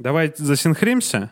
Давай 0.00 0.32
засинхримся. 0.34 1.30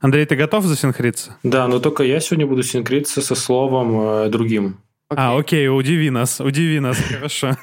Андрей, 0.00 0.24
ты 0.24 0.36
готов 0.36 0.64
засинхриться? 0.64 1.36
Да, 1.42 1.68
но 1.68 1.80
только 1.80 2.02
я 2.02 2.18
сегодня 2.18 2.46
буду 2.46 2.62
синхриться 2.62 3.20
со 3.20 3.34
словом 3.34 4.00
э, 4.00 4.28
другим. 4.30 4.80
А, 5.10 5.36
окей, 5.36 5.68
удиви 5.68 6.08
нас, 6.08 6.40
удиви 6.40 6.80
нас, 6.80 6.96
хорошо. 7.10 7.58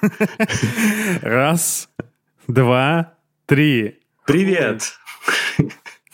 Раз, 1.23 1.89
два, 2.47 3.13
три. 3.47 3.99
Привет! 4.27 4.93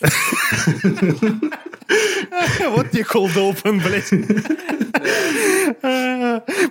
Вот 2.60 2.92
не 2.92 3.02
cold 3.02 3.34
open, 3.34 3.82
блядь. 3.82 4.12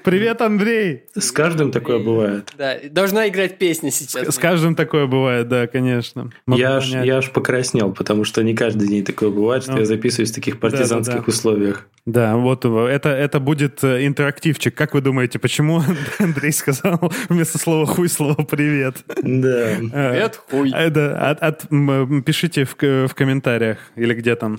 Привет, 0.04 0.42
Андрей. 0.42 1.04
С 1.16 1.32
каждым 1.32 1.72
такое 1.72 2.00
бывает. 2.00 2.52
Да, 2.58 2.76
должна 2.92 3.28
играть 3.28 3.58
песня 3.58 3.92
сейчас. 3.92 4.36
С 4.36 4.38
каждым 4.38 4.76
такое 4.76 5.06
бывает, 5.08 5.48
да, 5.48 5.68
конечно. 5.68 6.32
Я 6.48 6.78
аж, 6.78 6.90
я 6.90 7.18
аж 7.18 7.32
покраснел, 7.32 7.92
потому 7.94 8.24
что 8.24 8.44
не 8.44 8.56
каждый 8.56 8.88
день 8.88 9.04
такое 9.04 9.30
бывает, 9.30 9.64
что 9.64 9.74
Ну. 9.74 9.80
я 9.80 9.86
записываюсь 9.86 10.32
в 10.32 10.36
таких 10.36 10.60
партизанских 10.60 11.28
условиях. 11.28 11.88
Да, 12.06 12.38
вот 12.38 12.66
это, 12.66 13.10
это 13.10 13.40
будет 13.40 13.84
э, 13.84 14.08
интерактивчик. 14.08 14.74
Как 14.74 14.94
вы 14.96 15.02
думаете, 15.02 15.38
почему 15.38 15.84
Андрей 16.20 16.52
сказал 16.52 17.12
вместо 17.28 17.58
слова 17.60 17.86
хуй 17.86 18.10
слово 18.10 18.36
привет? 18.44 18.96
Да. 19.22 19.72
Э, 19.72 19.78
Привет, 20.12 20.42
хуй. 20.50 20.72
э, 20.74 22.22
пишите 22.26 22.64
в, 22.66 22.76
к- 22.76 23.08
в 23.08 23.14
комментариях 23.14 23.78
или 23.96 24.14
где 24.16 24.36
там. 24.36 24.58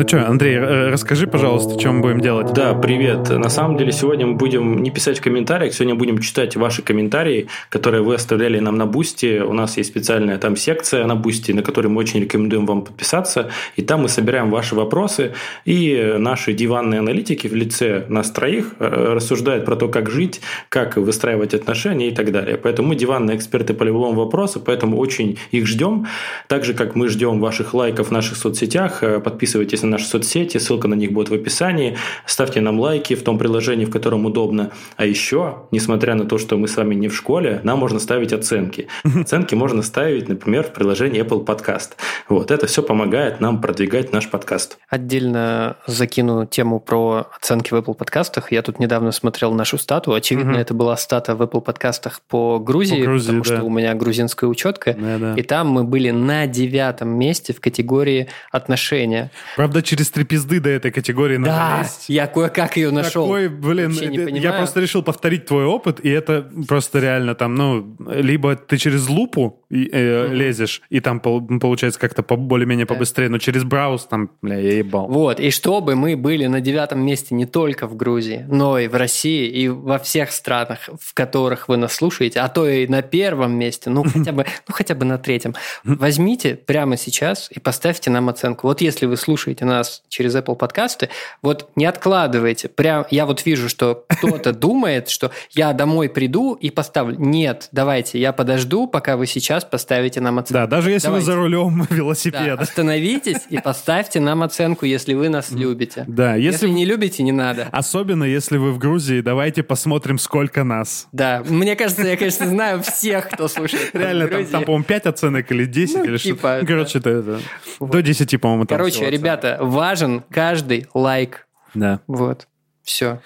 Ну 0.00 0.08
что, 0.08 0.26
Андрей, 0.26 0.54
э, 0.54 0.88
расскажи, 0.88 1.26
пожалуйста, 1.26 1.92
мы 1.92 2.00
будем 2.00 2.20
делать. 2.22 2.54
Да, 2.54 2.72
привет. 2.72 3.28
На 3.28 3.50
самом 3.50 3.76
деле 3.76 3.92
сегодня 3.92 4.26
мы 4.26 4.36
будем 4.36 4.82
не 4.82 4.90
писать 4.90 5.18
в 5.18 5.22
комментариях, 5.22 5.74
сегодня 5.74 5.94
будем 5.94 6.20
читать 6.20 6.56
ваши 6.56 6.80
комментарии, 6.80 7.48
которые 7.68 8.02
вы 8.02 8.14
оставляли 8.14 8.60
нам 8.60 8.78
на 8.78 8.86
Бусти. 8.86 9.40
У 9.40 9.52
нас 9.52 9.76
есть 9.76 9.90
специальная 9.90 10.38
там 10.38 10.56
секция 10.56 11.04
на 11.04 11.16
Бусти, 11.16 11.52
на 11.52 11.62
которой 11.62 11.88
мы 11.88 11.98
очень 11.98 12.18
рекомендуем 12.22 12.64
вам 12.64 12.80
подписаться. 12.80 13.50
И 13.76 13.82
там 13.82 14.00
мы 14.00 14.08
собираем 14.08 14.50
ваши 14.50 14.74
вопросы, 14.74 15.34
и 15.66 16.14
наши 16.16 16.54
диванные 16.54 17.00
аналитики 17.00 17.46
в 17.46 17.54
лице 17.54 18.06
нас 18.08 18.30
троих 18.30 18.76
э, 18.78 19.12
рассуждают 19.12 19.66
про 19.66 19.76
то, 19.76 19.88
как 19.88 20.08
жить, 20.08 20.40
как 20.70 20.96
выстраивать 20.96 21.52
отношения 21.52 22.08
и 22.08 22.14
так 22.14 22.32
далее. 22.32 22.56
Поэтому 22.56 22.88
мы 22.88 22.94
диванные 22.94 23.36
эксперты 23.36 23.74
по 23.74 23.82
любому 23.82 24.14
вопросу, 24.14 24.62
поэтому 24.64 24.96
очень 24.96 25.38
их 25.50 25.66
ждем. 25.66 26.06
Так 26.48 26.64
же, 26.64 26.72
как 26.72 26.96
мы 26.96 27.08
ждем 27.08 27.38
ваших 27.38 27.74
лайков 27.74 28.08
в 28.08 28.10
наших 28.12 28.38
соцсетях, 28.38 29.02
э, 29.02 29.20
подписывайтесь 29.20 29.82
на 29.82 29.89
наши 29.90 30.06
соцсети, 30.06 30.58
ссылка 30.58 30.88
на 30.88 30.94
них 30.94 31.12
будет 31.12 31.28
в 31.28 31.34
описании. 31.34 31.96
Ставьте 32.26 32.60
нам 32.60 32.80
лайки 32.80 33.14
в 33.14 33.22
том 33.22 33.38
приложении, 33.38 33.84
в 33.84 33.90
котором 33.90 34.24
удобно. 34.26 34.70
А 34.96 35.04
еще, 35.04 35.64
несмотря 35.70 36.14
на 36.14 36.24
то, 36.24 36.38
что 36.38 36.56
мы 36.56 36.68
с 36.68 36.76
вами 36.76 36.94
не 36.94 37.08
в 37.08 37.14
школе, 37.16 37.60
нам 37.64 37.78
можно 37.78 37.98
ставить 37.98 38.32
оценки. 38.32 38.88
Оценки 39.04 39.54
можно 39.54 39.82
ставить, 39.82 40.28
например, 40.28 40.64
в 40.64 40.72
приложении 40.72 41.22
Apple 41.22 41.44
Podcast. 41.44 41.90
Вот, 42.28 42.50
это 42.50 42.66
все 42.66 42.82
помогает 42.82 43.40
нам 43.40 43.60
продвигать 43.60 44.12
наш 44.12 44.28
подкаст. 44.30 44.78
Отдельно 44.88 45.76
закину 45.86 46.46
тему 46.46 46.80
про 46.80 47.26
оценки 47.36 47.72
в 47.72 47.76
Apple 47.76 47.94
подкастах. 47.94 48.52
Я 48.52 48.62
тут 48.62 48.78
недавно 48.78 49.12
смотрел 49.12 49.52
нашу 49.52 49.78
стату. 49.78 50.12
Очевидно, 50.14 50.52
Мгм. 50.52 50.60
это 50.60 50.74
была 50.74 50.96
стата 50.96 51.34
в 51.34 51.42
Apple 51.42 51.60
подкастах 51.60 52.20
по 52.28 52.58
Грузии, 52.58 52.96
По 52.98 53.04
Грузии, 53.04 53.26
потому 53.26 53.44
да. 53.44 53.56
что 53.56 53.64
у 53.64 53.70
меня 53.70 53.94
грузинская 53.94 54.48
учетка. 54.48 54.94
Да-да. 54.98 55.34
И 55.34 55.42
там 55.42 55.68
мы 55.68 55.84
были 55.84 56.10
на 56.10 56.46
девятом 56.46 57.08
месте 57.10 57.52
в 57.52 57.60
категории 57.60 58.28
отношения. 58.50 59.30
Правда, 59.56 59.79
через 59.82 60.10
три 60.10 60.24
пизды 60.24 60.60
до 60.60 60.68
этой 60.70 60.90
категории 60.90 61.36
надо 61.36 61.50
Да, 61.52 61.78
лезть. 61.82 62.08
я 62.08 62.26
кое-как 62.26 62.76
ее 62.76 62.90
нашел. 62.90 63.24
Такой, 63.26 63.48
блин, 63.48 63.90
Вообще 63.90 64.06
не 64.06 64.16
это- 64.18 64.28
я 64.30 64.34
понимаю. 64.34 64.58
просто 64.58 64.80
решил 64.80 65.02
повторить 65.02 65.46
твой 65.46 65.64
опыт, 65.64 66.00
и 66.04 66.08
это 66.08 66.50
просто 66.68 66.98
реально 67.00 67.34
там, 67.34 67.54
ну, 67.54 67.96
либо 68.08 68.56
ты 68.56 68.76
через 68.78 69.08
лупу 69.08 69.62
и, 69.70 69.88
э, 69.92 70.28
лезешь, 70.32 70.82
и 70.90 71.00
там 71.00 71.20
пол- 71.20 71.46
получается 71.60 71.98
как-то 72.00 72.22
по- 72.22 72.36
более-менее 72.36 72.86
побыстрее, 72.86 73.28
но 73.28 73.38
через 73.38 73.64
браус 73.64 74.04
там, 74.06 74.30
бля, 74.42 74.56
я 74.58 74.78
ебал. 74.78 75.06
Вот, 75.08 75.40
и 75.40 75.50
чтобы 75.50 75.94
мы 75.96 76.16
были 76.16 76.46
на 76.46 76.60
девятом 76.60 77.04
месте 77.04 77.34
не 77.34 77.46
только 77.46 77.86
в 77.86 77.96
Грузии, 77.96 78.44
но 78.48 78.78
и 78.78 78.88
в 78.88 78.94
России, 78.94 79.46
и 79.48 79.68
во 79.68 79.98
всех 79.98 80.32
странах, 80.32 80.88
в 81.00 81.14
которых 81.14 81.68
вы 81.68 81.76
нас 81.76 81.92
слушаете, 81.94 82.40
а 82.40 82.48
то 82.48 82.68
и 82.68 82.86
на 82.86 83.02
первом 83.02 83.52
месте, 83.58 83.90
ну 83.90 84.02
хотя 84.12 84.32
бы, 84.32 84.44
ну, 84.68 84.74
хотя 84.74 84.94
бы 84.94 85.04
на 85.04 85.18
третьем, 85.18 85.54
возьмите 85.84 86.54
прямо 86.56 86.96
сейчас 86.96 87.50
и 87.50 87.60
поставьте 87.60 88.10
нам 88.10 88.28
оценку. 88.28 88.66
Вот 88.66 88.80
если 88.80 89.06
вы 89.06 89.16
слушаете 89.16 89.64
нас 89.70 90.02
через 90.08 90.34
Apple 90.36 90.56
подкасты, 90.56 91.08
вот 91.42 91.70
не 91.76 91.86
откладывайте. 91.86 92.68
Прям, 92.68 93.06
я 93.10 93.26
вот 93.26 93.44
вижу, 93.46 93.68
что 93.68 94.04
кто-то 94.08 94.52
думает, 94.66 95.08
что 95.08 95.30
я 95.52 95.72
домой 95.72 96.08
приду 96.08 96.54
и 96.54 96.70
поставлю. 96.70 97.16
Нет, 97.18 97.68
давайте, 97.72 98.18
я 98.18 98.32
подожду, 98.32 98.86
пока 98.86 99.16
вы 99.16 99.26
сейчас 99.26 99.64
поставите 99.64 100.20
нам 100.20 100.38
оценку. 100.38 100.54
Да, 100.54 100.66
даже 100.66 100.90
если 100.90 101.06
Давайте. 101.08 101.26
вы 101.26 101.32
за 101.32 101.36
рулем 101.38 101.86
Да, 101.88 101.94
велосипеда. 101.94 102.54
остановитесь 102.62 103.42
и 103.48 103.58
поставьте 103.60 104.20
нам 104.20 104.42
оценку, 104.42 104.84
если 104.86 105.14
вы 105.14 105.28
нас 105.28 105.50
любите. 105.50 106.04
Да, 106.06 106.34
Если, 106.34 106.66
если, 106.66 106.68
не 106.68 106.84
любите, 106.84 107.22
не 107.22 107.32
надо. 107.32 107.68
особенно 107.72 108.24
если 108.24 108.58
вы 108.58 108.72
в 108.72 108.78
Грузии, 108.78 109.20
давайте 109.20 109.62
посмотрим, 109.62 110.18
сколько 110.18 110.64
нас. 110.64 111.08
Да, 111.12 111.42
мне 111.48 111.76
кажется, 111.76 112.02
я, 112.06 112.16
конечно, 112.16 112.46
знаю 112.46 112.82
всех, 112.82 113.28
кто 113.30 113.48
слушает. 113.48 113.90
Реально, 113.94 114.28
там, 114.28 114.46
там, 114.46 114.64
по-моему, 114.64 114.84
5 114.84 115.06
оценок 115.06 115.50
или 115.52 115.64
10, 115.66 115.96
Ну, 115.96 116.04
или 116.04 116.16
типа, 116.18 116.56
что-то. 116.58 116.66
Короче, 116.66 116.98
это, 116.98 117.10
это, 117.10 117.40
до 117.80 118.02
10, 118.02 118.40
по-моему, 118.40 118.64
там 118.66 118.78
Короче, 118.78 119.08
ребята, 119.10 119.58
важен 119.60 120.24
каждый 120.30 120.88
лайк. 120.94 121.46
Да. 121.74 122.00
Вот. 122.06 122.48
Все. 122.82 123.20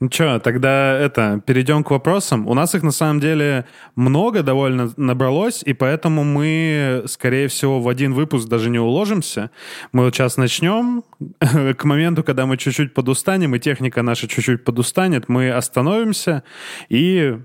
Ну 0.00 0.10
что, 0.12 0.40
тогда 0.40 0.98
это, 0.98 1.40
перейдем 1.46 1.84
к 1.84 1.90
вопросам. 1.90 2.46
У 2.46 2.54
нас 2.54 2.74
их 2.74 2.82
на 2.82 2.90
самом 2.90 3.20
деле 3.20 3.64
много 3.94 4.42
довольно 4.42 4.92
набралось, 4.96 5.62
и 5.64 5.72
поэтому 5.72 6.24
мы, 6.24 7.04
скорее 7.06 7.48
всего, 7.48 7.80
в 7.80 7.88
один 7.88 8.12
выпуск 8.12 8.48
даже 8.48 8.68
не 8.68 8.78
уложимся. 8.78 9.50
Мы 9.92 10.04
вот 10.04 10.14
сейчас 10.14 10.36
начнем. 10.36 11.02
К 11.40 11.84
моменту, 11.84 12.24
когда 12.24 12.46
мы 12.46 12.58
чуть-чуть 12.58 12.92
подустанем, 12.94 13.54
и 13.54 13.58
техника 13.58 14.02
наша 14.02 14.28
чуть-чуть 14.28 14.64
подустанет, 14.64 15.28
мы 15.28 15.50
остановимся 15.50 16.42
и 16.90 17.38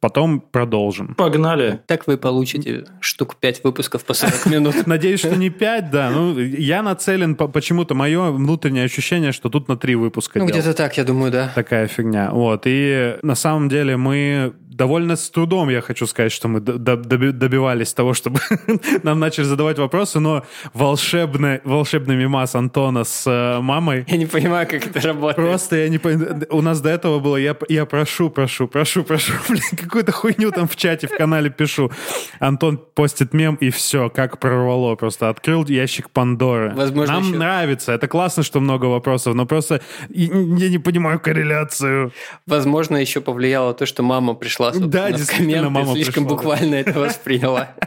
потом 0.00 0.40
продолжим. 0.40 1.14
Погнали. 1.14 1.80
Так 1.86 2.06
вы 2.06 2.16
получите 2.16 2.84
штук 3.00 3.36
5 3.36 3.64
выпусков 3.64 4.04
по 4.04 4.14
40 4.14 4.46
минут. 4.50 4.86
Надеюсь, 4.86 5.20
что 5.20 5.36
не 5.36 5.50
5, 5.50 5.90
да. 5.90 6.10
Ну, 6.10 6.38
я 6.38 6.82
нацелен, 6.82 7.34
по- 7.34 7.48
почему-то 7.48 7.94
мое 7.94 8.30
внутреннее 8.30 8.84
ощущение, 8.84 9.32
что 9.32 9.48
тут 9.48 9.68
на 9.68 9.76
3 9.76 9.94
выпуска 9.96 10.38
Ну, 10.38 10.46
где-то 10.46 10.74
так, 10.74 10.96
я 10.96 11.04
думаю, 11.04 11.32
да. 11.32 11.50
такая 11.54 11.86
фигня. 11.88 12.30
Вот. 12.32 12.62
И 12.66 13.16
на 13.22 13.34
самом 13.34 13.68
деле 13.68 13.96
мы 13.96 14.52
довольно 14.78 15.16
с 15.16 15.28
трудом, 15.30 15.68
я 15.70 15.80
хочу 15.80 16.06
сказать, 16.06 16.32
что 16.32 16.48
мы 16.48 16.60
доби- 16.60 17.32
добивались 17.32 17.92
того, 17.92 18.14
чтобы 18.14 18.40
нам 19.02 19.18
начали 19.18 19.44
задавать 19.44 19.78
вопросы, 19.78 20.20
но 20.20 20.44
волшебный, 20.72 21.60
волшебный 21.64 22.16
мимас 22.16 22.54
Антона 22.54 23.04
с 23.04 23.26
э, 23.26 23.60
мамой 23.60 24.04
Я 24.08 24.16
не 24.16 24.26
понимаю, 24.26 24.66
как 24.68 24.86
это 24.86 25.00
работает. 25.00 25.36
Просто 25.48 25.76
я 25.76 25.88
не 25.88 25.98
понимаю. 25.98 26.46
У 26.50 26.62
нас 26.62 26.80
до 26.80 26.90
этого 26.90 27.18
было, 27.18 27.36
я, 27.36 27.56
я 27.68 27.86
прошу, 27.86 28.30
прошу, 28.30 28.68
прошу, 28.68 29.02
прошу, 29.02 29.32
блин, 29.48 29.62
какую-то 29.76 30.12
хуйню 30.12 30.52
там 30.52 30.68
в 30.68 30.76
чате, 30.76 31.08
в 31.08 31.16
канале 31.16 31.50
пишу. 31.50 31.90
Антон 32.38 32.78
постит 32.78 33.34
мем, 33.34 33.56
и 33.56 33.70
все, 33.70 34.08
как 34.08 34.38
прорвало. 34.38 34.94
Просто 34.94 35.28
открыл 35.28 35.64
ящик 35.66 36.08
Пандоры. 36.10 36.72
Возможно, 36.74 37.14
Нам 37.14 37.22
еще- 37.24 37.36
нравится, 37.36 37.92
это 37.92 38.06
классно, 38.06 38.42
что 38.44 38.60
много 38.60 38.86
вопросов, 38.86 39.34
но 39.34 39.44
просто 39.44 39.80
я 40.08 40.68
не 40.68 40.78
понимаю 40.78 41.18
корреляцию. 41.18 42.12
Возможно, 42.46 42.96
еще 42.96 43.20
повлияло 43.20 43.74
то, 43.74 43.84
что 43.84 44.02
мама 44.04 44.34
пришла 44.34 44.67
собственно, 44.72 44.90
Да, 44.90 45.12
действительно, 45.12 45.70
мама 45.70 45.92
слишком 45.94 46.24
пришла. 46.24 46.36
буквально 46.36 46.74
это 46.76 46.98
восприняла. 46.98 47.70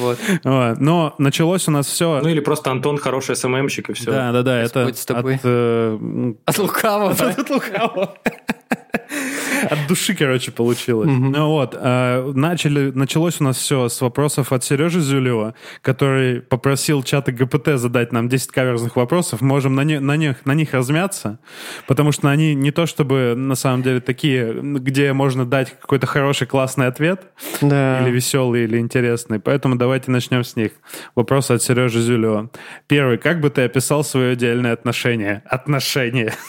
Вот. 0.00 0.18
Но 0.44 1.14
началось 1.18 1.68
у 1.68 1.70
нас 1.70 1.86
все... 1.86 2.20
Ну 2.22 2.28
или 2.28 2.40
просто 2.40 2.70
Антон 2.70 2.96
хороший 2.96 3.36
СММщик, 3.36 3.90
и 3.90 3.92
все. 3.92 4.10
да, 4.10 4.32
да, 4.32 4.42
да, 4.42 4.60
это 4.62 4.86
от, 4.86 5.40
э, 5.44 6.34
От 6.46 6.58
лукавого. 6.58 7.10
От 7.18 7.50
лукавого. 7.50 8.14
От 9.70 9.86
души, 9.88 10.14
короче, 10.14 10.50
получилось. 10.52 11.08
Ну 11.10 11.48
вот, 11.48 11.76
э, 11.80 12.32
начали, 12.34 12.90
началось 12.90 13.40
у 13.40 13.44
нас 13.44 13.56
все 13.56 13.88
с 13.88 14.00
вопросов 14.00 14.52
от 14.52 14.62
Сережи 14.64 15.00
Зюлева, 15.00 15.54
который 15.80 16.40
попросил 16.42 17.02
чаты 17.02 17.32
ГПТ 17.32 17.76
задать 17.78 18.12
нам 18.12 18.28
10 18.28 18.50
каверзных 18.50 18.96
вопросов. 18.96 19.40
Можем 19.40 19.74
на, 19.74 19.82
не- 19.84 20.00
на, 20.00 20.16
них, 20.16 20.44
на 20.44 20.52
них 20.52 20.74
размяться, 20.74 21.38
потому 21.86 22.12
что 22.12 22.28
они 22.28 22.54
не 22.54 22.70
то 22.72 22.86
чтобы 22.86 23.34
на 23.36 23.54
самом 23.54 23.82
деле 23.82 24.00
такие, 24.00 24.52
где 24.52 25.12
можно 25.12 25.44
дать 25.46 25.78
какой-то 25.80 26.06
хороший 26.06 26.46
классный 26.46 26.86
ответ, 26.86 27.22
Да. 27.62 28.00
или 28.02 28.10
веселый, 28.10 28.64
или 28.64 28.78
интересный. 28.78 29.40
Поэтому 29.40 29.76
давайте 29.76 30.10
начнем 30.10 30.44
с 30.44 30.56
них. 30.56 30.72
Вопрос 31.14 31.50
от 31.50 31.62
Сережи 31.62 32.00
Зюлева. 32.00 32.50
Первый. 32.86 33.18
Как 33.18 33.40
бы 33.40 33.50
ты 33.50 33.62
описал 33.62 34.04
свое 34.04 34.34
идеальное 34.34 34.72
отношение? 34.72 35.42
Отношение. 35.46 36.32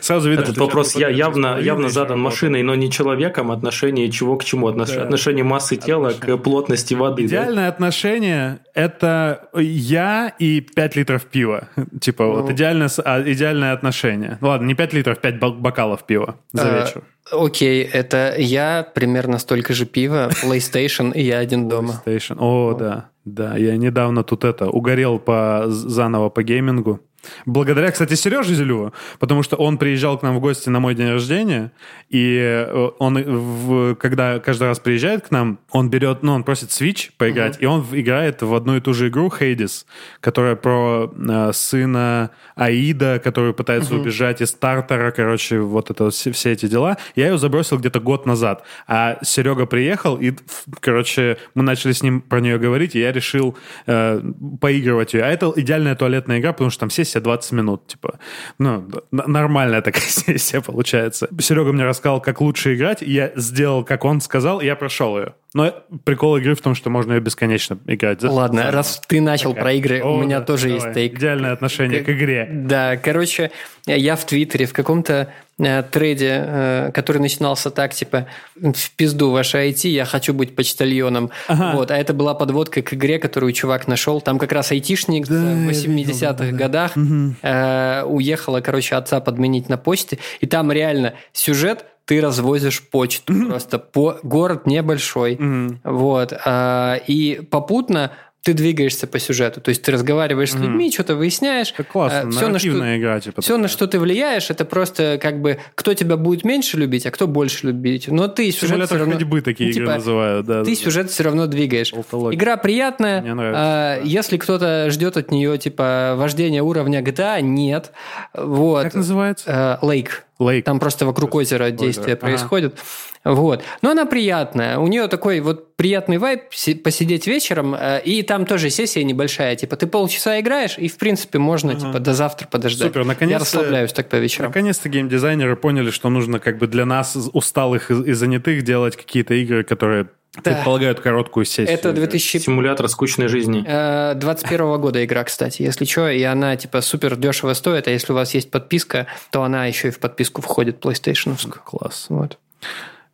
Сразу 0.00 0.28
видно, 0.28 0.42
Этот 0.42 0.58
вопрос 0.58 0.96
я, 0.96 1.08
явно, 1.08 1.58
явно 1.60 1.88
задан 1.88 2.20
машиной, 2.20 2.62
но 2.62 2.74
не 2.74 2.90
человеком. 2.90 3.50
Отношение 3.50 4.10
чего 4.10 4.36
к 4.36 4.44
чему? 4.44 4.66
Отнош... 4.66 4.90
Да. 4.90 5.02
Отношение 5.02 5.44
массы 5.44 5.76
тела 5.76 6.08
Отношение. 6.08 6.38
к 6.38 6.42
плотности 6.42 6.94
воды. 6.94 7.26
Идеальное 7.26 7.66
да? 7.66 7.68
отношение– 7.68 8.58
это 8.74 9.48
я 9.54 10.32
и 10.38 10.60
5 10.60 10.96
литров 10.96 11.24
пива. 11.26 11.68
Типа 12.00 12.24
ну. 12.24 12.42
вот 12.42 12.50
идеальное, 12.50 12.90
а, 13.04 13.22
идеальное 13.22 13.72
отношение. 13.72 14.38
Ладно, 14.40 14.66
не 14.66 14.74
5 14.74 14.92
литров, 14.94 15.18
5 15.20 15.38
бокалов 15.38 16.04
пива 16.04 16.36
за 16.52 16.62
а, 16.62 16.80
вечер. 16.80 17.02
Окей, 17.30 17.84
это 17.84 18.34
я 18.38 18.86
примерно 18.94 19.38
столько 19.38 19.74
же 19.74 19.84
пива, 19.86 20.30
PlayStation 20.42 21.12
и 21.12 21.22
я 21.22 21.38
один 21.38 21.68
дома. 21.68 22.02
PlayStation, 22.04 22.36
о, 22.38 22.74
да. 22.74 23.10
Да, 23.24 23.56
я 23.58 23.76
недавно 23.76 24.24
тут 24.24 24.44
это 24.44 24.70
угорел 24.70 25.18
по 25.18 25.64
заново 25.68 26.30
по 26.30 26.42
геймингу. 26.42 27.00
Благодаря, 27.46 27.90
кстати, 27.90 28.14
Сереже 28.14 28.54
Зелю, 28.54 28.92
потому 29.18 29.42
что 29.42 29.56
он 29.56 29.78
приезжал 29.78 30.18
к 30.18 30.22
нам 30.22 30.36
в 30.36 30.40
гости 30.40 30.68
на 30.68 30.80
мой 30.80 30.94
день 30.94 31.08
рождения, 31.08 31.72
и 32.08 32.38
э, 32.38 32.90
он, 32.98 33.18
в, 33.22 33.94
когда 33.96 34.38
каждый 34.38 34.68
раз 34.68 34.78
приезжает 34.78 35.28
к 35.28 35.30
нам, 35.30 35.58
он 35.70 35.90
берет, 35.90 36.22
ну, 36.22 36.32
он 36.32 36.44
просит 36.44 36.70
Switch 36.70 37.10
поиграть, 37.16 37.56
uh-huh. 37.56 37.62
и 37.62 37.66
он 37.66 37.86
играет 37.92 38.42
в 38.42 38.54
одну 38.54 38.76
и 38.76 38.80
ту 38.80 38.94
же 38.94 39.08
игру 39.08 39.28
Hades, 39.28 39.84
которая 40.20 40.56
про 40.56 41.12
э, 41.16 41.52
сына 41.52 42.30
Аида, 42.54 43.20
который 43.22 43.52
пытается 43.52 43.94
uh-huh. 43.94 44.00
убежать 44.00 44.40
из 44.40 44.50
стартера, 44.50 45.10
короче, 45.10 45.60
вот 45.60 45.90
это 45.90 46.10
все, 46.10 46.32
все 46.32 46.52
эти 46.52 46.66
дела. 46.66 46.96
Я 47.14 47.28
ее 47.28 47.38
забросил 47.38 47.78
где-то 47.78 48.00
год 48.00 48.26
назад, 48.26 48.64
а 48.86 49.18
Серега 49.22 49.66
приехал, 49.66 50.16
и, 50.16 50.32
короче, 50.80 51.38
мы 51.54 51.62
начали 51.62 51.92
с 51.92 52.02
ним 52.02 52.20
про 52.20 52.40
нее 52.40 52.58
говорить, 52.58 52.94
и 52.94 53.00
я 53.00 53.12
решил 53.12 53.56
э, 53.86 54.22
поигрывать 54.60 55.14
ее. 55.14 55.24
А 55.24 55.28
это 55.28 55.52
идеальная 55.56 55.94
туалетная 55.94 56.38
игра, 56.38 56.52
потому 56.52 56.70
что 56.70 56.80
там 56.80 56.90
сессия 57.18 57.20
20 57.20 57.52
минут, 57.52 57.86
типа, 57.86 58.18
ну, 58.58 58.88
нормальная 59.10 59.82
такая 59.82 60.02
сессия 60.08 60.60
получается. 60.60 61.28
Серега 61.40 61.72
мне 61.72 61.84
рассказал, 61.84 62.20
как 62.20 62.40
лучше 62.40 62.74
играть, 62.74 63.02
я 63.02 63.32
сделал, 63.36 63.84
как 63.84 64.04
он 64.04 64.20
сказал, 64.20 64.60
и 64.60 64.66
я 64.66 64.76
прошел 64.76 65.18
ее. 65.18 65.34
Но 65.54 65.74
прикол 66.04 66.36
игры 66.36 66.54
в 66.54 66.60
том, 66.60 66.74
что 66.74 66.90
можно 66.90 67.14
ее 67.14 67.20
бесконечно 67.20 67.78
играть. 67.86 68.22
Ладно, 68.22 68.64
да? 68.64 68.70
раз 68.70 69.00
ты 69.06 69.20
начал 69.20 69.50
Такая. 69.50 69.62
про 69.62 69.72
игры, 69.74 70.02
О, 70.02 70.16
у 70.16 70.22
меня 70.22 70.40
да, 70.40 70.44
тоже 70.44 70.68
давай. 70.68 70.74
есть 70.74 70.94
тейк. 70.94 71.14
Идеальное 71.18 71.52
отношение 71.52 72.00
к, 72.00 72.06
к 72.06 72.10
игре. 72.10 72.46
Да, 72.52 72.98
короче, 72.98 73.50
я 73.86 74.16
в 74.16 74.26
Твиттере 74.26 74.66
в 74.66 74.74
каком-то 74.74 75.32
э, 75.58 75.82
трейде, 75.84 76.44
э, 76.44 76.90
который 76.92 77.18
начинался 77.18 77.70
так, 77.70 77.94
типа, 77.94 78.26
в 78.56 78.90
пизду 78.96 79.30
ваше 79.30 79.56
IT, 79.56 79.88
я 79.88 80.04
хочу 80.04 80.34
быть 80.34 80.54
почтальоном. 80.54 81.30
Ага. 81.46 81.72
Вот, 81.76 81.90
а 81.90 81.96
это 81.96 82.12
была 82.12 82.34
подводка 82.34 82.82
к 82.82 82.92
игре, 82.92 83.18
которую 83.18 83.52
чувак 83.52 83.88
нашел. 83.88 84.20
Там 84.20 84.38
как 84.38 84.52
раз 84.52 84.70
айтишник 84.70 85.26
да, 85.28 85.34
в 85.34 85.70
80-х 85.70 86.34
да, 86.34 86.52
годах 86.52 86.92
угу. 86.94 87.34
э, 87.40 88.02
уехала, 88.04 88.60
короче, 88.60 88.96
отца 88.96 89.20
подменить 89.20 89.70
на 89.70 89.78
почте. 89.78 90.18
И 90.40 90.46
там 90.46 90.70
реально 90.70 91.14
сюжет 91.32 91.86
ты 92.08 92.22
развозишь 92.22 92.82
почту 92.88 93.34
mm-hmm. 93.34 93.46
просто 93.50 93.78
по 93.78 94.18
город 94.22 94.66
небольшой, 94.66 95.34
mm-hmm. 95.34 95.78
вот, 95.84 96.32
а, 96.42 96.98
и 97.06 97.42
попутно 97.50 98.12
ты 98.42 98.54
двигаешься 98.54 99.06
по 99.06 99.18
сюжету, 99.18 99.60
то 99.60 99.68
есть 99.68 99.82
ты 99.82 99.92
разговариваешь 99.92 100.48
mm-hmm. 100.48 100.58
с 100.58 100.62
людьми, 100.62 100.90
что-то 100.90 101.16
выясняешь. 101.16 101.70
Это 101.74 101.84
классно, 101.84 102.30
все 102.30 102.48
на 102.48 102.58
что, 102.58 102.96
игра, 102.96 103.20
типа. 103.20 103.42
Все, 103.42 103.58
на 103.58 103.68
что 103.68 103.86
ты 103.86 103.98
влияешь, 103.98 104.48
это 104.48 104.64
просто 104.64 105.18
как 105.20 105.42
бы 105.42 105.58
кто 105.74 105.92
тебя 105.92 106.16
будет 106.16 106.44
меньше 106.44 106.78
любить, 106.78 107.04
а 107.04 107.10
кто 107.10 107.26
больше 107.26 107.66
любить. 107.66 108.08
Но 108.08 108.26
ты 108.26 108.50
сюжет 108.52 108.86
все 108.86 108.96
равно... 108.96 109.12
ходьбы 109.12 109.42
такие 109.42 109.70
типа, 109.70 109.82
игры 109.82 109.94
называют, 109.96 110.46
да. 110.46 110.64
Ты 110.64 110.70
да, 110.70 110.76
сюжет 110.76 111.06
да. 111.08 111.12
все 111.12 111.24
равно 111.24 111.46
двигаешь. 111.46 111.92
Болтология. 111.92 112.38
Игра 112.38 112.56
приятная. 112.56 113.20
Мне 113.20 113.34
нравится. 113.34 113.62
А, 113.62 113.96
да. 113.96 114.02
Если 114.02 114.38
кто-то 114.38 114.88
ждет 114.88 115.18
от 115.18 115.30
нее 115.30 115.58
типа 115.58 116.14
вождения 116.16 116.62
уровня 116.62 117.02
GTA, 117.02 117.42
нет. 117.42 117.92
Вот. 118.32 118.84
Как 118.84 118.94
называется? 118.94 119.78
Лейк. 119.82 120.24
Лейк. 120.38 120.64
Там 120.64 120.78
просто 120.78 121.04
вокруг 121.04 121.34
озера 121.34 121.70
действие 121.70 122.14
ага. 122.14 122.26
происходит. 122.26 122.78
Вот. 123.24 123.62
Но 123.82 123.90
она 123.90 124.06
приятная. 124.06 124.78
У 124.78 124.86
нее 124.86 125.08
такой 125.08 125.40
вот 125.40 125.74
приятный 125.76 126.18
вайб 126.18 126.42
посидеть 126.84 127.26
вечером, 127.26 127.74
э, 127.74 128.00
и 128.04 128.22
там 128.22 128.46
тоже 128.46 128.70
сессия 128.70 129.02
небольшая. 129.02 129.56
Типа 129.56 129.76
ты 129.76 129.86
полчаса 129.86 130.38
играешь, 130.40 130.78
и 130.78 130.88
в 130.88 130.96
принципе 130.96 131.38
можно 131.38 131.72
ага. 131.72 131.80
типа 131.80 131.98
до 131.98 132.14
завтра 132.14 132.46
подождать. 132.46 132.88
Супер, 132.88 133.04
наконец 133.04 133.32
Я 133.32 133.38
расслабляюсь 133.40 133.92
так 133.92 134.08
по 134.08 134.16
вечерам. 134.16 134.50
Наконец-то 134.50 134.88
геймдизайнеры 134.88 135.56
поняли, 135.56 135.90
что 135.90 136.08
нужно 136.08 136.38
как 136.38 136.58
бы 136.58 136.68
для 136.68 136.86
нас 136.86 137.16
усталых 137.32 137.90
и 137.90 138.12
занятых 138.12 138.62
делать 138.62 138.96
какие-то 138.96 139.34
игры, 139.34 139.64
которые 139.64 140.08
да. 140.42 140.54
Предполагают 140.54 141.00
короткую 141.00 141.44
сессию. 141.44 141.68
Это 141.68 141.92
2000... 141.92 142.38
Симулятор 142.38 142.88
скучной 142.88 143.28
жизни. 143.28 143.62
21 143.62 144.60
э, 144.60 144.78
года 144.78 145.04
игра, 145.04 145.24
кстати, 145.24 145.62
если 145.62 145.84
что. 145.84 146.08
И 146.08 146.22
она 146.22 146.56
типа 146.56 146.80
супер 146.80 147.16
дешево 147.16 147.54
стоит, 147.54 147.88
а 147.88 147.90
если 147.90 148.12
у 148.12 148.14
вас 148.14 148.34
есть 148.34 148.50
подписка, 148.50 149.06
то 149.30 149.42
она 149.42 149.66
еще 149.66 149.88
и 149.88 149.90
в 149.90 149.98
подписку 149.98 150.42
входит 150.42 150.84
PlayStation. 150.84 151.36
Класс. 151.64 152.06
Вот. 152.08 152.38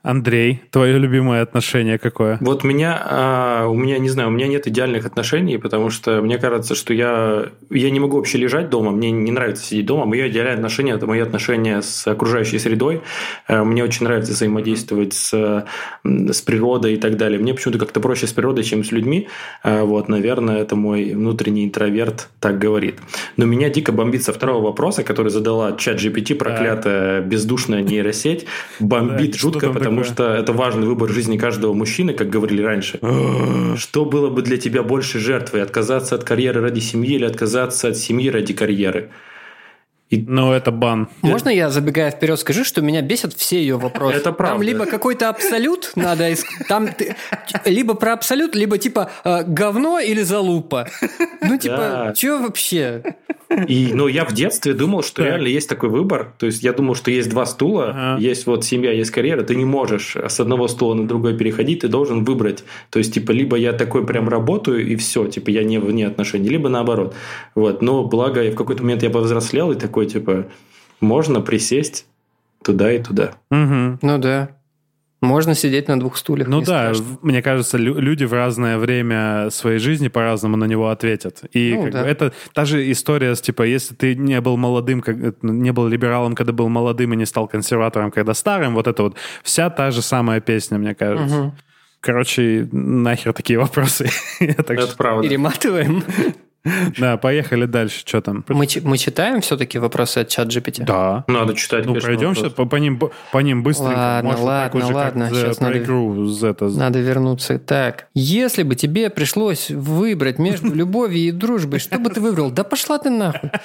Андрей, 0.05 0.61
твое 0.71 0.99
любимое 0.99 1.41
отношение 1.41 1.99
какое? 1.99 2.37
Вот 2.43 2.63
меня, 2.63 3.03
а, 3.07 3.67
у 3.69 3.75
меня, 3.75 3.97
не 3.97 4.11
знаю, 4.11 4.29
у 4.29 4.33
меня 4.33 4.47
нет 4.47 4.67
идеальных 4.67 5.07
отношений, 5.07 5.57
потому 5.57 5.89
что 5.89 6.21
мне 6.21 6.37
кажется, 6.37 6.75
что 6.75 6.93
я, 6.93 7.47
я 7.71 7.91
не 7.91 8.01
могу 8.01 8.19
вообще 8.19 8.37
лежать 8.37 8.69
дома, 8.69 8.91
мне 8.91 9.11
не 9.11 9.31
нравится 9.31 9.65
сидеть 9.65 9.87
дома. 9.87 10.05
Мое 10.05 10.29
идеальное 10.29 10.57
отношение– 10.57 10.95
это 10.97 11.07
мои 11.07 11.21
отношения 11.21 11.81
с 11.81 12.07
окружающей 12.07 12.59
средой. 12.59 13.01
Э, 13.49 13.65
мне 13.65 13.83
очень 13.83 14.05
нравится 14.05 14.33
взаимодействовать 14.33 15.15
с, 15.15 15.65
с 16.05 16.43
природой 16.43 16.95
и 16.95 16.97
так 16.99 17.17
далее. 17.17 17.41
Мне 17.41 17.55
почему-то 17.55 17.79
как-то 17.79 18.01
проще 18.01 18.27
с 18.27 18.33
природой, 18.35 18.63
чем 18.63 18.85
с 18.85 18.93
людьми. 18.93 19.29
Э, 19.63 19.85
вот, 19.85 20.11
наверное, 20.11 20.59
это 20.59 20.77
мой 20.77 21.15
внутренний 21.15 21.65
интроверт 21.65 22.29
так 22.41 22.59
говорит. 22.59 22.97
Но 23.39 23.47
меня 23.47 23.71
дико 23.71 23.91
бомбит 23.91 24.23
со 24.23 24.35
второго 24.35 24.65
вопроса, 24.67 25.03
который 25.03 25.31
задала 25.31 25.73
чат 25.79 25.97
GPT, 25.97 26.35
проклятая 26.35 27.23
бездушная 27.23 27.81
нейросеть. 27.81 28.45
Бомбит 28.81 29.35
жутко, 29.37 29.73
потому 29.73 29.94
потому 29.95 30.15
что 30.15 30.35
это 30.35 30.53
важный 30.53 30.87
выбор 30.87 31.11
жизни 31.11 31.37
каждого 31.37 31.73
мужчины, 31.73 32.15
как 32.15 32.29
говорили 32.29 32.63
раньше. 32.63 32.99
Что 33.77 34.05
было 34.05 34.31
бы 34.31 34.43
для 34.43 34.57
тебя 34.57 34.83
больше 34.83 35.19
жертвой? 35.19 35.63
Отказаться 35.63 36.15
от 36.15 36.25
карьеры 36.25 36.61
ради 36.61 36.81
семьи 36.81 37.15
или 37.15 37.25
отказаться 37.25 37.89
от 37.89 37.97
семьи 37.97 38.29
ради 38.29 38.55
карьеры? 38.55 39.11
И... 40.11 40.19
Ну, 40.19 40.53
это 40.53 40.71
бан. 40.71 41.09
Можно 41.23 41.49
я, 41.49 41.71
забегая 41.71 42.11
вперед, 42.11 42.39
скажу, 42.39 42.65
что 42.65 42.83
меня 42.83 43.03
бесят 43.03 43.33
все 43.35 43.59
ее 43.59 43.79
вопросы? 43.79 44.17
Это 44.17 44.33
правда. 44.33 44.55
Там 44.55 44.63
либо 44.63 44.87
какой-то 44.87 45.29
абсолют 45.29 45.93
надо 45.97 46.35
там 46.69 46.89
либо 47.65 47.95
про 47.95 48.13
абсолют, 48.13 48.55
либо 48.55 48.79
типа 48.79 49.11
э, 49.25 49.45
говно 49.45 49.99
или 49.99 50.23
залупа. 50.23 50.89
Ну, 51.41 51.59
типа, 51.59 52.13
что 52.17 52.39
вообще? 52.39 53.03
И, 53.69 53.91
ну, 53.93 54.09
я 54.09 54.25
в 54.25 54.33
детстве 54.33 54.75
думал, 54.75 55.03
что 55.03 55.17
так. 55.17 55.27
реально 55.27 55.49
есть 55.49 55.69
такой 55.69 55.89
выбор. 55.89 56.33
То 56.39 56.47
есть 56.47 56.63
я 56.63 56.73
думал, 56.73 56.95
что 56.95 57.11
есть 57.11 57.29
два 57.29 57.47
стула, 57.47 57.91
ага. 57.91 58.21
есть 58.21 58.47
вот 58.47 58.65
семья, 58.65 58.93
есть 58.93 59.11
карьера. 59.11 59.43
Ты 59.43 59.55
не 59.55 59.65
можешь 59.65 60.17
с 60.17 60.41
одного 60.41 60.69
стула 60.69 60.95
на 60.95 61.07
другой 61.07 61.37
переходить, 61.37 61.81
ты 61.81 61.89
должен 61.89 62.25
выбрать. 62.25 62.65
То 62.91 62.99
есть, 62.99 63.15
типа, 63.15 63.33
либо 63.33 63.57
я 63.57 63.73
такой 63.73 64.07
прям 64.07 64.29
работаю, 64.29 64.87
и 64.87 64.97
все, 64.97 65.27
типа, 65.27 65.51
я 65.51 65.65
не 65.65 65.79
вне 65.79 66.07
отношений, 66.07 66.49
либо 66.49 66.69
наоборот. 66.69 67.15
Вот. 67.55 67.83
Но 67.83 68.05
благо, 68.05 68.43
в 68.51 68.55
какой-то 68.55 68.83
момент 68.83 69.03
я 69.03 69.11
повзрослел 69.11 69.71
и 69.73 69.77
такой, 69.77 69.94
типа, 70.03 70.47
можно 71.01 71.41
присесть 71.41 72.07
туда 72.63 72.93
и 72.93 73.03
туда. 73.03 73.35
Угу. 73.51 73.99
Ну 74.03 74.19
да. 74.19 74.51
Можно 75.21 75.55
сидеть 75.55 75.89
на 75.89 75.99
двух 75.99 76.17
стульях. 76.17 76.49
Ну 76.49 76.61
да, 76.61 76.93
страшно. 76.93 77.19
мне 77.23 77.41
кажется, 77.41 77.79
люди 77.79 78.25
в 78.25 78.33
разное 78.33 78.77
время 78.77 79.49
своей 79.51 79.79
жизни 79.79 80.09
по-разному 80.09 80.57
на 80.57 80.67
него 80.67 80.91
ответят. 80.91 81.43
И 81.53 81.75
ну, 81.75 81.91
да. 81.91 82.03
бы, 82.03 82.09
это 82.09 82.33
та 82.53 82.67
же 82.67 82.91
история 82.91 83.35
с 83.35 83.41
типа, 83.41 83.63
если 83.63 83.95
ты 83.95 84.15
не 84.15 84.39
был 84.43 84.59
молодым, 84.59 85.01
как, 85.01 85.43
не 85.43 85.73
был 85.73 85.89
либералом, 85.89 86.35
когда 86.35 86.53
был 86.53 86.69
молодым 86.69 87.15
и 87.15 87.17
не 87.17 87.25
стал 87.25 87.49
консерватором, 87.49 88.11
когда 88.11 88.35
старым, 88.35 88.75
вот 88.75 88.87
это 88.87 89.03
вот 89.03 89.17
вся 89.43 89.71
та 89.71 89.91
же 89.91 90.03
самая 90.03 90.41
песня, 90.41 90.77
мне 90.77 90.95
кажется. 90.95 91.41
Угу. 91.41 91.55
Короче, 92.01 92.69
нахер 92.71 93.33
такие 93.33 93.59
вопросы. 93.59 94.11
Это 94.41 94.95
правда. 94.95 95.27
Перематываем. 95.27 96.05
Да, 96.99 97.17
поехали 97.17 97.67
дальше. 97.67 98.01
Что 98.05 98.21
там? 98.21 98.45
Мы, 98.49 98.67
мы 98.83 98.99
читаем 98.99 99.41
все-таки 99.41 99.79
вопросы 99.79 100.19
от 100.19 100.29
чат 100.29 100.49
GPT? 100.49 100.85
Да. 100.85 101.25
Надо 101.27 101.55
читать. 101.55 101.87
Ну, 101.87 101.95
пройдем 101.95 102.35
сейчас 102.35 102.53
по, 102.53 102.65
по, 102.65 102.77
ним, 102.77 103.01
по 103.33 103.39
ним 103.39 103.63
быстренько. 103.63 103.95
Ладно, 103.95 104.31
Может, 104.31 104.45
ладно, 104.45 104.81
так 104.81 104.95
ладно. 104.95 105.31
Сейчас 105.31 105.61
надо, 105.61 106.29
Z. 106.29 106.79
надо 106.79 106.99
вернуться. 107.01 107.59
Так, 107.59 108.09
если 108.15 108.63
бы 108.63 108.75
тебе 108.75 109.11
пришлось 109.11 109.71
выбрать 109.71 110.39
между 110.39 110.73
любовью 110.75 111.29
и 111.29 111.31
дружбой, 111.31 111.79
что 111.79 111.99
бы 111.99 112.11
ты 112.11 112.21
выбрал? 112.21 112.51
Да 112.51 112.65
пошла 112.65 112.99
ты 112.99 113.11
нахуй. 113.11 113.51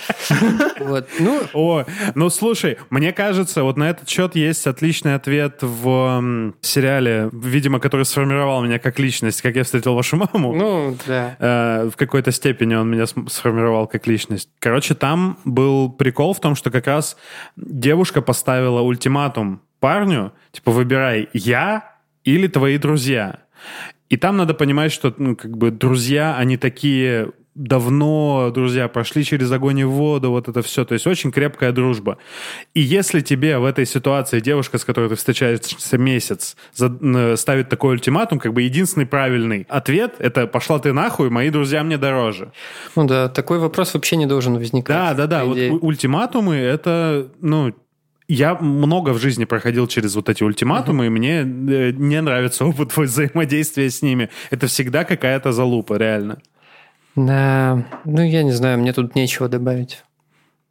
Вот. 0.79 1.07
Ну, 1.19 1.41
О, 1.53 1.85
ну 2.15 2.29
слушай, 2.29 2.77
мне 2.89 3.11
кажется, 3.11 3.63
вот 3.63 3.77
на 3.77 3.89
этот 3.89 4.07
счет 4.09 4.35
есть 4.35 4.65
отличный 4.65 5.15
ответ 5.15 5.57
в 5.61 6.53
сериале, 6.61 7.29
видимо, 7.31 7.79
который 7.79 8.05
сформировал 8.05 8.63
меня 8.63 8.79
как 8.79 8.97
личность, 8.99 9.41
как 9.41 9.55
я 9.55 9.63
встретил 9.63 9.93
вашу 9.93 10.15
маму. 10.17 10.53
Ну, 10.53 10.97
да. 11.05 11.35
Э, 11.39 11.89
в 11.89 11.95
какой-то 11.97 12.31
степени 12.31 12.75
он 12.75 12.88
меня 12.89 13.05
сформировал 13.05 13.87
как 13.87 14.07
личность. 14.07 14.49
Короче, 14.59 14.95
там 14.95 15.37
был 15.45 15.89
прикол 15.91 16.33
в 16.33 16.39
том, 16.39 16.55
что 16.55 16.71
как 16.71 16.87
раз 16.87 17.17
девушка 17.55 18.21
поставила 18.21 18.81
ультиматум 18.81 19.61
парню, 19.79 20.33
типа, 20.51 20.71
выбирай 20.71 21.29
я 21.33 21.95
или 22.23 22.47
твои 22.47 22.77
друзья. 22.77 23.39
И 24.09 24.17
там 24.17 24.37
надо 24.37 24.53
понимать, 24.53 24.91
что, 24.91 25.13
ну, 25.17 25.35
как 25.35 25.57
бы, 25.57 25.71
друзья, 25.71 26.35
они 26.35 26.57
такие 26.57 27.31
давно 27.59 28.51
друзья, 28.53 28.87
прошли 28.87 29.23
через 29.23 29.51
огонь 29.51 29.79
и 29.79 29.83
воду, 29.83 30.31
вот 30.31 30.47
это 30.47 30.61
все. 30.61 30.85
То 30.85 30.93
есть 30.93 31.05
очень 31.05 31.31
крепкая 31.31 31.73
дружба. 31.73 32.17
И 32.73 32.79
если 32.79 33.19
тебе 33.19 33.57
в 33.57 33.65
этой 33.65 33.85
ситуации 33.85 34.39
девушка, 34.39 34.77
с 34.77 34.85
которой 34.85 35.09
ты 35.09 35.15
встречаешься 35.15 35.97
месяц, 35.97 36.55
ставит 36.71 37.69
такой 37.69 37.93
ультиматум, 37.93 38.39
как 38.39 38.53
бы 38.53 38.61
единственный 38.61 39.05
правильный 39.05 39.67
ответ— 39.69 40.15
это 40.19 40.47
«пошла 40.47 40.79
ты 40.79 40.93
нахуй, 40.93 41.29
мои 41.29 41.49
друзья 41.49 41.83
мне 41.83 41.97
дороже». 41.97 42.53
Ну 42.95 43.05
да, 43.05 43.27
такой 43.27 43.59
вопрос 43.59 43.93
вообще 43.93 44.15
не 44.15 44.25
должен 44.25 44.55
возникать. 44.55 44.95
Да, 44.95 45.13
да, 45.13 45.27
да. 45.27 45.43
Вот 45.43 45.57
ультиматумы— 45.81 46.55
это, 46.55 47.29
ну, 47.41 47.73
я 48.29 48.55
много 48.55 49.09
в 49.09 49.17
жизни 49.17 49.43
проходил 49.43 49.87
через 49.87 50.15
вот 50.15 50.29
эти 50.29 50.43
ультиматумы, 50.43 51.05
uh-huh. 51.05 51.07
и 51.07 51.09
мне 51.09 51.39
э, 51.39 51.91
не 51.91 52.21
нравится 52.21 52.63
опыт 52.63 52.95
взаимодействия 52.95 53.89
с 53.89 54.01
ними. 54.01 54.29
Это 54.49 54.67
всегда 54.67 55.03
какая-то 55.03 55.51
залупа, 55.51 55.95
реально. 55.95 56.37
Да, 57.27 57.85
ну 58.05 58.21
я 58.21 58.43
не 58.43 58.51
знаю, 58.51 58.79
мне 58.79 58.93
тут 58.93 59.15
нечего 59.15 59.49
добавить. 59.49 60.03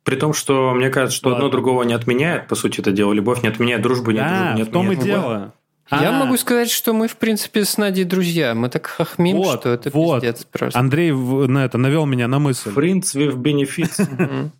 При 0.04 0.16
том, 0.16 0.32
что 0.32 0.72
мне 0.74 0.88
кажется, 0.88 1.18
что 1.18 1.28
Ладно. 1.28 1.44
одно 1.44 1.50
другого 1.50 1.82
не 1.82 1.92
отменяет, 1.92 2.48
по 2.48 2.54
сути, 2.54 2.80
это 2.80 2.92
дело. 2.92 3.12
Любовь 3.12 3.42
не 3.42 3.48
отменяет, 3.48 3.82
дружбу 3.82 4.12
не, 4.12 4.18
да, 4.18 4.28
дружбу 4.28 4.44
не 4.56 4.62
отменяет. 4.62 4.68
в 4.68 4.72
том 4.72 4.92
и 4.92 4.96
дело. 4.96 5.54
Я 5.90 6.10
а 6.10 6.12
могу 6.12 6.36
сказать, 6.36 6.70
что 6.70 6.92
мы, 6.92 7.08
в 7.08 7.16
принципе, 7.16 7.64
с 7.64 7.78
Надей 7.78 8.04
друзья. 8.04 8.54
Мы 8.54 8.68
так 8.68 8.86
хохмим, 8.86 9.36
вот, 9.36 9.60
что 9.60 9.70
это 9.70 9.90
вот. 9.90 10.20
пиздец 10.22 10.44
просто. 10.44 10.78
Андрей 10.78 11.12
на 11.12 11.64
это 11.64 11.78
навел 11.78 12.04
меня 12.06 12.28
на 12.28 12.38
мысль. 12.38 12.70
Friends 12.70 13.14
with 13.14 13.36
benefits. 13.36 14.50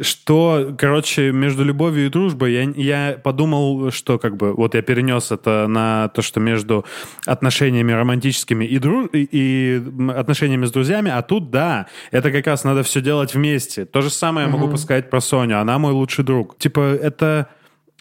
Что, 0.00 0.74
короче, 0.78 1.32
между 1.32 1.64
любовью 1.64 2.06
и 2.06 2.08
дружбой 2.08 2.52
я, 2.52 2.62
я 2.76 3.18
подумал, 3.18 3.90
что 3.90 4.18
как 4.18 4.36
бы 4.36 4.54
вот 4.54 4.74
я 4.74 4.82
перенес 4.82 5.30
это 5.32 5.66
на 5.68 6.08
то, 6.08 6.22
что 6.22 6.40
между 6.40 6.84
отношениями 7.26 7.92
романтическими 7.92 8.64
и, 8.64 8.78
друж... 8.78 9.08
и, 9.12 9.28
и 9.30 9.82
отношениями 10.10 10.66
с 10.66 10.72
друзьями, 10.72 11.10
а 11.10 11.22
тут, 11.22 11.50
да, 11.50 11.86
это 12.10 12.30
как 12.30 12.46
раз 12.46 12.64
надо 12.64 12.82
все 12.82 13.00
делать 13.00 13.34
вместе. 13.34 13.84
То 13.84 14.00
же 14.00 14.10
самое 14.10 14.46
я 14.46 14.52
могу 14.52 14.68
посказать 14.68 15.10
про 15.10 15.20
Соню, 15.20 15.60
она 15.60 15.78
мой 15.78 15.92
лучший 15.92 16.24
друг. 16.24 16.58
Типа, 16.58 16.80
это, 16.80 17.48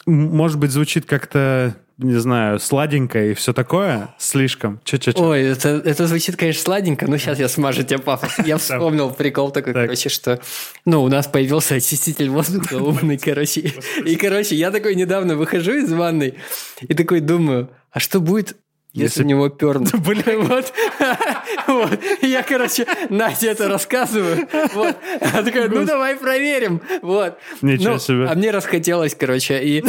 может 0.06 0.60
быть, 0.60 0.72
звучит 0.72 1.06
как-то 1.06 1.76
не 1.98 2.20
знаю, 2.20 2.60
сладенько 2.60 3.24
и 3.26 3.34
все 3.34 3.54
такое 3.54 4.10
слишком. 4.18 4.82
Че, 4.84 4.98
че, 4.98 5.14
че. 5.14 5.22
Ой, 5.22 5.44
это, 5.44 5.70
это 5.70 6.08
звучит, 6.08 6.36
конечно, 6.36 6.62
сладенько, 6.62 7.08
но 7.08 7.18
сейчас 7.18 7.40
я 7.40 7.48
смажу 7.48 7.84
тебе 7.84 8.00
пафос. 8.00 8.38
Я 8.46 8.58
вспомнил 8.58 9.12
прикол 9.12 9.52
такой, 9.52 9.74
короче, 9.74 10.10
что, 10.10 10.42
ну, 10.86 11.04
у 11.04 11.08
нас 11.08 11.28
появился 11.28 11.76
очиститель 11.76 12.30
воздуха 12.30 12.76
умный, 12.82 13.18
короче. 13.18 13.74
И, 14.06 14.16
короче, 14.16 14.56
я 14.56 14.72
такой 14.72 14.96
недавно 14.96 15.36
выхожу 15.36 15.74
из 15.74 15.92
ванной 15.92 16.36
и 16.82 16.94
такой 16.94 17.22
думаю, 17.22 17.70
а 17.92 18.00
что 18.00 18.20
будет, 18.20 18.58
если, 18.96 19.04
если 19.04 19.24
в 19.24 19.26
него 19.26 19.50
пернут. 19.50 19.94
Блин, 20.00 20.44
вот. 20.46 20.74
вот. 21.68 22.00
Я, 22.22 22.44
короче, 22.44 22.86
Надя 23.10 23.52
это 23.52 23.68
рассказываю. 23.68 24.48
Вот. 24.74 24.96
Она 25.22 25.44
такая, 25.44 25.68
ну 25.68 25.86
давай 25.86 26.16
проверим. 26.16 26.82
Вот. 27.02 27.38
Ничего 27.62 27.94
ну, 27.94 28.00
себе. 28.00 28.26
А 28.28 28.36
мне 28.36 28.52
расхотелось, 28.52 29.14
короче. 29.14 29.62
И... 29.62 29.84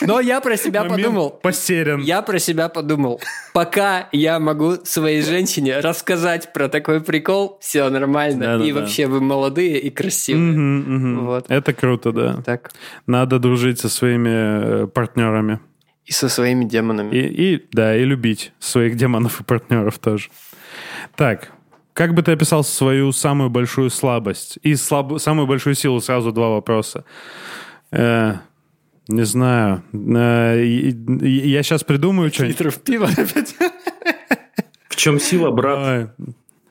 Но 0.00 0.20
я 0.20 0.40
про 0.40 0.56
себя 0.56 0.84
Момент 0.84 1.02
подумал. 1.02 1.30
Постерен. 1.42 2.00
Я 2.00 2.22
про 2.22 2.38
себя 2.38 2.70
подумал. 2.70 3.20
Пока 3.52 4.08
я 4.12 4.38
могу 4.38 4.76
своей 4.84 5.20
женщине 5.22 5.80
рассказать 5.80 6.52
про 6.54 6.68
такой 6.68 7.02
прикол, 7.02 7.58
все 7.60 7.88
нормально. 7.90 8.58
Да, 8.58 8.64
и 8.64 8.72
да, 8.72 8.80
вообще 8.80 9.06
вы 9.06 9.20
молодые 9.20 9.78
и 9.80 9.90
красивые. 9.90 10.52
Угу, 10.52 10.94
угу. 10.94 11.26
Вот. 11.26 11.46
Это 11.48 11.74
круто, 11.74 12.12
да. 12.12 12.42
Так. 12.44 12.70
Надо 13.06 13.38
дружить 13.38 13.80
со 13.80 13.90
своими 13.90 14.84
э, 14.84 14.86
партнерами. 14.86 15.60
И 16.06 16.12
со 16.12 16.28
своими 16.28 16.64
демонами. 16.64 17.14
И, 17.14 17.54
и, 17.54 17.68
да, 17.72 17.96
и 17.96 18.04
любить 18.04 18.52
своих 18.60 18.96
демонов 18.96 19.40
и 19.40 19.44
партнеров 19.44 19.98
тоже. 19.98 20.28
Так, 21.16 21.52
как 21.92 22.14
бы 22.14 22.22
ты 22.22 22.32
описал 22.32 22.62
свою 22.62 23.10
самую 23.12 23.50
большую 23.50 23.90
слабость? 23.90 24.58
И 24.62 24.76
слаб... 24.76 25.20
самую 25.20 25.46
большую 25.46 25.74
силу 25.74 26.00
сразу 26.00 26.30
два 26.30 26.50
вопроса. 26.50 27.04
Э, 27.90 28.34
не 29.08 29.24
знаю. 29.24 29.82
Э, 29.92 30.62
я 30.62 31.62
сейчас 31.62 31.82
придумаю 31.82 32.30
что-нибудь. 32.32 32.58
Литров 32.58 32.82
пива 32.82 33.08
опять. 33.08 33.56
В 34.88 34.96
чем 34.96 35.18
сила, 35.18 35.50
брат? 35.50 36.14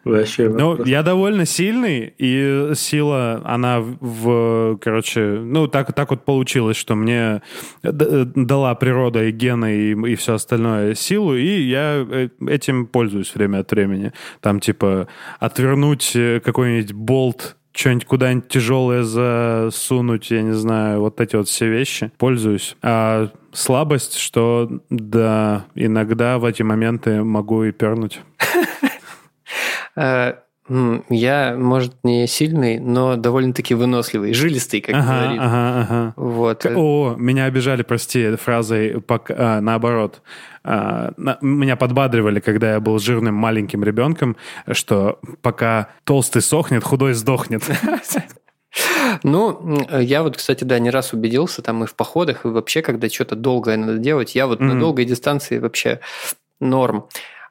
Вообще. 0.06 0.50
Ну, 0.50 0.86
я 0.86 1.02
довольно 1.02 1.46
сильный, 1.46 2.14
и 2.20 2.72
сила, 2.76 3.42
она 3.44 3.80
в, 3.82 4.78
короче, 4.80 5.40
ну, 5.42 5.68
так, 5.68 5.94
так 5.94 6.12
вот 6.12 6.24
получилось, 6.24 6.78
что 6.78 6.94
мне 6.96 7.42
дала 7.82 8.76
природа 8.76 9.26
и 9.26 9.32
гены, 9.32 9.76
и, 9.76 10.12
и 10.12 10.16
все 10.16 10.36
остальное 10.36 10.94
силу, 10.94 11.36
и 11.36 11.62
я 11.64 12.06
э, 12.08 12.30
этим 12.48 12.86
пользуюсь 12.86 13.34
время 13.34 13.60
от 13.60 13.72
времени. 13.72 14.14
Там, 14.42 14.60
типа, 14.60 15.08
отвернуть 15.40 16.16
э, 16.16 16.40
какой-нибудь 16.40 16.94
болт 16.94 17.56
что-нибудь 17.76 18.06
куда-нибудь 18.06 18.48
тяжелое 18.48 19.04
засунуть, 19.04 20.32
я 20.32 20.42
не 20.44 20.54
знаю, 20.54 21.02
вот 21.02 21.20
эти 21.20 21.36
вот 21.36 21.48
все 21.50 21.68
вещи 21.68 22.12
пользуюсь. 22.18 22.78
А 22.82 23.30
слабость, 23.52 24.18
что 24.18 24.70
да, 24.90 25.66
иногда 25.76 26.38
в 26.38 26.46
эти 26.46 26.62
моменты 26.64 27.24
могу 27.24 27.64
и 27.64 27.72
пернуть. 27.72 28.22
Э, 29.96 30.34
я, 31.10 31.56
может, 31.56 31.94
не 32.04 32.26
сильный, 32.26 32.80
но 32.80 33.18
довольно-таки 33.18 33.76
выносливый, 33.76 34.34
жилистый, 34.34 34.82
как 34.82 34.96
ага, 34.96 35.06
говорит. 35.06 35.40
Ага, 35.40 35.82
ага. 35.82 36.14
Вот. 36.16 36.66
О, 36.66 37.16
меня 37.18 37.46
обижали, 37.46 37.84
прости, 37.84 38.36
фразой 38.36 39.04
а, 39.08 39.62
наоборот. 39.62 40.24
А, 40.64 41.12
на, 41.18 41.38
меня 41.42 41.76
подбадривали, 41.76 42.40
когда 42.40 42.74
я 42.74 42.80
был 42.80 42.98
жирным 42.98 43.36
маленьким 43.36 43.84
ребенком, 43.84 44.38
что 44.72 45.20
пока 45.44 45.90
толстый 46.04 46.42
сохнет, 46.42 46.84
худой 46.84 47.14
сдохнет. 47.14 47.64
Ну, 49.24 49.88
я 49.90 50.22
вот, 50.22 50.36
кстати, 50.36 50.66
да, 50.66 50.80
не 50.80 50.90
раз 50.90 51.14
убедился 51.14 51.62
там 51.62 51.86
и 51.86 51.88
в 51.88 51.96
походах, 51.96 52.44
и 52.44 52.50
вообще, 52.50 52.82
когда 52.82 53.08
что-то 53.08 53.38
долгое 53.38 53.78
надо 53.78 54.00
делать, 54.00 54.36
я 54.36 54.48
вот 54.48 54.60
mm-hmm. 54.60 54.66
на 54.66 54.80
долгой 54.80 55.06
дистанции 55.06 55.60
вообще 55.60 56.02
норм. 56.60 57.08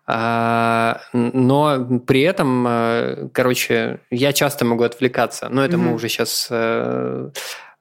А, 0.06 1.00
но 1.12 2.00
при 2.06 2.23
этом, 2.23 2.66
э, 2.68 3.28
короче, 3.32 4.00
я 4.11 4.32
часто 4.32 4.64
могу 4.64 4.84
отвлекаться. 4.84 5.49
Но 5.49 5.64
это 5.64 5.76
mm-hmm. 5.76 5.80
мы 5.80 5.94
уже 5.94 6.08
сейчас 6.08 6.49
э, 6.50 7.30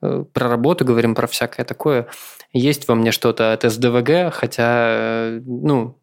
э, 0.02 0.24
про 0.32 0.50
работу 0.50 0.86
говорим, 0.86 1.16
про 1.16 1.28
всякое 1.28 1.66
такое. 1.66 2.08
Есть 2.54 2.88
во 2.88 2.96
мне 2.96 3.12
что-то 3.12 3.52
от 3.52 3.64
СДВГ, 3.64 4.34
хотя, 4.34 5.40
ну, 5.46 5.98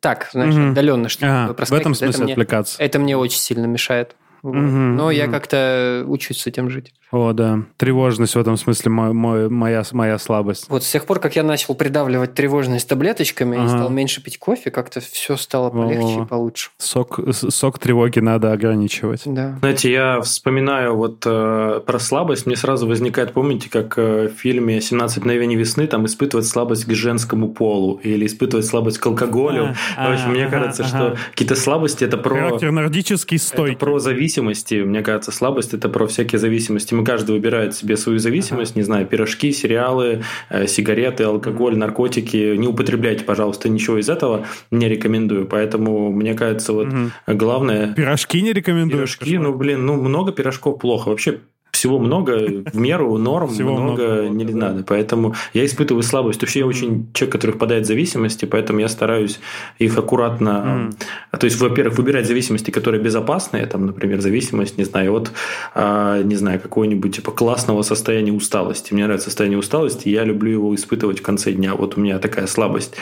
так, 0.00 0.28
знаешь, 0.32 0.54
mm-hmm. 0.54 0.70
отдаленно 0.72 1.08
что-то 1.08 1.54
а, 1.58 1.64
В 1.64 1.72
этом 1.72 1.94
смысле 1.94 2.24
это 2.24 2.32
отвлекаться. 2.32 2.76
Мне, 2.78 2.86
это 2.86 2.98
мне 2.98 3.16
очень 3.16 3.38
сильно 3.38 3.66
мешает. 3.66 4.14
Вот. 4.42 4.54
Угу, 4.54 4.60
Но 4.60 5.04
угу. 5.04 5.10
я 5.10 5.26
как-то 5.26 6.04
учусь 6.06 6.38
с 6.38 6.46
этим 6.46 6.70
жить. 6.70 6.94
О, 7.12 7.32
да. 7.32 7.60
Тревожность 7.76 8.34
в 8.34 8.38
этом 8.38 8.56
смысле 8.56 8.90
мой, 8.90 9.12
мой, 9.12 9.48
моя, 9.48 9.84
моя 9.92 10.18
слабость. 10.18 10.66
Вот 10.68 10.82
с 10.82 10.90
тех 10.90 11.06
пор, 11.06 11.20
как 11.20 11.36
я 11.36 11.44
начал 11.44 11.74
придавливать 11.74 12.34
тревожность 12.34 12.88
таблеточками 12.88 13.56
ага. 13.56 13.66
и 13.66 13.68
стал 13.68 13.90
меньше 13.90 14.22
пить 14.22 14.38
кофе, 14.38 14.70
как-то 14.70 15.00
все 15.00 15.36
стало 15.36 15.70
полегче 15.70 16.20
О, 16.20 16.24
и 16.24 16.26
получше. 16.26 16.70
Сок, 16.78 17.20
сок 17.32 17.78
тревоги 17.78 18.18
надо 18.18 18.52
ограничивать. 18.52 19.22
Да. 19.24 19.56
Знаете, 19.60 19.92
я 19.92 20.20
вспоминаю 20.20 20.96
вот 20.96 21.22
э, 21.24 21.80
про 21.86 21.98
слабость. 22.00 22.46
Мне 22.46 22.56
сразу 22.56 22.88
возникает, 22.88 23.32
помните, 23.32 23.70
как 23.70 23.96
э, 23.98 24.28
в 24.28 24.38
фильме 24.40 24.78
«17 24.78 25.20
мгновений 25.20 25.56
весны» 25.56 25.86
там 25.86 26.06
испытывать 26.06 26.46
слабость 26.46 26.86
к 26.86 26.90
женскому 26.92 27.48
полу 27.48 28.00
или 28.02 28.26
испытывать 28.26 28.66
слабость 28.66 28.98
к 28.98 29.06
алкоголю. 29.06 29.76
А, 29.96 30.10
в 30.10 30.12
общем, 30.12 30.26
а, 30.26 30.30
мне 30.30 30.46
ага, 30.46 30.58
кажется, 30.58 30.84
что 30.84 31.16
какие-то 31.30 31.54
слабости 31.54 32.02
это 32.02 32.16
про... 32.16 32.34
Характер 32.34 32.72
нордический 32.72 33.38
стойкий. 33.38 33.76
Это 33.76 33.84
про 33.84 33.98
зависимости. 34.00 34.82
Мне 34.82 35.02
кажется, 35.02 35.30
слабость 35.30 35.72
это 35.72 35.88
про 35.88 36.08
всякие 36.08 36.40
зависимости 36.40 36.95
мы 36.96 37.04
каждый 37.04 37.32
выбирает 37.32 37.74
себе 37.74 37.96
свою 37.96 38.18
зависимость, 38.18 38.72
ага. 38.72 38.80
не 38.80 38.84
знаю, 38.84 39.06
пирожки, 39.06 39.52
сериалы, 39.52 40.22
э, 40.50 40.66
сигареты, 40.66 41.24
алкоголь, 41.24 41.76
наркотики. 41.76 42.56
Не 42.56 42.68
употребляйте, 42.68 43.24
пожалуйста, 43.24 43.68
ничего 43.68 43.98
из 43.98 44.08
этого, 44.08 44.46
не 44.70 44.88
рекомендую. 44.88 45.46
Поэтому, 45.46 46.10
мне 46.10 46.34
кажется, 46.34 46.72
вот 46.72 46.88
угу. 46.88 47.10
главное... 47.26 47.94
Пирожки 47.94 48.40
не 48.42 48.52
рекомендую. 48.52 48.98
Пирожки, 48.98 49.38
ну, 49.38 49.54
блин, 49.54 49.86
ну, 49.86 49.94
много 49.94 50.32
пирожков 50.32 50.78
плохо. 50.78 51.10
Вообще, 51.10 51.40
всего 51.76 51.98
много, 51.98 52.64
в 52.72 52.76
меру 52.76 53.18
норм, 53.18 53.48
всего 53.48 53.76
много, 53.76 54.22
много 54.22 54.28
не 54.28 54.44
да. 54.46 54.56
надо. 54.56 54.84
Поэтому 54.84 55.34
я 55.52 55.64
испытываю 55.64 56.02
слабость. 56.02 56.40
Вообще 56.40 56.60
я 56.60 56.66
очень 56.66 57.08
человек, 57.12 57.32
который 57.32 57.52
впадает 57.52 57.84
в 57.84 57.86
зависимости, 57.86 58.46
поэтому 58.46 58.80
я 58.80 58.88
стараюсь 58.88 59.38
их 59.78 59.96
аккуратно... 59.98 60.90
Mm. 61.30 61.38
То 61.38 61.44
есть, 61.44 61.60
во-первых, 61.60 61.98
выбирать 61.98 62.26
зависимости, 62.26 62.70
которые 62.70 63.02
безопасные, 63.02 63.66
там, 63.66 63.86
например, 63.86 64.20
зависимость, 64.20 64.78
не 64.78 64.84
знаю, 64.84 65.14
от, 65.14 65.32
а, 65.74 66.22
не 66.22 66.34
знаю, 66.36 66.60
какого-нибудь 66.60 67.16
типа 67.16 67.30
классного 67.30 67.82
состояния 67.82 68.32
усталости. 68.32 68.94
Мне 68.94 69.04
нравится 69.04 69.26
состояние 69.26 69.58
усталости, 69.58 70.08
я 70.08 70.24
люблю 70.24 70.50
его 70.50 70.74
испытывать 70.74 71.20
в 71.20 71.22
конце 71.22 71.52
дня. 71.52 71.74
Вот 71.74 71.96
у 71.96 72.00
меня 72.00 72.18
такая 72.18 72.46
слабость. 72.46 72.94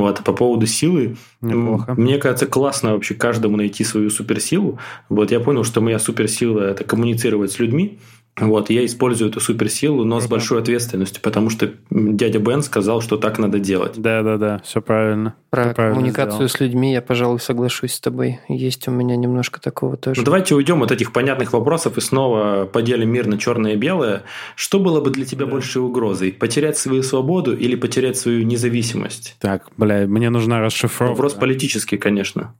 Вот. 0.00 0.20
А 0.20 0.22
по 0.22 0.32
поводу 0.32 0.66
силы, 0.66 1.16
Неплохо. 1.40 1.94
мне 1.96 2.18
кажется, 2.18 2.46
классно 2.46 2.92
вообще 2.92 3.14
каждому 3.14 3.56
найти 3.56 3.84
свою 3.84 4.10
суперсилу. 4.10 4.78
Вот 5.08 5.30
я 5.30 5.40
понял, 5.40 5.64
что 5.64 5.80
моя 5.80 5.98
суперсила– 5.98 6.60
это 6.70 6.84
коммуницировать 6.84 7.52
с 7.52 7.58
людьми. 7.58 7.98
Вот, 8.36 8.68
я 8.68 8.84
использую 8.84 9.30
эту 9.30 9.40
суперсилу, 9.40 10.04
но 10.04 10.18
с 10.18 10.26
большой 10.26 10.60
ответственностью, 10.60 11.22
потому 11.22 11.50
что 11.50 11.70
дядя 11.90 12.40
Бен 12.40 12.62
сказал, 12.62 13.00
что 13.00 13.16
так 13.16 13.38
надо 13.38 13.60
делать. 13.60 13.92
Да-да-да, 13.96 14.60
все 14.64 14.82
правильно. 14.82 15.34
Про 15.50 15.68
Ты 15.68 15.74
правильно 15.74 15.96
коммуникацию 15.96 16.34
сделал. 16.34 16.48
с 16.48 16.60
людьми 16.60 16.92
я, 16.92 17.00
пожалуй, 17.00 17.38
соглашусь 17.38 17.94
с 17.94 18.00
тобой. 18.00 18.40
Есть 18.48 18.88
у 18.88 18.90
меня 18.90 19.14
немножко 19.14 19.60
такого 19.60 19.96
тоже. 19.96 20.20
Ну, 20.20 20.24
давайте 20.24 20.56
уйдем 20.56 20.82
от 20.82 20.90
этих 20.90 21.12
понятных 21.12 21.52
вопросов 21.52 21.96
и 21.96 22.00
снова 22.00 22.66
поделим 22.66 23.10
мир 23.10 23.28
на 23.28 23.38
черное 23.38 23.74
и 23.74 23.76
белое. 23.76 24.24
Что 24.56 24.80
было 24.80 25.00
бы 25.00 25.10
для 25.10 25.24
тебя 25.24 25.46
большей 25.46 25.82
угрозой? 25.82 26.32
Потерять 26.32 26.76
свою 26.76 27.04
свободу 27.04 27.56
или 27.56 27.76
потерять 27.76 28.16
свою 28.16 28.44
независимость? 28.44 29.36
Так, 29.38 29.68
бля, 29.76 30.08
мне 30.08 30.30
нужна 30.30 30.60
расшифровка. 30.60 31.12
Вопрос 31.12 31.34
политический, 31.34 31.98
конечно. 31.98 32.54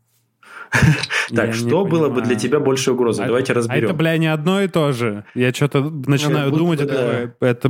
Так, 1.35 1.54
что 1.54 1.85
было 1.85 2.09
бы 2.09 2.21
для 2.21 2.37
тебя 2.37 2.61
большей 2.61 2.93
угрозой? 2.93 3.25
А- 3.25 3.28
Давайте 3.28 3.52
разберем. 3.52 3.85
это, 3.85 3.95
бля, 3.95 4.16
не 4.19 4.26
одно 4.26 4.61
и 4.61 4.69
то 4.69 4.93
же. 4.93 5.25
Я 5.35 5.52
что-то 5.52 5.81
начинаю 5.81 6.50
будто 6.50 6.59
думать, 6.59 6.78
такой, 6.81 7.33
это... 7.40 7.69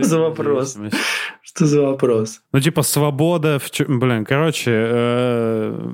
и 0.00 0.02
за 0.02 0.20
вопрос? 0.20 0.76
Что 1.42 1.66
за 1.66 1.82
вопрос? 1.82 2.40
Ну, 2.52 2.60
типа, 2.60 2.82
свобода... 2.82 3.60
Блин, 3.88 4.24
короче, 4.24 4.70
э, 4.70 5.90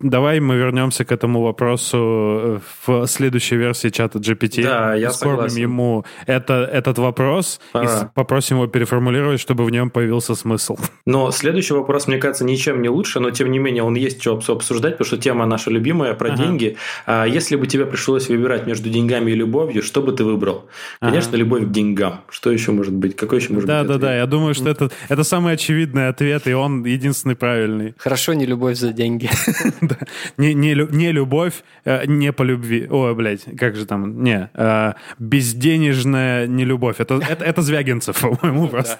давай 0.00 0.40
мы 0.40 0.56
вернемся 0.56 1.04
к 1.04 1.12
этому 1.12 1.42
вопросу 1.42 1.98
э, 1.98 2.58
в 2.86 3.06
следующей 3.06 3.56
версии 3.56 3.90
чата 3.90 4.18
GPT. 4.18 4.62
Да, 4.62 4.94
я 4.94 5.10
согласен. 5.10 5.58
ему 5.58 6.04
это, 6.26 6.68
этот 6.72 6.98
вопрос 6.98 7.60
и 7.74 7.86
попросим 8.14 8.56
его 8.56 8.66
переформулировать, 8.66 9.40
чтобы 9.40 9.64
в 9.64 9.70
нем 9.70 9.90
появился 9.90 10.34
смысл. 10.34 10.76
Но 11.06 11.30
следующий 11.30 11.74
вопрос, 11.74 12.06
мне 12.06 12.18
кажется, 12.18 12.44
ничем 12.44 12.82
не 12.82 12.88
лучше, 12.88 13.20
но 13.20 13.30
тем 13.30 13.50
не 13.50 13.58
менее 13.58 13.82
он 13.82 13.94
есть 13.94 14.20
что 14.20 14.36
обс- 14.36 14.50
обсуждать, 14.52 14.94
потому 14.94 15.06
что 15.06 15.16
тема 15.28 15.46
наша 15.46 15.70
любимая 15.70 16.14
про 16.14 16.28
Ага. 16.32 16.42
деньги. 16.42 16.76
А 17.06 17.26
если 17.26 17.56
бы 17.56 17.66
тебе 17.66 17.84
пришлось 17.84 18.28
выбирать 18.30 18.66
между 18.66 18.88
деньгами 18.88 19.30
и 19.32 19.34
любовью, 19.34 19.82
что 19.82 20.00
бы 20.00 20.12
ты 20.12 20.24
выбрал? 20.24 20.68
Конечно, 21.00 21.36
любовь 21.36 21.64
к 21.64 21.70
деньгам. 21.70 22.20
Что 22.30 22.50
еще 22.50 22.72
может 22.72 22.94
быть? 22.94 23.14
Какой 23.14 23.38
еще 23.40 23.52
может 23.52 23.66
Да, 23.68 23.80
быть? 23.80 23.88
да, 23.88 23.94
ответ? 23.96 24.08
да. 24.08 24.16
Я 24.16 24.26
думаю, 24.26 24.54
что 24.54 24.70
это, 24.70 24.90
это 25.10 25.22
самый 25.24 25.52
очевидный 25.54 26.08
ответ, 26.08 26.46
и 26.46 26.54
он 26.54 26.84
единственный 26.86 27.36
правильный. 27.36 27.94
Хорошо, 27.98 28.32
не 28.34 28.46
любовь 28.46 28.76
за 28.78 28.92
деньги. 28.92 29.28
Да. 29.82 29.96
Не, 30.38 30.54
не, 30.54 30.74
не 30.90 31.12
любовь, 31.12 31.62
э, 31.84 32.06
не 32.06 32.32
по 32.32 32.42
любви. 32.42 32.86
Ой, 32.90 33.14
блядь, 33.14 33.44
как 33.58 33.76
же 33.76 33.84
там? 33.86 34.22
Не. 34.24 34.50
э, 34.54 34.92
безденежная 35.18 36.46
не 36.46 36.64
любовь. 36.64 36.96
Это, 37.00 37.14
это, 37.28 37.44
это 37.44 37.62
Звягинцев, 37.62 38.20
по-моему, 38.40 38.68
просто. 38.68 38.98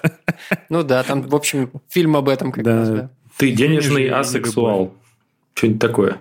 Ну 0.69 0.83
да, 0.83 1.03
там, 1.03 1.21
в 1.21 1.35
общем, 1.35 1.69
фильм 1.89 2.15
об 2.15 2.29
этом 2.29 2.51
как 2.51 2.63
Да. 2.63 2.75
раз, 2.77 2.89
да. 2.89 3.09
Ты 3.37 3.51
денежный 3.51 4.03
Денежный 4.03 4.19
асексуал. 4.19 4.93
Что-нибудь 5.53 5.81
такое. 5.81 6.17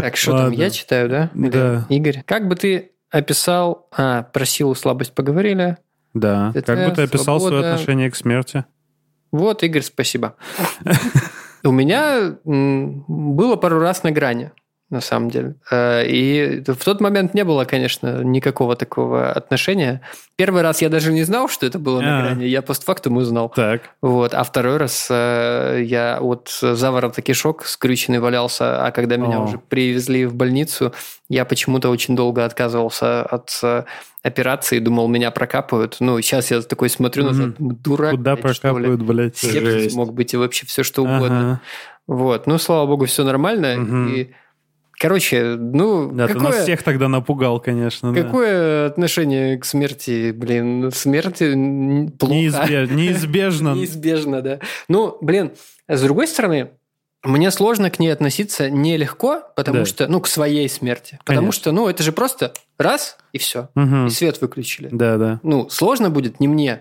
Так, 0.00 0.16
что 0.16 0.32
там, 0.32 0.52
я 0.52 0.70
читаю, 0.70 1.08
да? 1.08 1.30
Или 1.34 1.48
Да. 1.48 1.86
Игорь, 1.88 2.22
как 2.26 2.48
бы 2.48 2.56
ты 2.56 2.92
описал... 3.10 3.88
А, 3.96 4.24
про 4.24 4.44
силу, 4.44 4.74
слабость 4.74 5.14
поговорили. 5.14 5.76
Да. 6.14 6.50
Это 6.54 6.74
Как 6.74 6.88
бы 6.88 6.94
ты 6.94 7.02
описал 7.02 7.40
свое 7.40 7.60
отношение 7.64 8.10
к 8.10 8.16
смерти? 8.16 8.64
Вот, 9.30 9.62
Игорь, 9.62 9.82
спасибо. 9.82 10.36
У 11.62 11.70
меня 11.70 12.36
было 12.44 13.56
пару 13.56 13.78
раз 13.80 14.02
на 14.02 14.10
грани, 14.12 14.52
на 14.88 15.00
самом 15.00 15.30
деле. 15.30 15.56
Э, 15.70 16.06
И 16.06 16.62
в 16.66 16.84
тот 16.84 17.00
момент 17.00 17.34
не 17.34 17.42
было, 17.44 17.64
конечно, 17.64 18.22
никакого 18.22 18.76
такого 18.76 19.32
отношения. 19.32 20.00
Первый 20.36 20.62
раз 20.62 20.80
я 20.82 20.88
даже 20.88 21.12
не 21.12 21.24
знал, 21.24 21.48
что 21.48 21.66
это 21.66 21.78
было 21.78 22.00
на 22.00 22.18
А. 22.18 22.22
грани. 22.22 22.44
Я 22.44 22.62
постфактум 22.62 23.16
узнал. 23.16 23.48
Так. 23.48 23.82
Вот. 24.00 24.32
А 24.34 24.44
второй 24.44 24.76
раз 24.76 25.08
э, 25.10 25.82
я 25.84 26.18
вот 26.20 26.50
заворота 26.60 27.20
кишок 27.22 27.64
скрюченный 27.66 28.20
валялся, 28.20 28.86
а 28.86 28.90
когда 28.92 29.16
меня 29.16 29.38
О. 29.38 29.44
уже 29.44 29.58
привезли 29.58 30.24
в 30.24 30.34
больницу, 30.34 30.92
я 31.28 31.44
почему-то 31.44 31.88
очень 31.90 32.14
долго 32.14 32.44
отказывался 32.44 33.22
от 33.22 33.58
э, 33.64 33.82
операции, 34.22 34.78
думал, 34.78 35.08
меня 35.08 35.30
прокапают. 35.32 35.96
Ну, 35.98 36.20
сейчас 36.20 36.50
я 36.52 36.60
такой 36.60 36.90
смотрю 36.90 37.24
назад, 37.24 37.56
думаю, 37.56 37.76
дурак. 37.76 38.10
Куда 38.12 38.36
блядь, 38.36 39.00
блядь? 39.00 39.36
Сепсис 39.36 39.94
мог 39.94 40.12
быть 40.14 40.32
и 40.32 40.36
вообще 40.36 40.64
все 40.66 40.84
что 40.84 41.02
угодно. 41.02 41.40
Ага. 41.40 41.60
Вот. 42.06 42.46
Ну, 42.46 42.58
слава 42.58 42.86
богу, 42.86 43.06
все 43.06 43.24
нормально. 43.24 44.10
И, 44.14 44.30
короче, 44.98 45.56
ну, 45.56 46.10
Да, 46.12 46.26
ты 46.28 46.34
нас 46.34 46.42
какое, 46.42 46.62
всех 46.62 46.82
тогда 46.82 47.08
напугал, 47.08 47.60
конечно. 47.60 48.12
да. 48.12 48.22
какое 48.22 48.86
отношение 48.86 49.58
к 49.58 49.64
смерти? 49.64 50.32
Блин, 50.32 50.90
смерть 50.92 51.42
м, 51.42 52.08
плохо. 52.12 52.34
Неизбеж- 52.34 52.86
Неизбежно. 52.94 53.74
Неизбежно, 53.74 54.42
да. 54.42 54.58
Ну, 54.88 55.18
блин, 55.20 55.52
с 55.88 56.02
другой 56.02 56.26
стороны, 56.28 56.70
мне 57.24 57.50
сложно 57.50 57.90
к 57.90 57.98
ней 57.98 58.10
относиться 58.10 58.70
нелегко, 58.70 59.42
потому 59.56 59.78
Да. 59.80 59.84
что, 59.84 60.06
ну, 60.06 60.20
к 60.20 60.28
своей 60.28 60.68
смерти. 60.68 61.18
Потому 61.24 61.46
Конечно. 61.46 61.60
что, 61.60 61.72
ну, 61.72 61.88
это 61.88 62.02
же 62.04 62.12
просто 62.12 62.52
раз 62.78 63.18
и 63.32 63.38
все. 63.38 63.68
И 64.06 64.10
свет 64.10 64.40
выключили. 64.40 64.88
Да, 64.92 65.16
да. 65.16 65.40
Ну, 65.42 65.68
сложно 65.68 66.08
будет 66.10 66.38
не 66.40 66.46
мне. 66.46 66.80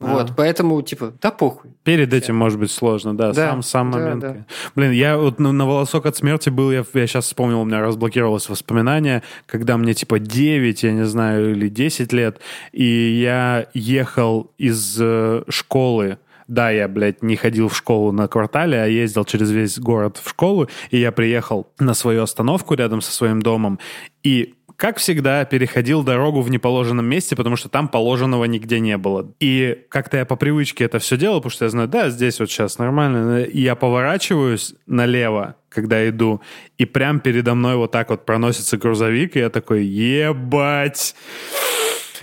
Мгм. 0.00 0.12
Вот, 0.12 0.30
А. 0.30 0.34
поэтому, 0.36 0.82
типа, 0.82 1.12
да 1.22 1.30
похуй. 1.30 1.70
Перед 1.84 2.12
этим 2.12 2.34
может 2.36 2.58
быть 2.58 2.70
сложно, 2.70 3.16
да, 3.16 3.28
Да, 3.32 3.50
сам, 3.50 3.62
сам 3.62 3.90
да, 3.92 3.98
момент. 3.98 4.20
да. 4.20 4.36
Блин, 4.74 4.90
я 4.90 5.16
вот 5.16 5.38
на, 5.38 5.52
на 5.52 5.66
волосок 5.66 6.06
от 6.06 6.16
смерти 6.16 6.50
был, 6.50 6.72
я, 6.72 6.84
я 6.94 7.06
сейчас 7.06 7.26
вспомнил, 7.26 7.60
у 7.60 7.64
меня 7.64 7.80
разблокировалось 7.80 8.48
воспоминание, 8.48 9.22
когда 9.46 9.76
мне 9.76 9.94
типа 9.94 10.18
9, 10.18 10.82
я 10.82 10.92
не 10.92 11.04
знаю, 11.06 11.52
или 11.52 11.68
10 11.68 12.12
лет, 12.12 12.40
и 12.72 12.84
я 12.84 13.66
ехал 13.72 14.50
из 14.58 14.98
э, 15.00 15.42
школы, 15.48 16.18
да, 16.48 16.70
я, 16.70 16.88
блядь, 16.88 17.22
не 17.22 17.36
ходил 17.36 17.68
в 17.68 17.76
школу 17.76 18.12
на 18.12 18.28
квартале, 18.28 18.82
а 18.82 18.86
ездил 18.86 19.24
через 19.24 19.50
весь 19.50 19.78
город 19.78 20.20
в 20.22 20.28
школу, 20.28 20.68
и 20.90 20.98
я 20.98 21.12
приехал 21.12 21.68
на 21.78 21.94
свою 21.94 22.22
остановку 22.24 22.74
рядом 22.74 23.00
со 23.00 23.12
своим 23.12 23.40
домом, 23.40 23.78
и 24.22 24.54
как 24.76 24.98
всегда, 24.98 25.44
переходил 25.44 26.02
дорогу 26.02 26.40
в 26.40 26.50
неположенном 26.50 27.06
месте, 27.06 27.36
потому 27.36 27.56
что 27.56 27.68
там 27.68 27.88
положенного 27.88 28.44
нигде 28.44 28.80
не 28.80 28.96
было. 28.96 29.32
И 29.40 29.84
как-то 29.88 30.16
я 30.16 30.24
по 30.24 30.36
привычке 30.36 30.84
это 30.84 30.98
все 30.98 31.16
делал, 31.16 31.38
потому 31.38 31.50
что 31.50 31.64
я 31.64 31.70
знаю, 31.70 31.88
да, 31.88 32.10
здесь 32.10 32.40
вот 32.40 32.50
сейчас 32.50 32.78
нормально. 32.78 33.42
И 33.42 33.60
я 33.60 33.74
поворачиваюсь 33.74 34.74
налево, 34.86 35.56
когда 35.68 36.08
иду, 36.08 36.40
и 36.78 36.84
прям 36.84 37.20
передо 37.20 37.54
мной 37.54 37.76
вот 37.76 37.90
так 37.92 38.10
вот 38.10 38.24
проносится 38.26 38.76
грузовик, 38.76 39.36
и 39.36 39.40
я 39.40 39.50
такой, 39.50 39.84
ебать! 39.84 41.14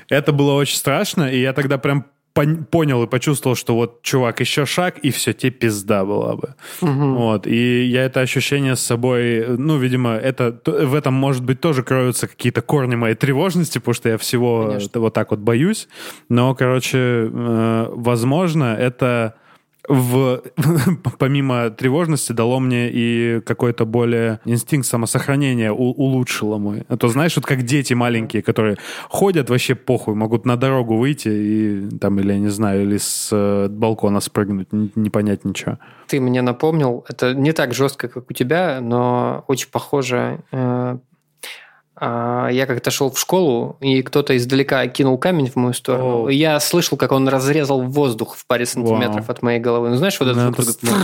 Это 0.09 0.33
было 0.33 0.53
очень 0.53 0.75
страшно, 0.75 1.31
и 1.31 1.39
я 1.39 1.53
тогда 1.53 1.77
прям 1.77 2.05
пон- 2.33 2.65
понял 2.65 3.03
и 3.03 3.07
почувствовал, 3.07 3.55
что 3.55 3.75
вот, 3.75 4.01
чувак, 4.01 4.39
еще 4.39 4.65
шаг, 4.65 4.97
и 4.99 5.11
все, 5.11 5.33
тебе 5.33 5.51
пизда 5.51 6.05
была 6.05 6.35
бы. 6.35 6.55
Вот, 6.81 7.47
и 7.47 7.83
я 7.83 8.03
это 8.05 8.21
ощущение 8.21 8.75
с 8.75 8.81
собой, 8.81 9.45
ну, 9.57 9.77
видимо, 9.77 10.11
это, 10.11 10.59
в 10.65 10.95
этом, 10.95 11.13
может 11.13 11.43
быть, 11.43 11.59
тоже 11.61 11.83
кроются 11.83 12.27
какие-то 12.27 12.61
корни 12.61 12.95
моей 12.95 13.15
тревожности, 13.15 13.77
потому 13.79 13.93
что 13.93 14.09
я 14.09 14.17
всего 14.17 14.67
Конечно. 14.67 14.99
вот 14.99 15.13
так 15.13 15.31
вот 15.31 15.39
боюсь. 15.39 15.87
Но, 16.29 16.55
короче, 16.55 16.97
э, 16.97 17.87
возможно, 17.91 18.75
это 18.79 19.35
в, 19.87 20.41
помимо 21.19 21.69
тревожности 21.69 22.31
дало 22.33 22.59
мне 22.59 22.89
и 22.91 23.41
какой-то 23.41 23.85
более 23.85 24.39
инстинкт 24.45 24.87
самосохранения 24.87 25.71
у- 25.71 25.91
улучшило 25.91 26.57
мой. 26.57 26.83
А 26.87 26.97
то 26.97 27.07
знаешь, 27.07 27.35
вот 27.35 27.45
как 27.45 27.63
дети 27.63 27.93
маленькие, 27.93 28.41
которые 28.41 28.77
ходят 29.09 29.49
вообще 29.49 29.75
похуй, 29.75 30.15
могут 30.15 30.45
на 30.45 30.55
дорогу 30.57 30.97
выйти 30.97 31.29
и 31.29 31.97
там, 31.99 32.19
или 32.19 32.33
я 32.33 32.39
не 32.39 32.49
знаю, 32.49 32.83
или 32.83 32.97
с 32.97 33.29
э, 33.31 33.67
балкона 33.69 34.19
спрыгнуть, 34.19 34.71
не, 34.73 34.91
не 34.95 35.09
понять 35.09 35.45
ничего. 35.45 35.77
Ты 36.07 36.19
мне 36.19 36.41
напомнил, 36.41 37.05
это 37.09 37.33
не 37.33 37.51
так 37.53 37.73
жестко, 37.73 38.07
как 38.07 38.29
у 38.29 38.33
тебя, 38.33 38.79
но 38.81 39.43
очень 39.47 39.69
похоже. 39.71 40.39
Э, 40.51 40.97
Я 42.01 42.65
как-то 42.67 42.89
шел 42.89 43.11
в 43.11 43.19
школу, 43.19 43.77
и 43.79 44.01
кто-то 44.01 44.35
издалека 44.35 44.87
кинул 44.87 45.17
камень 45.19 45.49
в 45.51 45.55
мою 45.55 45.73
сторону. 45.73 46.23
О. 46.25 46.29
И 46.29 46.35
Я 46.35 46.59
слышал, 46.59 46.97
как 46.97 47.11
он 47.11 47.27
разрезал 47.27 47.81
воздух 47.83 48.35
в 48.35 48.45
паре 48.47 48.65
сантиметров 48.65 49.27
Вау. 49.27 49.35
от 49.35 49.41
моей 49.43 49.59
головы. 49.59 49.89
Ну, 49.89 49.95
знаешь, 49.97 50.19
вот 50.19 50.29
этот 50.29 50.55
звук 50.55 50.95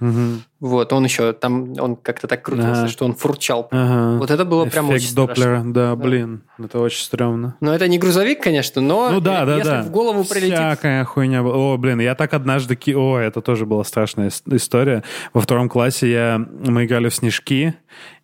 Мгм. 0.00 0.42
Вот, 0.60 0.92
он 0.92 1.04
еще 1.04 1.32
там, 1.32 1.72
он 1.78 1.96
как-то 1.96 2.26
так 2.28 2.42
крутился, 2.42 2.82
Ага. 2.82 2.88
что 2.88 3.04
он 3.04 3.14
фурчал. 3.14 3.68
Ага. 3.70 4.18
Вот 4.18 4.30
это 4.30 4.44
было 4.44 4.64
прям 4.64 4.88
очень 4.90 5.14
Доплера, 5.14 5.56
страшно. 5.60 5.74
да, 5.74 5.96
блин, 5.96 6.42
это 6.58 6.78
очень 6.80 7.02
стрёмно. 7.04 7.56
Но 7.60 7.74
это 7.74 7.86
не 7.88 7.98
грузовик, 7.98 8.40
конечно, 8.42 8.80
но 8.80 9.10
Ну 9.10 9.20
да, 9.20 9.44
да, 9.44 9.56
если 9.56 9.70
да. 9.70 9.82
в 9.82 9.90
голову 9.90 10.24
прилетит... 10.24 10.54
Всякая 10.54 11.04
хуйня. 11.04 11.42
была. 11.42 11.56
О, 11.74 11.76
блин, 11.76 12.00
я 12.00 12.14
так 12.14 12.32
однажды... 12.34 12.74
ки- 12.76 12.94
О, 12.94 13.18
это 13.18 13.40
тоже 13.40 13.66
была 13.66 13.82
страшная 13.84 14.28
ис- 14.28 14.42
история. 14.54 15.02
Во 15.32 15.40
втором 15.40 15.68
классе 15.68 16.10
я... 16.10 16.38
мы 16.38 16.84
играли 16.86 17.08
в 17.08 17.14
снежки, 17.14 17.74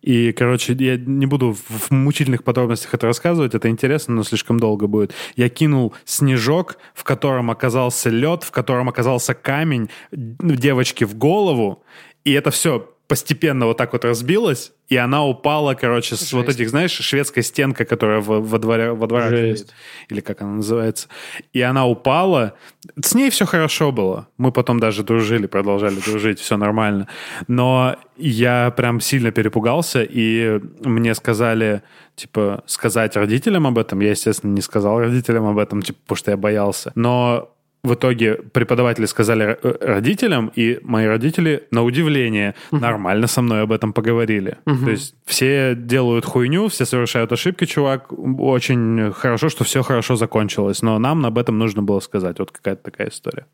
и, 0.01 0.31
короче, 0.31 0.73
я 0.73 0.97
не 0.97 1.25
буду 1.25 1.53
в 1.53 1.91
мучительных 1.91 2.43
подробностях 2.43 2.93
это 2.93 3.07
рассказывать, 3.07 3.55
это 3.55 3.69
интересно, 3.69 4.15
но 4.15 4.23
слишком 4.23 4.59
долго 4.59 4.87
будет. 4.87 5.13
Я 5.35 5.49
кинул 5.49 5.93
снежок, 6.05 6.77
в 6.93 7.03
котором 7.03 7.51
оказался 7.51 8.09
лед, 8.09 8.43
в 8.43 8.51
котором 8.51 8.89
оказался 8.89 9.33
камень 9.33 9.89
д- 10.11 10.55
девочке 10.55 11.05
в 11.05 11.15
голову, 11.15 11.83
и 12.23 12.31
это 12.31 12.51
все 12.51 12.94
постепенно 13.07 13.65
вот 13.65 13.77
так 13.77 13.93
вот 13.93 14.05
разбилась, 14.05 14.71
и 14.87 14.97
она 14.97 15.25
упала, 15.25 15.73
короче, 15.73 16.15
с 16.15 16.19
Жесть. 16.19 16.33
вот 16.33 16.49
этих, 16.49 16.69
знаешь, 16.69 16.91
шведская 16.91 17.41
стенка, 17.41 17.85
которая 17.85 18.19
во, 18.19 18.39
во 18.39 18.59
дворе, 18.59 18.91
во 18.91 19.07
дворах 19.07 19.29
Жесть. 19.29 19.73
или 20.09 20.21
как 20.21 20.41
она 20.41 20.53
называется. 20.55 21.07
И 21.53 21.61
она 21.61 21.87
упала. 21.87 22.53
С 23.01 23.15
ней 23.15 23.29
все 23.29 23.45
хорошо 23.45 23.91
было. 23.91 24.27
Мы 24.37 24.51
потом 24.51 24.79
даже 24.79 25.03
дружили, 25.03 25.47
продолжали 25.47 25.95
дружить, 25.95 26.39
все 26.39 26.57
нормально. 26.57 27.07
Но 27.47 27.95
я 28.17 28.71
прям 28.77 28.99
сильно 28.99 29.31
перепугался, 29.31 30.03
и 30.03 30.59
мне 30.83 31.15
сказали, 31.15 31.81
типа, 32.15 32.63
сказать 32.67 33.15
родителям 33.15 33.65
об 33.67 33.77
этом. 33.77 33.99
Я, 34.01 34.11
естественно, 34.11 34.53
не 34.53 34.61
сказал 34.61 34.99
родителям 34.99 35.45
об 35.47 35.57
этом, 35.57 35.81
типа, 35.81 35.99
потому 36.03 36.17
что 36.17 36.31
я 36.31 36.37
боялся. 36.37 36.91
Но 36.95 37.54
в 37.85 37.93
итоге 37.93 38.35
преподаватели 38.35 39.05
сказали 39.05 39.57
э, 39.61 39.75
родителям, 39.81 40.51
и 40.55 40.79
мои 40.83 41.05
родители, 41.05 41.63
на 41.71 41.83
удивление, 41.83 42.55
нормально 42.71 43.27
со 43.27 43.41
мной 43.41 43.61
об 43.61 43.71
этом 43.71 43.93
поговорили. 43.93 44.57
То 44.65 44.91
есть 44.91 45.15
все 45.25 45.75
делают 45.75 46.25
хуйню, 46.25 46.67
все 46.67 46.85
совершают 46.85 47.31
ошибки, 47.31 47.65
чувак. 47.65 48.11
Очень 48.39 49.11
хорошо, 49.13 49.49
что 49.49 49.63
все 49.63 49.81
хорошо 49.81 50.15
закончилось, 50.15 50.81
но 50.81 50.99
нам 50.99 51.25
об 51.25 51.37
этом 51.37 51.57
нужно 51.57 51.81
было 51.83 51.99
сказать. 51.99 52.39
Вот 52.39 52.51
какая-то 52.51 52.83
такая 52.83 53.09
история. 53.09 53.45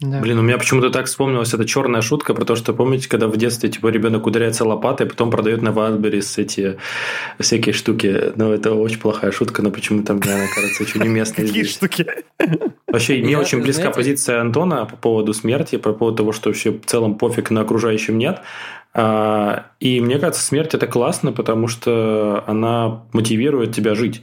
Да. 0.00 0.20
Блин, 0.20 0.38
у 0.38 0.42
меня 0.42 0.58
почему-то 0.58 0.90
так 0.90 1.06
вспомнилась 1.06 1.52
эта 1.52 1.64
черная 1.66 2.02
шутка 2.02 2.32
про 2.32 2.44
то, 2.44 2.54
что 2.54 2.72
помните, 2.72 3.08
когда 3.08 3.26
в 3.26 3.36
детстве 3.36 3.68
типа 3.68 3.88
ребенок 3.88 4.26
ударяется 4.26 4.64
лопатой, 4.64 5.06
потом 5.08 5.30
продает 5.30 5.60
на 5.60 5.72
Вайлдберрис 5.72 6.38
эти 6.38 6.78
всякие 7.40 7.72
штуки. 7.72 8.32
Ну, 8.36 8.52
это 8.52 8.74
очень 8.74 9.00
плохая 9.00 9.32
шутка, 9.32 9.60
но 9.62 9.70
почему-то 9.72 10.14
мне 10.14 10.32
она 10.32 10.44
кажется 10.54 10.84
очень 10.84 11.02
уместной 11.02 11.46
Какие 11.46 11.62
здесь. 11.64 11.74
штуки? 11.74 12.06
Вообще, 12.86 13.14
мне 13.18 13.32
Я, 13.32 13.40
очень 13.40 13.60
близка 13.60 13.82
знаете- 13.82 13.96
позиция 13.96 14.40
Антона 14.40 14.86
по 14.86 14.96
поводу 14.96 15.34
смерти, 15.34 15.76
по 15.76 15.92
поводу 15.92 16.18
того, 16.18 16.32
что 16.32 16.50
вообще 16.50 16.70
в 16.70 16.84
целом 16.86 17.16
пофиг 17.18 17.50
на 17.50 17.62
окружающем 17.62 18.18
нет. 18.18 18.40
А, 18.94 19.66
И 19.80 20.00
мне 20.00 20.18
кажется, 20.18 20.42
смерть 20.42 20.74
это 20.74 20.86
классно, 20.86 21.32
потому 21.32 21.66
что 21.68 22.44
она 22.46 23.02
мотивирует 23.12 23.74
тебя 23.74 23.94
жить. 23.96 24.22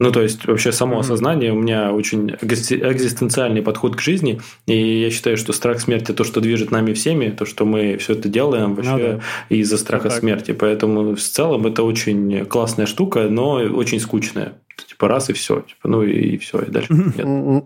Ну, 0.00 0.10
то 0.10 0.22
есть, 0.22 0.44
вообще 0.46 0.72
само 0.72 0.98
осознание, 0.98 1.52
у 1.52 1.56
меня 1.56 1.92
очень 1.92 2.30
экзи- 2.42 2.92
экзистенциальный 2.92 3.62
подход 3.62 3.94
к 3.96 4.00
жизни, 4.00 4.40
и 4.66 5.00
я 5.00 5.10
считаю, 5.10 5.36
что 5.36 5.52
страх 5.52 5.80
смерти 5.80 6.12
то, 6.12 6.24
что 6.24 6.40
движет 6.40 6.70
нами 6.72 6.92
всеми, 6.94 7.30
то, 7.30 7.44
что 7.46 7.64
мы 7.64 7.96
все 7.98 8.14
это 8.14 8.28
делаем 8.28 8.74
вообще 8.74 8.90
Ну 8.90 8.98
да. 8.98 9.20
из-за 9.56 9.78
страха 9.78 10.08
Так. 10.08 10.18
смерти. 10.18 10.52
Поэтому 10.52 11.14
в 11.14 11.20
целом 11.20 11.66
это 11.66 11.82
очень 11.84 12.44
классная 12.46 12.86
штука, 12.86 13.28
но 13.30 13.52
очень 13.54 14.00
скучная. 14.00 14.54
Типа 14.88 15.06
раз 15.08 15.30
и 15.30 15.32
все. 15.32 15.60
Типа, 15.60 15.88
ну 15.88 16.02
и, 16.02 16.36
все, 16.38 16.60
и 16.60 16.70
дальше 16.70 16.92
нет. 16.92 17.64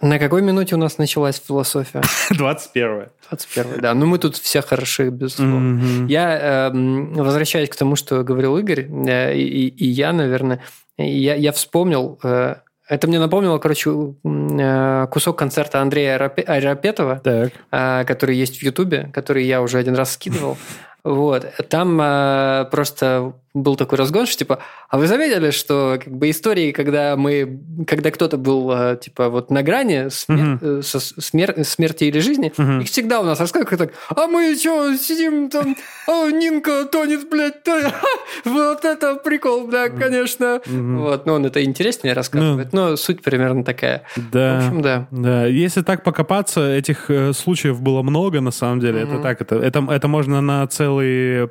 На 0.00 0.18
какой 0.18 0.42
минуте 0.42 0.74
у 0.74 0.78
нас 0.78 0.98
началась 0.98 1.40
философия? 1.44 2.02
21 2.30 3.06
21 3.30 3.80
да. 3.80 3.94
Ну, 3.94 4.06
мы 4.06 4.18
тут 4.18 4.36
все 4.36 4.60
хороши, 4.60 5.08
безусловно. 5.08 6.06
Я 6.08 6.68
эм, 6.68 7.14
возвращаюсь 7.14 7.68
к 7.70 7.76
тому, 7.76 7.96
что 7.96 8.22
говорил 8.22 8.56
Игорь, 8.58 8.86
э, 9.08 9.34
и, 9.36 9.68
и 9.68 9.86
я, 9.86 10.12
наверное, 10.12 10.60
я, 10.98 11.34
я 11.34 11.52
вспомнил, 11.52 12.18
э, 12.22 12.56
это 12.88 13.06
мне 13.08 13.18
напомнило, 13.18 13.58
короче, 13.58 13.90
э, 14.24 15.06
кусок 15.10 15.38
концерта 15.38 15.80
Андрея 15.80 16.16
Арапе- 16.18 16.42
Арапетова, 16.44 17.20
Так. 17.24 17.52
э, 17.72 18.04
который 18.04 18.36
есть 18.36 18.58
в 18.58 18.62
Ютубе, 18.62 19.10
который 19.12 19.44
я 19.44 19.62
уже 19.62 19.78
один 19.78 19.94
раз 19.94 20.12
скидывал. 20.12 20.56
Вот. 21.04 21.46
Там 21.68 22.00
э, 22.00 22.64
просто 22.70 23.34
был 23.52 23.76
такой 23.76 23.98
разгон, 23.98 24.26
что 24.26 24.38
типа, 24.38 24.58
а 24.88 24.98
вы 24.98 25.06
заметили, 25.06 25.50
что 25.52 25.96
как 26.02 26.12
бы 26.12 26.28
истории, 26.30 26.72
когда 26.72 27.14
мы, 27.16 27.60
когда 27.86 28.10
кто-то 28.10 28.36
был 28.36 28.68
э, 28.72 28.96
типа 29.00 29.28
вот 29.28 29.48
на 29.50 29.62
грани 29.62 30.08
смер- 30.08 30.58
э, 30.60 30.82
со- 30.82 30.98
смер- 31.20 31.62
смерти 31.64 32.04
или 32.04 32.18
жизни, 32.18 32.52
Мгм. 32.56 32.80
их 32.80 32.88
всегда 32.88 33.20
у 33.20 33.24
нас 33.24 33.38
рассказывают 33.38 33.78
так, 33.78 33.92
а 34.08 34.26
мы 34.26 34.56
что, 34.56 34.96
сидим 34.96 35.50
там, 35.50 35.76
а 36.08 36.30
Нинка 36.32 36.84
тонет, 36.86 37.28
блядь, 37.30 37.62
то- 37.62 37.92
вот 38.44 38.84
это 38.84 39.14
прикол, 39.16 39.68
да, 39.68 39.88
конечно. 39.90 40.60
Мгм. 40.66 40.98
Вот, 41.02 41.26
ну 41.26 41.34
он 41.34 41.46
это 41.46 41.62
интереснее 41.62 42.14
рассказывает, 42.14 42.72
но 42.72 42.96
суть 42.96 43.22
примерно 43.22 43.62
такая. 43.62 44.02
Да. 44.32 44.54
В 44.54 44.66
общем, 44.66 44.82
да. 44.82 45.06
Да, 45.12 45.46
если 45.46 45.82
так 45.82 46.02
покопаться, 46.02 46.72
этих 46.72 47.08
э, 47.08 47.32
случаев 47.32 47.80
было 47.80 48.02
много, 48.02 48.40
на 48.40 48.50
самом 48.50 48.80
деле. 48.80 49.00
Это 49.02 49.12
Мгм. 49.14 49.22
так, 49.22 49.40
это, 49.42 49.54
это, 49.56 49.86
это 49.90 50.08
можно 50.08 50.40
на 50.40 50.66
целый 50.66 50.93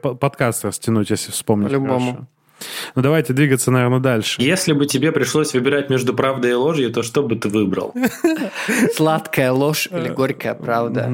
по- 0.01 0.15
подкаст 0.15 0.65
растянуть, 0.65 1.09
если 1.09 1.31
вспомнить. 1.31 1.69
По-любому. 1.69 2.11
хорошо. 2.11 2.27
Ну, 2.95 3.01
давайте 3.01 3.33
двигаться, 3.33 3.71
наверное, 3.71 3.99
дальше. 3.99 4.41
Если 4.41 4.73
бы 4.73 4.85
тебе 4.85 5.11
пришлось 5.11 5.53
выбирать 5.53 5.89
между 5.89 6.13
правдой 6.13 6.51
и 6.51 6.53
ложью, 6.53 6.91
то 6.91 7.03
что 7.03 7.23
бы 7.23 7.35
ты 7.35 7.49
выбрал? 7.49 7.93
Сладкая 8.95 9.51
ложь 9.51 9.87
или 9.91 10.09
горькая 10.09 10.53
правда? 10.53 11.11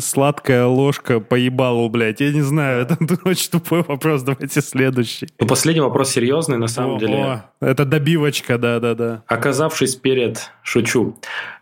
Сладкая 0.00 0.66
ложка 0.66 1.20
поебалу, 1.20 1.88
блядь. 1.88 2.20
Я 2.20 2.32
не 2.32 2.40
знаю, 2.42 2.82
это 2.82 2.96
очень 3.24 3.50
тупой 3.50 3.82
вопрос. 3.82 4.22
Давайте 4.22 4.60
следующий. 4.60 5.28
Ну, 5.38 5.46
последний 5.46 5.80
вопрос 5.80 6.10
серьезный, 6.10 6.58
на 6.58 6.68
самом 6.68 6.96
О, 6.96 7.00
деле. 7.00 7.14
о, 7.14 7.50
это 7.60 7.84
добивочка, 7.84 8.58
да-да-да. 8.58 9.22
Оказавшись 9.26 9.94
перед, 9.96 10.50
шучу, 10.62 11.18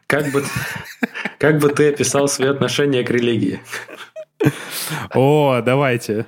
как 0.06 0.30
бы, 0.30 0.44
как 1.38 1.58
бы 1.58 1.68
ты 1.70 1.88
описал 1.88 2.28
свои 2.28 2.48
отношения 2.48 3.02
к 3.02 3.10
религии? 3.10 3.60
О, 5.14 5.60
давайте. 5.64 6.26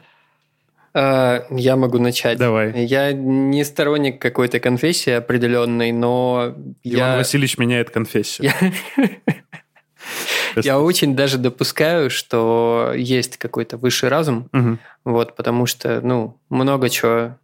Э, 0.94 1.42
Я 1.51 1.77
могу 1.77 1.99
начать. 1.99 2.38
Давай. 2.38 2.85
Я 2.85 3.12
не 3.12 3.64
сторонник 3.64 4.21
какой-то 4.21 4.61
конфессии 4.61 5.12
определенной, 5.12 5.92
но 5.92 6.55
Иван 6.83 7.11
я, 7.11 7.16
Васильевич 7.16 7.59
меняет 7.59 7.90
конфессию. 7.90 8.51
я, 10.57 10.81
очень 10.81 11.14
даже 11.14 11.38
допускаю, 11.38 12.11
что 12.11 12.92
есть 12.97 13.37
какой-то 13.37 13.77
высший 13.77 14.09
разум, 14.09 14.49
вот, 15.05 15.37
потому 15.37 15.66
что, 15.66 16.01
ну, 16.01 16.38
много 16.49 16.88
чего. 16.88 17.37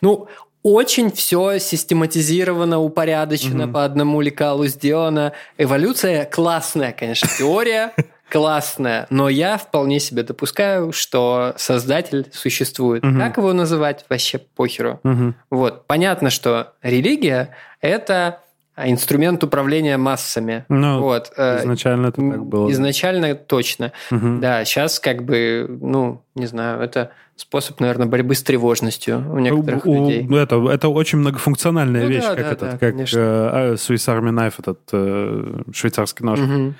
Ну, 0.00 0.28
очень 0.62 1.12
все 1.12 1.58
систематизировано, 1.60 2.80
упорядочено, 2.80 3.68
по 3.68 3.84
одному 3.84 4.20
лекалу 4.20 4.66
сделано. 4.66 5.32
Эволюция 5.58 6.24
классная, 6.24 6.92
конечно, 6.92 7.28
теория 7.38 7.92
классная, 8.30 9.06
но 9.10 9.28
я 9.28 9.56
вполне 9.56 10.00
себе 10.00 10.22
допускаю, 10.22 10.92
что 10.92 11.54
создатель 11.56 12.26
существует. 12.32 13.02
Мгм. 13.04 13.18
Как 13.20 13.36
его 13.36 13.52
называть, 13.52 14.04
вообще 14.08 14.38
похеру. 14.38 15.00
Мгм. 15.04 15.34
Вот. 15.50 15.86
Понятно, 15.86 16.30
что 16.30 16.72
религия– 16.82 17.50
это 17.80 18.40
инструмент 18.76 19.42
управления 19.42 19.96
массами. 19.96 20.64
Ну, 20.68 21.00
вот. 21.00 21.32
э, 21.36 21.60
изначально 21.60 22.08
это 22.08 22.16
так 22.30 22.44
было. 22.44 22.70
Изначально 22.70 23.34
точно. 23.34 23.92
Мгм. 24.10 24.40
Да, 24.40 24.64
сейчас 24.64 25.00
как 25.00 25.22
бы, 25.24 25.66
ну, 25.80 26.22
не 26.34 26.46
знаю, 26.46 26.82
это 26.82 27.12
способ, 27.36 27.80
наверное, 27.80 28.06
борьбы 28.06 28.34
с 28.34 28.42
тревожностью 28.42 29.24
у 29.32 29.38
некоторых 29.38 29.86
У- 29.86 29.94
людей. 30.10 30.28
это, 30.38 30.56
это 30.70 30.88
очень 30.88 31.18
многофункциональная 31.18 32.02
Ну 32.02 32.08
вещь, 32.08 32.22
да, 32.24 32.34
как 32.34 32.44
да, 32.44 32.50
этот, 32.52 32.60
да, 32.60 32.70
как 32.78 32.90
конечно. 32.92 33.18
э, 33.18 33.72
Swiss 33.74 34.08
Army 34.08 34.30
Knife, 34.30 34.54
этот 34.58 34.80
э, 34.92 35.62
швейцарский 35.72 36.24
нож. 36.26 36.38
Мгм. 36.40 36.74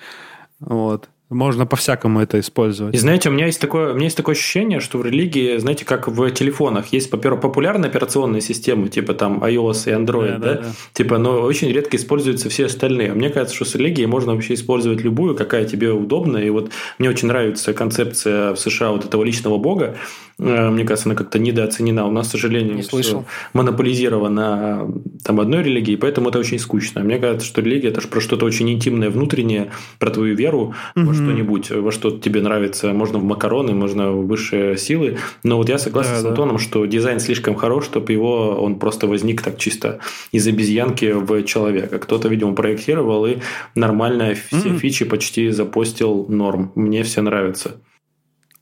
Вот. 0.60 1.08
Можно 1.28 1.66
по-всякому 1.66 2.20
это 2.20 2.38
использовать. 2.38 2.94
И 2.94 2.98
знаете, 2.98 3.30
у 3.30 3.32
меня 3.32 3.46
есть 3.46 3.60
такое, 3.60 3.90
у 3.90 3.94
меня 3.94 4.04
есть 4.04 4.16
такое 4.16 4.36
ощущение, 4.36 4.78
что 4.78 4.98
в 4.98 5.04
религии, 5.04 5.56
знаете, 5.58 5.84
как 5.84 6.06
в 6.06 6.30
телефонах, 6.30 6.92
есть, 6.92 7.10
во-первых, 7.10 7.40
популярные 7.40 7.88
операционные 7.90 8.40
системы, 8.40 8.88
типа 8.88 9.12
там 9.12 9.42
iOS 9.42 9.90
и 9.90 9.92
Android, 9.92 10.38
Да, 10.38 10.38
да, 10.38 10.54
да, 10.54 10.60
да. 10.62 10.68
типа, 10.92 11.18
но 11.18 11.40
очень 11.40 11.68
редко 11.72 11.96
используются 11.96 12.48
все 12.48 12.66
остальные. 12.66 13.12
Мне 13.12 13.30
кажется, 13.30 13.56
что 13.56 13.64
с 13.64 13.74
религией 13.74 14.06
можно 14.06 14.34
вообще 14.34 14.54
использовать 14.54 15.00
любую, 15.02 15.34
какая 15.34 15.64
тебе 15.64 15.90
удобна. 15.90 16.38
И 16.38 16.48
вот 16.50 16.70
мне 17.00 17.08
очень 17.10 17.26
нравится 17.26 17.74
концепция 17.74 18.54
в 18.54 18.60
США 18.60 18.92
вот 18.92 19.04
этого 19.04 19.24
личного 19.24 19.58
бога. 19.58 19.96
Э, 20.38 20.70
Мне 20.70 20.84
кажется, 20.84 21.08
она 21.08 21.16
как-то 21.16 21.38
недооценена. 21.38 22.06
У 22.06 22.10
нас, 22.12 22.28
к 22.28 22.30
сожалению, 22.32 22.74
Не 22.76 22.82
слышал. 22.82 23.24
монополизировано 23.52 24.92
там 25.24 25.40
одной 25.40 25.62
религией, 25.62 25.96
поэтому 25.96 26.28
это 26.28 26.38
очень 26.38 26.58
скучно. 26.58 27.02
Мне 27.02 27.18
кажется, 27.18 27.46
что 27.46 27.62
религия 27.62 27.88
это 27.88 28.00
же 28.00 28.08
про 28.08 28.20
что-то 28.20 28.44
очень 28.44 28.70
интимное, 28.70 29.10
внутреннее, 29.10 29.70
про 29.98 30.10
твою 30.10 30.36
веру 30.36 30.74
Мгм. 30.94 31.06
Что-нибудь, 31.16 31.70
во 31.70 31.90
что 31.92 32.10
тебе 32.10 32.40
нравится. 32.40 32.92
Можно 32.92 33.18
в 33.18 33.24
макароны, 33.24 33.72
можно 33.72 34.12
в 34.12 34.26
высшие 34.26 34.76
силы. 34.76 35.18
Но 35.42 35.56
вот 35.56 35.68
я 35.68 35.78
согласен 35.78 36.12
Да, 36.12 36.20
с 36.20 36.22
да. 36.22 36.28
Антоном, 36.30 36.58
что 36.58 36.84
дизайн 36.86 37.18
слишком 37.20 37.54
хорош, 37.56 37.84
чтобы 37.86 38.12
его 38.12 38.54
он 38.56 38.78
просто 38.78 39.06
возник 39.06 39.42
так 39.42 39.58
чисто 39.58 39.98
из 40.32 40.46
обезьянки 40.46 41.12
в 41.12 41.42
человека. 41.44 41.98
Кто-то, 41.98 42.28
видимо, 42.28 42.54
проектировал 42.54 43.26
и 43.26 43.38
нормально 43.74 44.34
все 44.34 44.68
Мгм. 44.68 44.78
фичи 44.78 45.04
почти 45.04 45.50
запостил 45.50 46.26
норм. 46.28 46.72
Мне 46.74 47.02
все 47.02 47.22
нравится. 47.22 47.76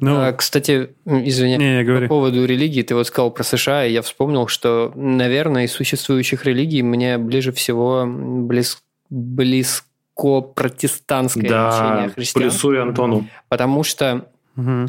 Ну, 0.01 0.16
А, 0.20 0.33
Кстати, 0.33 0.90
извини, 1.07 1.57
не, 1.57 1.77
не, 1.79 1.81
по 1.81 1.87
говори. 1.87 2.09
поводу 2.09 2.44
религии, 2.44 2.83
ты 2.83 2.94
вот 2.94 3.07
сказал 3.07 3.31
про 3.31 3.42
США, 3.42 3.87
и 3.87 3.92
я 3.92 4.03
вспомнил, 4.03 4.46
что, 4.46 4.92
наверное, 4.94 5.64
из 5.64 5.72
существующих 5.72 6.44
религий 6.44 6.83
мне 6.83 7.16
ближе 7.16 7.53
всего 7.53 8.05
близ- 8.07 8.79
близко 9.09 9.87
протестантское 10.42 11.48
Да, 11.48 11.68
учение 11.68 12.09
христиан. 12.11 12.42
плюсую 12.42 12.83
Антону. 12.83 13.26
Потому 13.48 13.85
что 13.85 14.26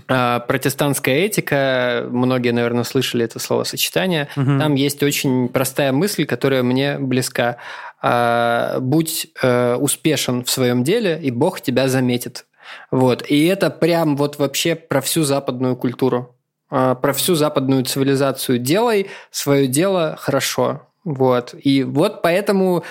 а, 0.07 0.39
протестантская 0.39 1.15
этика, 1.17 2.07
многие, 2.09 2.49
наверное, 2.51 2.83
слышали 2.83 3.23
это 3.25 3.37
словосочетание, 3.37 4.27
Мгм. 4.35 4.59
там 4.59 4.73
есть 4.73 5.03
очень 5.03 5.47
простая 5.47 5.91
мысль, 5.91 6.25
которая 6.25 6.63
мне 6.63 6.97
близка. 6.97 7.57
А, 8.01 8.79
Будь 8.79 9.27
э, 9.43 9.75
успешен 9.75 10.43
в 10.43 10.49
своем 10.49 10.83
деле, 10.83 11.19
и 11.21 11.29
Бог 11.31 11.61
тебя 11.61 11.87
заметит. 11.87 12.45
Вот. 12.91 13.23
И 13.29 13.45
это 13.45 13.69
прям 13.69 14.15
вот 14.15 14.39
вообще 14.39 14.75
про 14.75 15.01
всю 15.01 15.23
западную 15.23 15.75
культуру, 15.75 16.35
а, 16.71 16.95
про 16.95 17.13
всю 17.13 17.35
западную 17.35 17.83
цивилизацию. 17.83 18.57
Делай 18.57 19.07
свое 19.31 19.67
дело 19.67 20.15
хорошо. 20.19 20.87
Вот. 21.03 21.53
И 21.61 21.83
вот 21.83 22.21
поэтому 22.21 22.83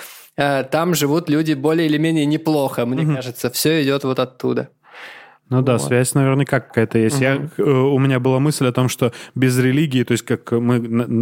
там 0.71 0.95
живут 0.95 1.29
люди 1.29 1.53
более 1.53 1.87
или 1.87 1.97
менее 1.97 2.25
неплохо, 2.25 2.85
мне 2.85 3.03
угу. 3.03 3.15
кажется. 3.15 3.49
Все 3.49 3.83
идет 3.83 4.03
вот 4.05 4.19
оттуда. 4.19 4.69
Ну 5.49 5.63
да, 5.63 5.73
вот. 5.73 5.81
связь 5.81 6.13
наверняка 6.13 6.59
какая-то 6.59 6.99
есть. 6.99 7.15
Угу. 7.15 7.23
Я, 7.23 7.49
э, 7.57 7.63
у 7.63 7.97
меня 7.97 8.19
была 8.19 8.39
мысль 8.39 8.67
о 8.67 8.71
том, 8.71 8.87
что 8.87 9.11
без 9.33 9.57
религии, 9.57 10.03
то 10.03 10.11
есть 10.11 10.23
как 10.23 10.51
мы 10.51 10.77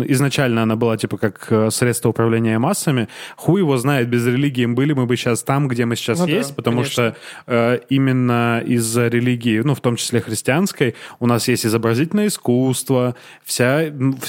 изначально 0.07 0.63
она 0.63 0.75
была 0.75 0.97
типа 0.97 1.17
как 1.17 1.47
э, 1.49 1.69
средство 1.71 2.09
управления 2.09 2.59
массами, 2.59 3.07
хуй 3.37 3.61
его 3.61 3.77
знает, 3.77 4.09
без 4.09 4.25
религии 4.27 4.65
были 4.65 4.91
мы 4.91 5.05
бы 5.05 5.15
сейчас 5.15 5.43
там, 5.43 5.69
где 5.69 5.85
мы 5.85 5.95
сейчас 5.95 6.19
ну, 6.19 6.27
есть, 6.27 6.49
да, 6.49 6.55
потому 6.55 6.77
конечно. 6.81 6.91
что 6.91 7.17
э, 7.47 7.79
именно 7.89 8.61
из-за 8.65 9.07
религии, 9.07 9.61
ну 9.63 9.75
в 9.75 9.79
том 9.79 9.95
числе 9.95 10.19
христианской, 10.19 10.95
у 11.19 11.27
нас 11.27 11.47
есть 11.47 11.65
изобразительное 11.65 12.27
искусство, 12.27 13.15
вся, 13.45 13.85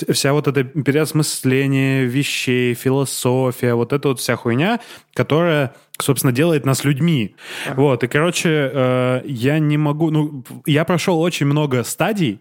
вся 0.09 0.33
вот 0.33 0.47
эта 0.47 0.63
переосмысление 0.63 2.05
вещей, 2.05 2.75
философия, 2.75 3.75
вот 3.75 3.93
эта 3.93 4.09
вот 4.09 4.21
вся 4.21 4.37
хуйня, 4.37 4.79
которая 5.13 5.75
собственно, 6.01 6.33
делает 6.33 6.65
нас 6.65 6.85
людьми. 6.85 7.35
Ага. 7.67 7.81
Вот, 7.81 8.05
и, 8.05 8.09
короче, 8.09 8.71
э, 8.73 9.23
я 9.27 9.59
не 9.59 9.77
могу... 9.77 10.11
Ну, 10.11 10.45
я 10.67 10.85
прошел 10.85 11.21
очень 11.21 11.47
много 11.47 11.83
стадий, 11.85 12.41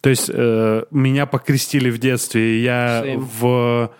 то 0.00 0.10
есть 0.10 0.30
э, 0.32 0.84
меня 0.90 1.26
покрестили 1.26 1.90
в 1.90 1.98
детстве, 1.98 2.62
я 2.62 3.02
Same. 3.04 3.28
в... 3.38 3.90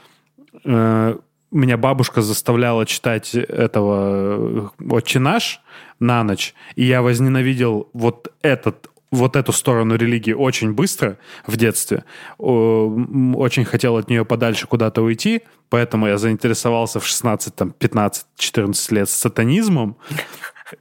Э, 0.65 1.17
меня 1.51 1.77
бабушка 1.77 2.21
заставляла 2.21 2.85
читать 2.85 3.35
этого 3.35 4.71
э, 4.79 4.85
«Отче 4.91 5.21
наш» 5.21 5.61
на 6.01 6.25
ночь, 6.25 6.55
и 6.75 6.85
я 6.85 7.01
возненавидел 7.01 7.89
вот 7.93 8.33
этот 8.43 8.91
вот 9.15 9.37
эту 9.37 9.53
сторону 9.53 9.97
религии 9.97 10.33
очень 10.33 10.73
быстро 10.73 11.19
в 11.47 11.57
детстве. 11.57 12.05
Очень 12.39 13.65
хотел 13.65 13.97
от 13.97 14.09
нее 14.11 14.25
подальше 14.25 14.67
куда-то 14.67 15.03
уйти, 15.03 15.43
поэтому 15.69 16.07
я 16.07 16.19
заинтересовался 16.19 17.01
в 17.01 17.07
16, 17.07 17.55
там, 17.55 17.73
15, 17.73 18.27
14 18.37 18.93
лет 18.93 19.09
сатанизмом. 19.09 19.97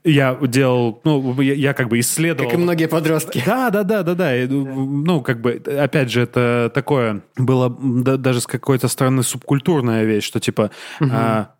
Я 0.02 0.36
делал, 0.40 1.00
ну, 1.04 1.40
я, 1.40 1.54
я 1.54 1.74
как 1.74 1.88
бы 1.88 2.00
исследовал. 2.00 2.50
Как 2.50 2.58
и 2.58 2.62
многие 2.62 2.88
подростки. 2.88 3.42
Да, 3.44 3.70
да, 3.70 3.82
да, 3.82 4.02
да, 4.02 4.14
да. 4.14 4.32
Ну, 4.48 5.20
как 5.20 5.40
бы, 5.40 5.62
опять 5.66 6.10
же, 6.10 6.22
это 6.22 6.72
такое 6.74 7.22
было 7.36 7.70
даже 7.70 8.40
с 8.40 8.46
какой-то 8.46 8.88
стороны 8.88 9.22
субкультурная 9.22 10.04
вещь, 10.04 10.24
что 10.24 10.40
типа 10.40 10.70
угу. 11.00 11.10
а, 11.12 11.50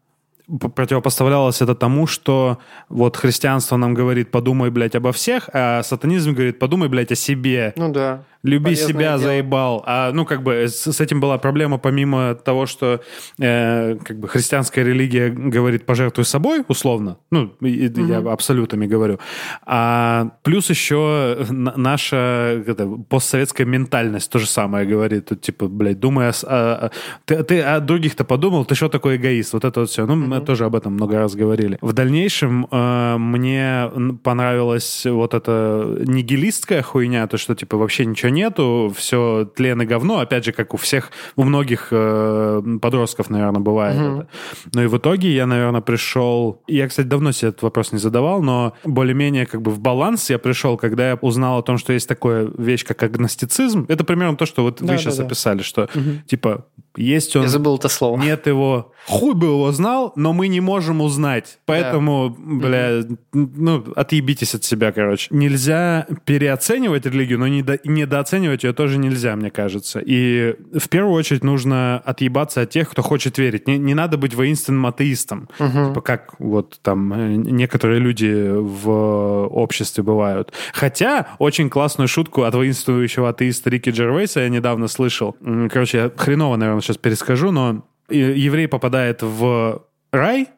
противопоставлялось 0.46 1.62
это 1.62 1.74
тому, 1.74 2.06
что 2.06 2.58
вот 2.88 3.16
христианство 3.16 3.76
нам 3.76 3.94
говорит, 3.94 4.30
подумай, 4.30 4.70
блядь, 4.70 4.94
обо 4.94 5.12
всех, 5.12 5.48
а 5.52 5.82
сатанизм 5.82 6.32
говорит, 6.32 6.58
подумай, 6.58 6.88
блядь, 6.88 7.12
о 7.12 7.14
себе. 7.14 7.72
Ну 7.76 7.92
да. 7.92 8.24
Люби 8.44 8.74
себя, 8.76 9.16
дело. 9.16 9.18
заебал. 9.18 9.82
А, 9.86 10.12
ну, 10.12 10.26
как 10.26 10.42
бы, 10.42 10.68
с, 10.68 10.92
с 10.92 11.00
этим 11.00 11.18
была 11.18 11.38
проблема, 11.38 11.78
помимо 11.78 12.34
того, 12.34 12.66
что 12.66 13.00
э, 13.38 13.96
как 14.04 14.18
бы 14.18 14.28
христианская 14.28 14.84
религия 14.84 15.30
говорит, 15.30 15.86
пожертвуй 15.86 16.26
собой, 16.26 16.62
условно. 16.68 17.16
Ну, 17.30 17.54
угу. 17.58 17.66
я 17.66 18.18
абсолютами 18.18 18.86
говорю. 18.86 19.18
А 19.64 20.32
плюс 20.42 20.68
еще 20.68 21.38
наша 21.48 22.62
это, 22.66 22.86
постсоветская 23.08 23.66
ментальность 23.66 24.30
то 24.30 24.38
же 24.38 24.46
самое 24.46 24.86
говорит. 24.86 25.24
Тут, 25.30 25.40
типа, 25.40 25.66
блядь, 25.68 25.98
думай 25.98 26.28
о... 26.28 26.32
о, 26.42 26.86
о 26.86 26.90
ты, 27.24 27.42
ты 27.44 27.62
о 27.62 27.80
других-то 27.80 28.24
подумал, 28.24 28.66
ты 28.66 28.74
что 28.74 28.90
такой 28.90 29.16
эгоист? 29.16 29.54
Вот 29.54 29.64
это 29.64 29.80
вот 29.80 29.88
все. 29.88 30.04
Ну. 30.04 30.33
Мы 30.40 30.46
тоже 30.46 30.64
об 30.64 30.76
этом 30.76 30.94
много 30.94 31.18
раз 31.18 31.34
говорили. 31.34 31.78
В 31.80 31.92
дальнейшем 31.92 32.66
э, 32.70 33.16
мне 33.18 33.90
понравилась 34.22 35.06
вот 35.06 35.34
эта 35.34 35.96
нигилистская 36.06 36.82
хуйня, 36.82 37.26
то, 37.26 37.36
что, 37.36 37.54
типа, 37.54 37.76
вообще 37.76 38.06
ничего 38.06 38.30
нету, 38.30 38.92
все 38.96 39.48
тлен 39.54 39.82
и 39.82 39.86
говно, 39.86 40.18
опять 40.18 40.44
же, 40.44 40.52
как 40.52 40.74
у 40.74 40.76
всех, 40.76 41.10
у 41.36 41.44
многих 41.44 41.88
э, 41.90 42.62
подростков, 42.80 43.30
наверное, 43.30 43.60
бывает 43.60 44.00
угу. 44.00 44.20
это. 44.20 44.28
Ну 44.74 44.82
и 44.82 44.86
в 44.86 44.96
итоге 44.96 45.34
я, 45.34 45.46
наверное, 45.46 45.80
пришел... 45.80 46.62
Я, 46.66 46.88
кстати, 46.88 47.06
давно 47.06 47.32
себе 47.32 47.50
этот 47.50 47.62
вопрос 47.62 47.92
не 47.92 47.98
задавал, 47.98 48.42
но 48.42 48.74
более-менее 48.84 49.46
как 49.46 49.62
бы 49.62 49.70
в 49.70 49.80
баланс 49.80 50.30
я 50.30 50.38
пришел, 50.38 50.76
когда 50.76 51.10
я 51.10 51.14
узнал 51.16 51.58
о 51.58 51.62
том, 51.62 51.78
что 51.78 51.92
есть 51.92 52.08
такая 52.08 52.48
вещь, 52.56 52.84
как 52.84 53.02
агностицизм. 53.02 53.86
Это 53.88 54.04
примерно 54.04 54.36
то, 54.36 54.46
что 54.46 54.62
вот 54.62 54.78
да, 54.80 54.86
вы 54.86 54.92
да, 54.92 54.98
сейчас 54.98 55.16
да. 55.16 55.24
описали, 55.24 55.62
что 55.62 55.84
угу. 55.94 56.22
типа 56.26 56.66
есть 56.96 57.34
он... 57.36 57.42
Я 57.42 57.48
забыл 57.48 57.76
это 57.76 57.88
слово. 57.88 58.20
Нет 58.20 58.46
его. 58.46 58.92
Хуй 59.06 59.34
бы 59.34 59.48
его 59.48 59.72
знал, 59.72 60.12
но 60.24 60.32
мы 60.32 60.48
не 60.48 60.60
можем 60.60 61.02
узнать. 61.02 61.58
Поэтому, 61.66 62.34
да. 62.38 62.66
бля, 62.66 62.90
mm-hmm. 63.00 63.50
ну, 63.56 63.84
отъебитесь 63.94 64.54
от 64.54 64.64
себя, 64.64 64.90
короче. 64.90 65.26
Нельзя 65.28 66.06
переоценивать 66.24 67.04
религию, 67.04 67.38
но 67.38 67.46
недо... 67.46 67.78
недооценивать 67.84 68.64
ее 68.64 68.72
тоже 68.72 68.96
нельзя, 68.96 69.36
мне 69.36 69.50
кажется. 69.50 70.00
И 70.02 70.54
в 70.72 70.88
первую 70.88 71.12
очередь 71.12 71.44
нужно 71.44 71.98
отъебаться 72.06 72.62
от 72.62 72.70
тех, 72.70 72.88
кто 72.90 73.02
хочет 73.02 73.36
верить. 73.36 73.68
Не, 73.68 73.76
не 73.76 73.92
надо 73.92 74.16
быть 74.16 74.34
воинственным 74.34 74.86
атеистом. 74.86 75.50
Mm-hmm. 75.58 75.88
Типа 75.88 76.00
как 76.00 76.36
вот 76.38 76.78
там 76.80 77.12
э, 77.12 77.34
некоторые 77.34 78.00
люди 78.00 78.50
в 78.50 79.46
обществе 79.48 80.02
бывают. 80.02 80.54
Хотя 80.72 81.26
очень 81.38 81.68
классную 81.68 82.08
шутку 82.08 82.44
от 82.44 82.54
воинствующего 82.54 83.28
атеиста 83.28 83.68
Рики 83.68 83.90
Джервейса 83.90 84.40
я 84.40 84.48
недавно 84.48 84.88
слышал. 84.88 85.36
Короче, 85.70 85.98
я 85.98 86.12
хреново, 86.16 86.56
наверное, 86.56 86.80
сейчас 86.80 86.96
перескажу, 86.96 87.50
но 87.50 87.84
еврей 88.08 88.68
попадает 88.68 89.20
в 89.20 89.82
рай, 90.14 90.48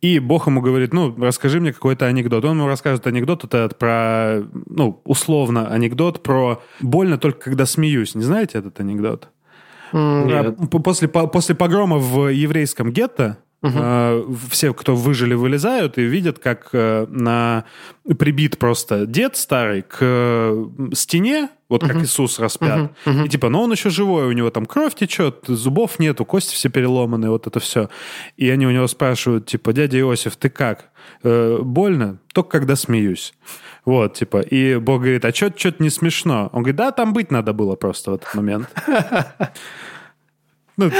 и 0.00 0.20
Бог 0.20 0.46
ему 0.46 0.60
говорит, 0.60 0.92
ну, 0.92 1.14
расскажи 1.18 1.60
мне 1.60 1.72
какой-то 1.72 2.06
анекдот. 2.06 2.44
Он 2.44 2.56
ему 2.58 2.68
расскажет 2.68 3.06
анекдот 3.06 3.42
это 3.44 3.68
про, 3.76 4.42
ну, 4.66 5.00
условно 5.04 5.68
анекдот 5.68 6.22
про 6.22 6.62
больно 6.80 7.18
только 7.18 7.40
когда 7.40 7.66
смеюсь. 7.66 8.14
Не 8.14 8.22
знаете 8.22 8.58
этот 8.58 8.78
анекдот? 8.78 9.28
Нет. 9.92 10.56
После, 10.84 11.08
после 11.08 11.54
погрома 11.54 11.98
в 11.98 12.28
еврейском 12.28 12.92
гетто 12.92 13.38
Угу. 13.60 14.36
Все, 14.50 14.72
кто 14.72 14.94
выжили, 14.94 15.34
вылезают 15.34 15.98
и 15.98 16.02
видят, 16.02 16.38
как 16.38 16.68
э, 16.72 17.06
на 17.08 17.64
прибит 18.16 18.56
просто 18.58 19.04
дед 19.04 19.36
старый 19.36 19.82
к 19.82 20.54
стене, 20.92 21.48
вот 21.68 21.82
как 21.82 21.96
угу. 21.96 22.04
Иисус 22.04 22.38
распят. 22.38 22.92
Угу. 23.04 23.16
Угу. 23.16 23.24
И 23.24 23.28
типа, 23.28 23.48
ну 23.48 23.62
он 23.62 23.72
еще 23.72 23.90
живой, 23.90 24.26
у 24.26 24.32
него 24.32 24.50
там 24.50 24.64
кровь 24.64 24.94
течет, 24.94 25.44
зубов 25.48 25.98
нету, 25.98 26.24
кости 26.24 26.54
все 26.54 26.68
переломаны, 26.68 27.30
вот 27.30 27.48
это 27.48 27.58
все. 27.58 27.88
И 28.36 28.48
они 28.48 28.64
у 28.64 28.70
него 28.70 28.86
спрашивают, 28.86 29.46
типа, 29.46 29.72
дядя 29.72 29.98
Иосиф, 29.98 30.36
ты 30.36 30.50
как? 30.50 30.90
Э, 31.24 31.58
больно? 31.60 32.18
Только 32.32 32.50
когда 32.50 32.76
смеюсь. 32.76 33.34
Вот, 33.84 34.14
типа, 34.14 34.40
и 34.40 34.76
Бог 34.76 35.00
говорит, 35.00 35.24
а 35.24 35.34
что-то 35.34 35.82
не 35.82 35.90
смешно? 35.90 36.50
Он 36.52 36.62
говорит, 36.62 36.76
да, 36.76 36.92
там 36.92 37.12
быть 37.12 37.30
надо 37.30 37.52
было 37.52 37.74
просто 37.74 38.12
в 38.12 38.14
этот 38.14 38.34
момент. 38.34 38.68
Ну, 40.78 40.92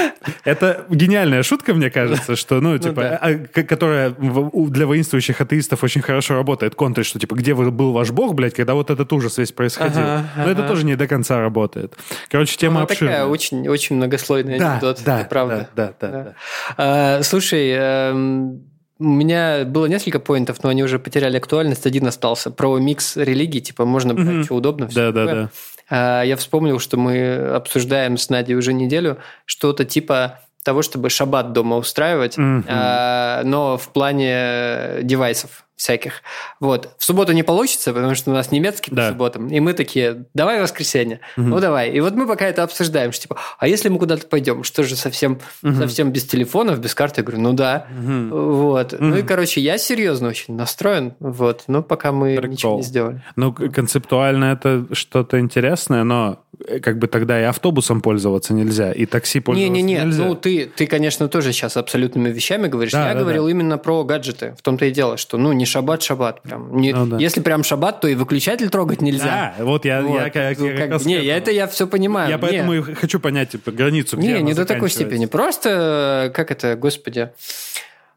это 0.44 0.86
гениальная 0.90 1.44
шутка, 1.44 1.72
мне 1.72 1.88
кажется, 1.88 2.34
что, 2.34 2.60
ну, 2.60 2.72
ну 2.72 2.78
типа, 2.78 3.00
ну, 3.00 3.08
да. 3.08 3.16
а, 3.16 3.62
которая 3.62 4.10
для 4.10 4.86
воинствующих 4.88 5.40
атеистов 5.40 5.84
очень 5.84 6.02
хорошо 6.02 6.34
работает. 6.34 6.74
Контры, 6.74 7.04
что, 7.04 7.20
типа, 7.20 7.36
где 7.36 7.54
был 7.54 7.92
ваш 7.92 8.10
бог, 8.10 8.34
блядь, 8.34 8.54
когда 8.54 8.74
вот 8.74 8.90
этот 8.90 9.10
ужас 9.12 9.38
весь 9.38 9.52
происходил. 9.52 10.00
Ага, 10.00 10.28
Но 10.36 10.42
ага. 10.42 10.50
это 10.50 10.66
тоже 10.66 10.84
не 10.84 10.96
до 10.96 11.06
конца 11.06 11.40
работает. 11.40 11.96
Короче, 12.28 12.56
тема 12.56 12.80
ну, 12.80 12.82
обширная. 12.82 13.14
такая 13.14 13.28
очень, 13.28 13.68
очень 13.68 13.96
многослойный 13.96 14.58
да, 14.58 14.72
анекдот, 14.72 15.00
да, 15.04 15.26
правда. 15.30 15.68
Да, 15.76 15.94
да, 16.00 16.08
да. 16.08 16.22
да. 16.24 16.34
А, 16.76 17.22
слушай, 17.22 17.70
эм... 17.70 18.64
У 19.00 19.04
меня 19.04 19.64
было 19.64 19.86
несколько 19.86 20.18
поинтов, 20.18 20.60
но 20.64 20.70
они 20.70 20.82
уже 20.82 20.98
потеряли 20.98 21.36
актуальность. 21.36 21.86
Один 21.86 22.08
остался 22.08 22.50
про 22.50 22.76
микс 22.78 23.16
религий, 23.16 23.60
типа 23.60 23.84
можно 23.84 24.12
брать, 24.12 24.26
mm-hmm. 24.26 24.42
что 24.42 24.54
удобно. 24.56 24.88
Все 24.88 25.12
да, 25.12 25.20
такое. 25.20 25.34
да, 25.34 25.42
да. 25.42 25.50
А, 25.90 26.22
я 26.22 26.36
вспомнил, 26.36 26.78
что 26.78 26.96
мы 26.96 27.34
обсуждаем 27.54 28.16
с 28.16 28.30
Надей 28.30 28.56
уже 28.56 28.72
неделю 28.72 29.18
что-то 29.44 29.84
типа 29.84 30.40
того, 30.62 30.82
чтобы 30.82 31.08
шаббат 31.08 31.52
дома 31.52 31.76
устраивать, 31.76 32.36
mm-hmm. 32.36 33.44
но 33.44 33.78
в 33.78 33.88
плане 33.88 34.98
девайсов 35.02 35.64
всяких. 35.78 36.22
Вот. 36.60 36.90
В 36.98 37.04
субботу 37.04 37.32
не 37.32 37.44
получится, 37.44 37.94
потому 37.94 38.14
что 38.16 38.30
у 38.30 38.34
нас 38.34 38.50
немецкий 38.50 38.90
да. 38.90 39.06
по 39.06 39.12
субботам. 39.12 39.46
И 39.46 39.60
мы 39.60 39.72
такие, 39.72 40.26
давай 40.34 40.60
воскресенье. 40.60 41.20
Угу. 41.36 41.46
Ну, 41.46 41.60
давай. 41.60 41.90
И 41.90 42.00
вот 42.00 42.14
мы 42.14 42.26
пока 42.26 42.46
это 42.46 42.64
обсуждаем, 42.64 43.12
что 43.12 43.22
типа, 43.22 43.36
а 43.58 43.68
если 43.68 43.88
мы 43.88 43.98
куда-то 43.98 44.26
пойдем, 44.26 44.64
что 44.64 44.82
же 44.82 44.96
совсем, 44.96 45.38
угу. 45.62 45.74
совсем 45.74 46.10
без 46.10 46.24
телефонов, 46.24 46.80
без 46.80 46.94
карты? 46.94 47.20
Я 47.20 47.24
говорю, 47.24 47.42
ну 47.42 47.52
да. 47.52 47.86
Угу. 47.96 48.36
Вот. 48.36 48.92
Угу. 48.92 49.04
Ну 49.04 49.16
и, 49.16 49.22
короче, 49.22 49.60
я 49.60 49.78
серьезно 49.78 50.28
очень 50.28 50.56
настроен. 50.56 51.14
Вот. 51.20 51.64
Но 51.68 51.82
пока 51.82 52.10
мы 52.10 52.36
Прикол. 52.36 52.50
ничего 52.50 52.76
не 52.78 52.82
сделали. 52.82 53.22
Ну, 53.36 53.52
концептуально 53.52 54.46
это 54.46 54.84
что-то 54.92 55.38
интересное, 55.38 56.02
но 56.02 56.40
э, 56.66 56.80
как 56.80 56.98
бы 56.98 57.06
тогда 57.06 57.40
и 57.40 57.44
автобусом 57.44 58.00
пользоваться 58.00 58.52
нельзя, 58.52 58.90
и 58.90 59.06
такси 59.06 59.38
пользоваться 59.38 59.72
не, 59.72 59.82
не, 59.82 59.94
не. 59.94 60.00
нельзя. 60.00 60.24
Ну, 60.24 60.34
ты, 60.34 60.66
ты, 60.66 60.88
конечно, 60.88 61.28
тоже 61.28 61.52
сейчас 61.52 61.76
абсолютными 61.76 62.30
вещами 62.30 62.66
говоришь. 62.66 62.92
Да, 62.92 63.08
я 63.08 63.14
да, 63.14 63.20
говорил 63.20 63.44
да. 63.44 63.50
именно 63.52 63.78
про 63.78 64.02
гаджеты. 64.02 64.56
В 64.58 64.62
том-то 64.62 64.86
и 64.86 64.90
дело, 64.90 65.16
что, 65.16 65.38
ну, 65.38 65.52
не 65.52 65.67
шаббат, 65.68 66.02
шаббат. 66.02 66.42
Прям. 66.42 66.76
Не, 66.76 66.92
ну, 66.92 67.06
да. 67.06 67.16
Если 67.18 67.40
прям 67.40 67.62
шаббат, 67.62 68.00
то 68.00 68.08
и 68.08 68.14
выключатель 68.14 68.68
трогать 68.70 69.00
нельзя. 69.00 69.54
Да, 69.58 69.64
вот 69.64 69.84
я... 69.84 70.02
Вот. 70.02 70.16
я, 70.16 70.24
я, 70.26 70.50
я, 70.50 70.72
я 70.72 70.88
как, 70.88 71.04
не, 71.04 71.22
я 71.22 71.36
это 71.36 71.50
я 71.50 71.66
все 71.66 71.86
понимаю. 71.86 72.30
Я 72.30 72.38
поэтому 72.38 72.74
и 72.74 72.80
хочу 72.94 73.20
понять 73.20 73.50
типа, 73.50 73.70
границу, 73.70 74.16
где 74.16 74.34
Не, 74.34 74.42
не 74.42 74.54
до 74.54 74.64
такой 74.64 74.90
степени. 74.90 75.26
Просто, 75.26 76.32
как 76.34 76.50
это, 76.50 76.74
господи... 76.76 77.30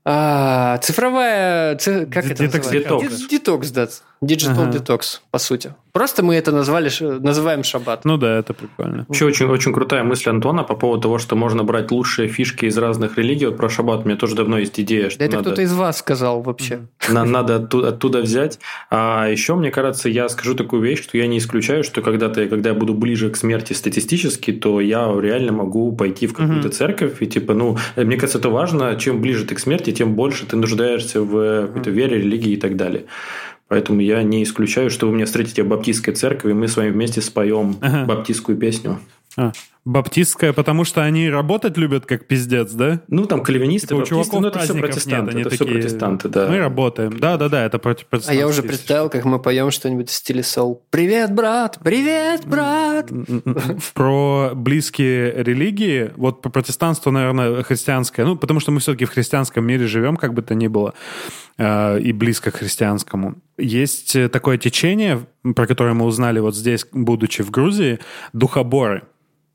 А, 0.03 0.79
цифровая... 0.79 1.75
Ци, 1.75 2.07
как 2.07 2.25
это 2.25 2.47
Детокс. 2.47 3.27
Детокс, 3.27 3.69
да. 3.69 3.87
Digital 4.23 4.67
ага. 4.67 4.77
Detox, 4.77 5.19
по 5.31 5.39
сути. 5.39 5.73
Просто 5.93 6.23
мы 6.23 6.35
это 6.35 6.51
назвали, 6.51 6.89
называем 7.19 7.63
шаббат. 7.63 8.05
Ну 8.05 8.17
да, 8.17 8.37
это 8.37 8.53
прикольно. 8.53 9.05
Еще 9.09 9.25
очень, 9.25 9.47
очень 9.47 9.73
крутая 9.73 10.03
мысль 10.03 10.29
Антона 10.29 10.63
по 10.63 10.75
поводу 10.75 11.01
того, 11.01 11.17
что 11.17 11.35
можно 11.35 11.63
брать 11.63 11.91
лучшие 11.91 12.27
фишки 12.29 12.65
из 12.65 12.77
разных 12.77 13.17
религий. 13.17 13.47
Вот 13.47 13.57
про 13.57 13.67
шаббат 13.67 14.01
у 14.01 14.05
меня 14.05 14.15
тоже 14.15 14.35
давно 14.35 14.59
есть 14.59 14.79
идея. 14.79 15.09
Что 15.09 15.19
да 15.19 15.25
это 15.25 15.39
кто-то 15.39 15.61
из 15.63 15.73
вас 15.73 15.97
сказал 15.97 16.41
вообще. 16.41 16.81
Надо 17.09 17.55
оттуда, 17.55 17.89
оттуда 17.89 18.21
взять. 18.21 18.59
А 18.89 19.27
еще, 19.27 19.55
мне 19.55 19.71
кажется, 19.71 20.07
я 20.07 20.29
скажу 20.29 20.53
такую 20.53 20.81
вещь, 20.83 21.01
что 21.01 21.17
я 21.17 21.27
не 21.27 21.39
исключаю, 21.39 21.83
что 21.83 22.01
когда-то, 22.01 22.45
когда 22.45 22.69
я 22.69 22.75
буду 22.75 22.93
ближе 22.93 23.31
к 23.31 23.35
смерти 23.35 23.73
статистически, 23.73 24.51
то 24.53 24.79
я 24.79 25.11
реально 25.19 25.51
могу 25.51 25.91
пойти 25.93 26.27
в 26.27 26.33
какую-то 26.33 26.67
угу. 26.67 26.75
церковь. 26.75 27.21
И 27.21 27.25
типа, 27.25 27.53
ну, 27.53 27.77
мне 27.97 28.17
кажется, 28.17 28.37
это 28.37 28.49
важно. 28.49 28.95
Чем 28.97 29.19
ближе 29.19 29.45
ты 29.45 29.55
к 29.55 29.59
смерти, 29.59 29.91
тем 29.91 30.13
больше 30.13 30.45
ты 30.45 30.55
нуждаешься 30.55 31.21
в 31.21 31.67
какой-то 31.67 31.89
вере, 31.89 32.17
религии 32.17 32.53
и 32.53 32.57
так 32.57 32.77
далее. 32.77 33.05
Поэтому 33.71 34.01
я 34.01 34.21
не 34.21 34.43
исключаю, 34.43 34.89
что 34.89 35.07
вы 35.07 35.13
меня 35.13 35.25
встретите 35.25 35.63
в 35.63 35.67
баптистской 35.69 36.13
церкви, 36.13 36.49
и 36.49 36.53
мы 36.53 36.67
с 36.67 36.75
вами 36.75 36.89
вместе 36.89 37.21
споем 37.21 37.77
ага. 37.79 38.03
баптистскую 38.03 38.57
песню. 38.57 38.99
А, 39.37 39.53
баптистская, 39.83 40.53
потому 40.53 40.83
что 40.83 41.03
они 41.03 41.29
работать 41.29 41.75
любят 41.75 42.05
как 42.05 42.27
пиздец, 42.27 42.71
да? 42.71 43.01
Ну, 43.07 43.25
там 43.25 43.41
кальвинисты, 43.41 43.87
типа, 43.87 44.01
баптисты, 44.01 44.39
ну, 44.39 44.47
это 44.47 44.59
все 44.59 44.73
протестанты. 44.75 45.25
Нет, 45.25 45.33
они 45.33 45.41
это 45.41 45.49
такие, 45.49 45.65
все 45.65 45.73
протестанты, 45.73 46.29
да. 46.29 46.47
Мы 46.47 46.59
работаем. 46.59 47.17
Да-да-да, 47.17 47.65
это 47.65 47.79
против 47.79 48.05
А 48.27 48.33
я 48.33 48.47
уже 48.47 48.61
представил, 48.61 49.09
как 49.09 49.25
мы 49.25 49.39
поем 49.39 49.71
что-нибудь 49.71 50.09
в 50.09 50.13
стиле 50.13 50.43
сол. 50.43 50.83
«Привет, 50.91 51.33
брат! 51.33 51.79
Привет, 51.83 52.45
брат!» 52.45 53.09
Про 53.93 54.51
близкие 54.53 55.33
религии, 55.43 56.11
вот 56.15 56.41
по 56.41 56.49
протестанству, 56.49 57.11
наверное, 57.11 57.63
христианское, 57.63 58.23
ну, 58.23 58.35
потому 58.35 58.59
что 58.59 58.71
мы 58.71 58.79
все-таки 58.81 59.05
в 59.05 59.09
христианском 59.09 59.65
мире 59.65 59.87
живем, 59.87 60.15
как 60.15 60.33
бы 60.33 60.43
то 60.43 60.53
ни 60.53 60.67
было, 60.67 60.93
э, 61.57 61.99
и 61.99 62.11
близко 62.11 62.51
к 62.51 62.57
христианскому. 62.57 63.35
Есть 63.57 64.15
такое 64.31 64.57
течение, 64.57 65.25
про 65.55 65.65
которое 65.65 65.93
мы 65.93 66.05
узнали 66.05 66.39
вот 66.39 66.55
здесь, 66.55 66.85
будучи 66.91 67.41
в 67.41 67.49
Грузии, 67.49 67.99
духоборы. 68.33 69.03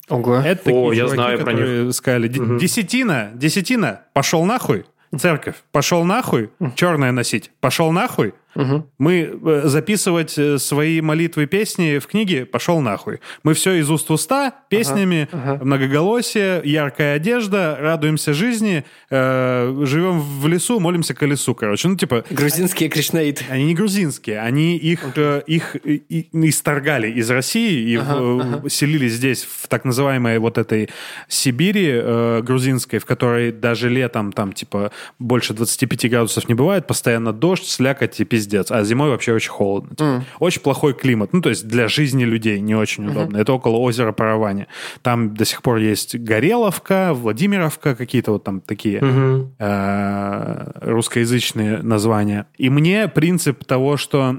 Ого. 0.08 0.36
Это 0.36 0.64
такие 0.64 0.82
О, 0.82 0.92
я 0.92 1.08
знаю 1.08 1.38
про 1.38 1.52
них. 1.52 1.94
сказали, 1.94 2.28
десятина, 2.28 3.30
десятина, 3.34 4.02
пошел 4.12 4.44
нахуй, 4.44 4.84
церковь, 5.16 5.56
пошел 5.72 6.04
нахуй, 6.04 6.50
черное 6.74 7.12
носить, 7.12 7.50
пошел 7.60 7.90
нахуй, 7.92 8.34
Угу. 8.56 8.90
Мы 8.98 9.38
э, 9.44 9.62
записывать 9.66 10.38
э, 10.38 10.56
свои 10.58 11.02
молитвы, 11.02 11.46
песни 11.46 11.98
в 11.98 12.06
книге 12.06 12.46
пошел 12.46 12.80
нахуй. 12.80 13.20
Мы 13.42 13.52
все 13.52 13.74
из 13.74 13.90
уст 13.90 14.08
в 14.08 14.12
уста, 14.12 14.54
песнями, 14.70 15.28
ага, 15.30 15.52
ага. 15.52 15.64
многоголосие, 15.64 16.62
яркая 16.64 17.16
одежда, 17.16 17.76
радуемся 17.78 18.32
жизни, 18.32 18.84
э, 19.10 19.82
живем 19.84 20.20
в 20.20 20.46
лесу, 20.48 20.80
молимся 20.80 21.12
колесу, 21.12 21.54
короче. 21.54 21.88
Ну, 21.88 21.96
типа... 21.96 22.24
Грузинские 22.30 22.88
кришнаиты. 22.88 23.44
Они 23.50 23.66
не 23.66 23.74
грузинские, 23.74 24.40
они 24.40 24.76
их, 24.78 25.04
э, 25.16 25.42
их 25.46 25.76
и, 25.84 25.96
и, 26.08 26.48
исторгали 26.48 27.10
из 27.10 27.30
России 27.30 27.90
и 27.90 27.96
ага, 27.96 28.14
в, 28.14 28.40
ага. 28.40 28.70
селили 28.70 29.08
здесь, 29.08 29.44
в 29.44 29.68
так 29.68 29.84
называемой 29.84 30.38
вот 30.38 30.56
этой 30.56 30.88
Сибири 31.28 31.90
э, 31.92 32.40
грузинской, 32.42 33.00
в 33.00 33.04
которой 33.04 33.52
даже 33.52 33.90
летом 33.90 34.32
там, 34.32 34.54
типа, 34.54 34.92
больше 35.18 35.52
25 35.52 36.10
градусов 36.10 36.48
не 36.48 36.54
бывает, 36.54 36.86
постоянно 36.86 37.34
дождь, 37.34 37.66
слякоть 37.66 38.18
и 38.18 38.24
пиздец 38.24 38.45
пиздец, 38.46 38.70
а 38.70 38.82
зимой 38.84 39.10
вообще 39.10 39.32
очень 39.32 39.50
холодно. 39.50 39.90
Типа. 39.90 40.02
Mm. 40.02 40.22
Очень 40.38 40.62
плохой 40.62 40.94
климат, 40.94 41.32
ну, 41.32 41.40
то 41.40 41.48
есть 41.48 41.66
для 41.66 41.88
жизни 41.88 42.24
людей 42.24 42.60
не 42.60 42.74
очень 42.74 43.06
удобно. 43.06 43.36
Mm-hmm. 43.36 43.40
Это 43.40 43.52
около 43.52 43.76
озера 43.76 44.12
Паравани. 44.12 44.66
Там 45.02 45.34
до 45.34 45.44
сих 45.44 45.62
пор 45.62 45.78
есть 45.78 46.16
Гореловка, 46.16 47.12
Владимировка, 47.12 47.94
какие-то 47.94 48.32
вот 48.32 48.44
там 48.44 48.60
такие 48.60 49.00
mm-hmm. 49.00 49.48
э- 49.58 50.90
русскоязычные 50.90 51.82
названия. 51.82 52.46
И 52.56 52.70
мне 52.70 53.08
принцип 53.08 53.64
того, 53.64 53.96
что 53.96 54.38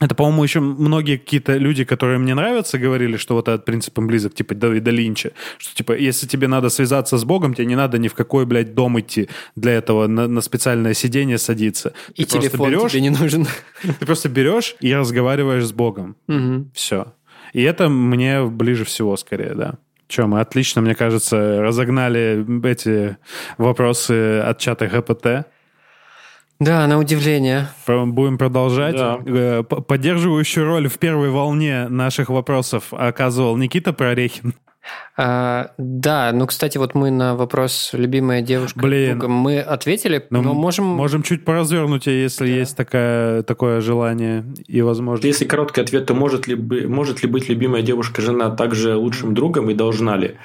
это, 0.00 0.14
по-моему, 0.14 0.44
еще 0.44 0.60
многие 0.60 1.16
какие-то 1.16 1.56
люди, 1.56 1.84
которые 1.84 2.18
мне 2.18 2.34
нравятся, 2.34 2.78
говорили, 2.78 3.16
что 3.16 3.34
вот 3.34 3.48
этот 3.48 3.64
принцип 3.64 3.98
им 3.98 4.06
близок, 4.06 4.32
типа 4.32 4.54
Давида 4.54 4.92
Линча, 4.92 5.32
что, 5.58 5.74
типа, 5.74 5.96
если 5.96 6.26
тебе 6.26 6.46
надо 6.46 6.68
связаться 6.68 7.18
с 7.18 7.24
Богом, 7.24 7.54
тебе 7.54 7.66
не 7.66 7.74
надо 7.74 7.98
ни 7.98 8.06
в 8.06 8.14
какой, 8.14 8.46
блядь, 8.46 8.74
дом 8.74 9.00
идти 9.00 9.28
для 9.56 9.72
этого, 9.72 10.06
на, 10.06 10.28
на 10.28 10.40
специальное 10.40 10.94
сиденье 10.94 11.38
садиться. 11.38 11.94
И 12.14 12.24
ты 12.24 12.38
телефон 12.38 12.70
берешь, 12.70 12.92
тебе 12.92 13.02
не 13.02 13.10
нужен. 13.10 13.46
Ты 13.98 14.06
просто 14.06 14.28
берешь 14.28 14.76
и 14.80 14.94
разговариваешь 14.94 15.64
с 15.64 15.72
Богом. 15.72 16.16
Угу. 16.28 16.70
Все. 16.74 17.12
И 17.52 17.62
это 17.62 17.88
мне 17.88 18.44
ближе 18.44 18.84
всего, 18.84 19.16
скорее, 19.16 19.54
да. 19.54 19.74
Че, 20.06 20.26
мы 20.26 20.40
отлично, 20.40 20.80
мне 20.80 20.94
кажется, 20.94 21.60
разогнали 21.60 22.46
эти 22.66 23.18
вопросы 23.58 24.38
от 24.38 24.58
чата 24.58 24.86
ГПТ. 24.86 25.46
Да, 26.60 26.86
на 26.86 26.98
удивление. 26.98 27.68
Будем 27.86 28.36
продолжать. 28.36 28.96
Да. 28.96 29.20
Э, 29.24 29.62
поддерживающую 29.62 30.66
роль 30.66 30.88
в 30.88 30.98
первой 30.98 31.30
волне 31.30 31.88
наших 31.88 32.30
вопросов 32.30 32.92
оказывал 32.92 33.56
Никита 33.56 33.92
Прорехин. 33.92 34.54
А, 35.16 35.72
да, 35.78 36.30
ну, 36.32 36.46
кстати, 36.46 36.78
вот 36.78 36.94
мы 36.94 37.10
на 37.10 37.34
вопрос 37.34 37.90
«любимая 37.92 38.40
девушка» 38.40 38.78
Блин. 38.78 39.18
мы 39.28 39.60
ответили, 39.60 40.24
но, 40.30 40.40
ну, 40.40 40.48
но 40.50 40.54
можем... 40.54 40.86
Можем 40.86 41.22
чуть 41.22 41.44
поразвернуть, 41.44 42.06
если 42.06 42.46
да. 42.46 42.52
есть 42.58 42.76
такая, 42.76 43.42
такое 43.42 43.80
желание 43.80 44.44
и 44.66 44.80
возможность. 44.80 45.26
Если 45.26 45.44
короткий 45.44 45.80
ответ, 45.80 46.06
то 46.06 46.14
может 46.14 46.46
ли, 46.46 46.54
может 46.86 47.22
ли 47.22 47.28
быть 47.28 47.48
любимая 47.48 47.82
девушка-жена 47.82 48.50
также 48.50 48.96
лучшим 48.96 49.34
другом 49.34 49.70
и 49.70 49.74
должна 49.74 50.16
ли? 50.16 50.36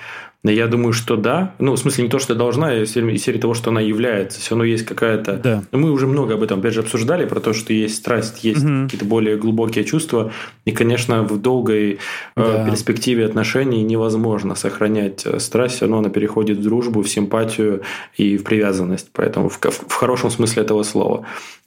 Я 0.45 0.67
думаю, 0.67 0.91
что 0.91 1.15
да. 1.15 1.55
Ну, 1.59 1.73
в 1.73 1.77
смысле, 1.77 2.03
не 2.03 2.09
то, 2.09 2.19
что 2.19 2.35
должна, 2.35 2.69
а 2.69 2.75
из 2.75 2.91
серии 2.91 3.37
того, 3.37 3.53
что 3.53 3.69
она 3.69 3.79
является. 3.79 4.41
Все 4.41 4.51
равно 4.51 4.65
есть 4.65 4.85
какая-то... 4.85 5.37
Да. 5.37 5.63
Мы 5.71 5.89
уже 5.89 6.05
много 6.05 6.33
об 6.33 6.43
этом, 6.43 6.59
опять 6.59 6.73
же, 6.73 6.81
обсуждали, 6.81 7.25
про 7.25 7.39
то, 7.39 7.53
что 7.53 7.71
есть 7.71 7.95
страсть, 7.95 8.43
есть 8.43 8.63
угу. 8.63 8.83
какие-то 8.83 9.05
более 9.05 9.37
глубокие 9.37 9.85
чувства. 9.85 10.33
И, 10.65 10.71
конечно, 10.71 11.23
в 11.23 11.41
долгой 11.41 11.93
э, 11.93 11.97
да. 12.35 12.67
э, 12.67 12.69
перспективе 12.69 13.25
отношений 13.25 13.83
невозможно 13.83 14.55
сохранять 14.55 15.25
э, 15.25 15.39
страсть. 15.39 15.75
Все 15.75 15.85
равно 15.85 15.99
она 15.99 16.09
переходит 16.09 16.57
в 16.57 16.63
дружбу, 16.63 17.03
в 17.03 17.07
симпатию 17.07 17.83
и 18.17 18.35
в 18.35 18.43
привязанность. 18.43 19.09
Поэтому 19.13 19.47
в, 19.47 19.57
в 19.61 19.93
хорошем 19.93 20.29
смысле 20.29 20.63
этого 20.63 20.83
слова. 20.83 21.25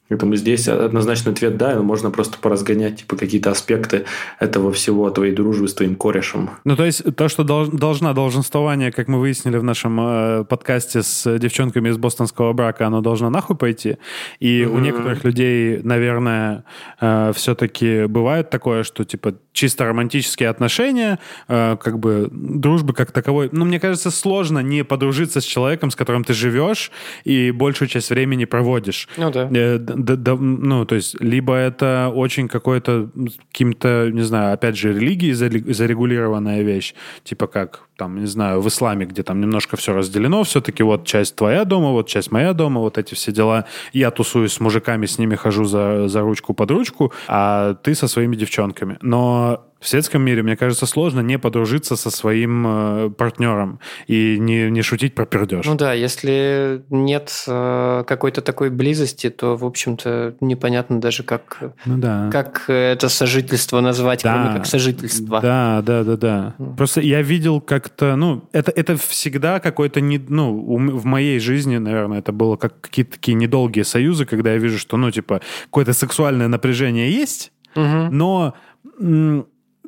Поэтому 0.09 0.37
здесь 0.37 0.69
однозначный 0.69 1.33
ответ 1.33 1.57
да, 1.57 1.75
но 1.75 1.83
можно 1.83 2.11
просто 2.11 2.39
поразгонять 2.39 2.99
типа 2.99 3.17
какие-то 3.17 3.51
аспекты 3.51 4.05
этого 4.39 4.73
всего, 4.73 5.11
твоей 5.11 5.35
дружбы 5.35 5.69
с 5.69 5.75
твоим 5.75 5.97
корешем. 5.97 6.51
Ну, 6.65 6.77
то 6.77 6.85
есть 6.85 7.03
то, 7.17 7.29
что 7.29 7.43
долж, 7.43 7.69
должна 7.69 8.13
долженствование, 8.13 8.93
как 8.93 9.09
мы 9.09 9.19
выяснили 9.19 9.57
в 9.57 9.65
нашем 9.65 9.99
э, 10.01 10.45
подкасте 10.45 11.03
с 11.03 11.39
девчонками 11.39 11.89
из 11.89 11.97
бостонского 11.97 12.53
брака, 12.53 12.87
оно 12.87 13.01
должно 13.01 13.31
нахуй 13.31 13.57
пойти. 13.57 13.97
И 14.39 14.61
mm-hmm. 14.61 14.67
у 14.67 14.79
некоторых 14.79 15.25
людей, 15.25 15.81
наверное, 15.83 16.65
э, 17.01 17.33
все-таки 17.35 18.07
бывает 18.07 18.51
такое, 18.51 18.85
что 18.85 19.05
типа 19.05 19.35
чисто 19.53 19.85
романтические 19.85 20.51
отношения, 20.51 21.19
э, 21.49 21.77
как 21.83 21.99
бы 21.99 22.29
дружбы 22.31 22.93
как 22.93 23.11
таковой. 23.11 23.49
Ну, 23.53 23.65
мне 23.65 23.81
кажется, 23.81 24.11
сложно 24.11 24.61
не 24.61 24.85
подружиться 24.85 25.41
с 25.41 25.45
человеком, 25.45 25.91
с 25.91 25.97
которым 25.97 26.25
ты 26.25 26.33
живешь 26.35 26.93
и 27.25 27.51
большую 27.51 27.89
часть 27.89 28.11
времени 28.11 28.45
проводишь. 28.45 29.09
Ну 29.17 29.31
да. 29.31 29.49
Да, 29.97 30.15
да, 30.17 30.37
ну, 30.37 30.85
то 30.85 30.95
есть, 30.95 31.19
либо 31.21 31.55
это 31.55 32.13
очень 32.15 32.49
какой-то, 32.49 33.09
каким-то, 33.51 34.11
не 34.13 34.21
знаю, 34.23 34.53
опять 34.53 34.77
же, 34.77 34.93
религией 34.93 35.33
зарегулированная 35.33 36.63
вещь, 36.63 36.95
типа 37.25 37.47
как, 37.47 37.89
там, 37.97 38.21
не 38.21 38.27
знаю, 38.27 38.61
в 38.61 38.69
исламе, 38.69 39.07
где 39.07 39.23
там 39.23 39.41
немножко 39.41 39.79
все 39.79 39.95
разделено, 39.95 40.43
все-таки 40.45 40.83
вот 40.83 41.07
часть 41.07 41.35
твоя 41.35 41.65
дома, 41.65 41.93
вот 41.93 42.09
часть 42.09 42.31
моя 42.31 42.53
дома, 42.53 42.81
вот 42.81 42.99
эти 42.99 43.15
все 43.15 43.33
дела. 43.33 43.65
Я 43.95 44.11
тусуюсь 44.11 44.53
с 44.53 44.61
мужиками, 44.61 45.07
с 45.07 45.19
ними 45.19 45.35
хожу 45.35 45.65
за, 45.65 46.09
за 46.09 46.21
ручку 46.21 46.53
под 46.53 46.71
ручку, 46.71 47.13
а 47.27 47.75
ты 47.75 47.95
со 47.95 48.07
своими 48.07 48.37
девчонками. 48.37 48.99
Но 49.01 49.65
в 49.87 49.89
светском 49.89 50.21
мире, 50.21 50.43
мне 50.43 50.57
кажется, 50.57 50.85
сложно 50.85 51.21
не 51.21 51.39
подружиться 51.39 51.95
со 51.95 52.11
своим 52.11 52.67
э, 52.67 53.11
партнером 53.11 53.79
и 54.09 54.37
не, 54.37 54.69
не 54.69 54.83
шутить 54.83 55.15
про 55.15 55.27
пердеж. 55.27 55.65
Ну 55.65 55.77
да, 55.77 55.93
если 55.93 56.83
нет 56.91 57.45
э, 57.47 58.03
какой-то 58.05 58.43
такой 58.43 58.71
близости, 58.71 59.31
то, 59.31 59.55
в 59.55 59.65
общем-то, 59.65 60.35
непонятно 60.41 61.01
даже, 61.01 61.23
как, 61.23 61.59
ну, 61.85 61.99
да. 61.99 62.29
как 62.33 62.65
это 62.67 63.09
сожительство 63.09 63.81
назвать, 63.81 64.25
да. 64.25 64.33
кроме 64.33 64.57
как 64.57 64.67
сожительство. 64.67 65.41
Да, 65.41 65.83
да, 65.87 66.03
да, 66.03 66.17
да. 66.17 66.55
Mm. 66.59 66.77
Просто 66.77 67.01
я 67.01 67.23
видел 67.23 67.61
как-то, 67.61 68.17
ну, 68.17 68.43
это, 68.51 68.73
это 68.73 68.97
всегда 68.97 69.61
какой-то, 69.61 70.01
не, 70.01 70.19
ну, 70.19 70.53
в 70.97 71.05
моей 71.05 71.39
жизни, 71.39 71.77
наверное, 71.77 72.19
это 72.19 72.33
было 72.33 72.57
как 72.57 72.81
какие-то 72.81 73.13
такие 73.13 73.35
недолгие 73.35 73.85
союзы, 73.85 74.27
когда 74.27 74.51
я 74.51 74.59
вижу, 74.59 74.81
что, 74.81 74.97
ну, 74.97 75.13
типа, 75.13 75.43
какое-то 75.67 75.93
сексуальное 75.93 76.49
напряжение 76.49 77.13
есть, 77.13 77.53
угу. 77.77 78.09
но 78.11 78.57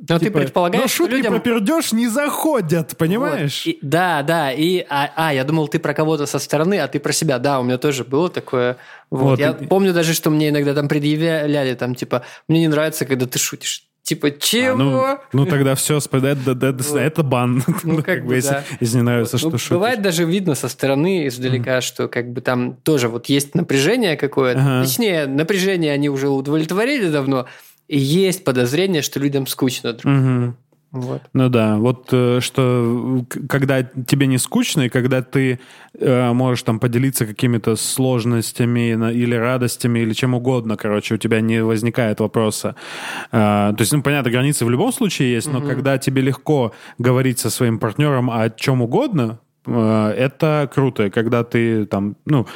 но 0.06 0.18
типа, 0.18 0.18
ты 0.18 0.30
предполагаешь, 0.30 0.82
но 0.82 0.88
шутки 0.88 1.14
людям... 1.14 1.34
про 1.34 1.40
пердеж 1.40 1.92
не 1.92 2.08
заходят, 2.08 2.96
понимаешь? 2.96 3.62
Вот. 3.66 3.72
И, 3.72 3.78
да, 3.82 4.22
да. 4.22 4.52
И, 4.52 4.84
а, 4.88 5.10
а, 5.16 5.34
я 5.34 5.44
думал, 5.44 5.68
ты 5.68 5.78
про 5.78 5.94
кого-то 5.94 6.26
со 6.26 6.38
стороны, 6.38 6.78
а 6.78 6.88
ты 6.88 7.00
про 7.00 7.12
себя. 7.12 7.38
Да, 7.38 7.60
у 7.60 7.62
меня 7.62 7.78
тоже 7.78 8.04
было 8.04 8.28
такое. 8.28 8.76
Вот. 9.10 9.22
вот. 9.22 9.38
Я 9.38 9.50
и... 9.50 9.66
помню 9.66 9.92
даже, 9.92 10.14
что 10.14 10.30
мне 10.30 10.50
иногда 10.50 10.74
там 10.74 10.88
предъявляли, 10.88 11.74
там, 11.74 11.94
типа, 11.94 12.22
мне 12.46 12.60
не 12.60 12.68
нравится, 12.68 13.06
когда 13.06 13.26
ты 13.26 13.38
шутишь. 13.38 13.84
Типа, 14.08 14.30
чего? 14.30 15.04
А, 15.04 15.20
ну, 15.34 15.44
ну, 15.44 15.46
тогда 15.46 15.74
все, 15.74 15.98
это, 15.98 16.28
это, 16.28 16.98
это 16.98 17.22
бан. 17.22 17.62
Ну, 17.82 17.96
как, 17.96 18.06
как 18.06 18.26
бы, 18.26 18.40
да. 18.40 18.64
если, 18.80 18.96
не 18.96 19.02
нравится, 19.02 19.36
вот. 19.36 19.40
что 19.40 19.50
ну, 19.50 19.58
шутишь. 19.58 19.70
Бывает 19.72 20.00
даже 20.00 20.24
видно 20.24 20.54
со 20.54 20.68
стороны 20.68 21.26
издалека, 21.26 21.82
что 21.82 22.08
как 22.08 22.32
бы 22.32 22.40
там 22.40 22.76
тоже 22.76 23.08
вот 23.08 23.26
есть 23.26 23.54
напряжение 23.54 24.16
какое-то. 24.16 24.60
Ага. 24.60 24.84
Точнее, 24.86 25.26
напряжение 25.26 25.92
они 25.92 26.08
уже 26.08 26.30
удовлетворили 26.30 27.10
давно, 27.10 27.48
и 27.88 27.98
есть 27.98 28.44
подозрение, 28.44 29.02
что 29.02 29.18
людям 29.18 29.46
скучно 29.46 29.92
друг 29.94 30.14
угу. 30.14 30.54
Вот. 30.90 31.22
Ну 31.34 31.50
да, 31.50 31.76
вот 31.76 32.08
э, 32.12 32.40
что 32.40 33.26
когда 33.46 33.82
тебе 33.82 34.26
не 34.26 34.38
скучно, 34.38 34.82
и 34.82 34.88
когда 34.88 35.20
ты 35.20 35.60
э, 35.98 36.32
можешь 36.32 36.62
там 36.62 36.80
поделиться 36.80 37.26
какими-то 37.26 37.76
сложностями 37.76 38.92
или 39.12 39.34
радостями, 39.34 39.98
или 39.98 40.14
чем 40.14 40.32
угодно, 40.32 40.78
короче, 40.78 41.16
у 41.16 41.18
тебя 41.18 41.42
не 41.42 41.62
возникает 41.62 42.20
вопроса. 42.20 42.74
Э, 43.32 43.74
то 43.76 43.80
есть, 43.80 43.92
ну, 43.92 44.02
понятно, 44.02 44.30
границы 44.30 44.64
в 44.64 44.70
любом 44.70 44.90
случае 44.90 45.32
есть, 45.32 45.52
но 45.52 45.58
угу. 45.58 45.68
когда 45.68 45.98
тебе 45.98 46.22
легко 46.22 46.72
говорить 46.96 47.38
со 47.38 47.50
своим 47.50 47.78
партнером 47.78 48.30
о 48.30 48.48
чем 48.48 48.80
угодно, 48.80 49.40
э, 49.66 50.14
это 50.16 50.70
круто. 50.72 51.10
Когда 51.10 51.44
ты 51.44 51.84
там, 51.84 52.16
ну, 52.24 52.46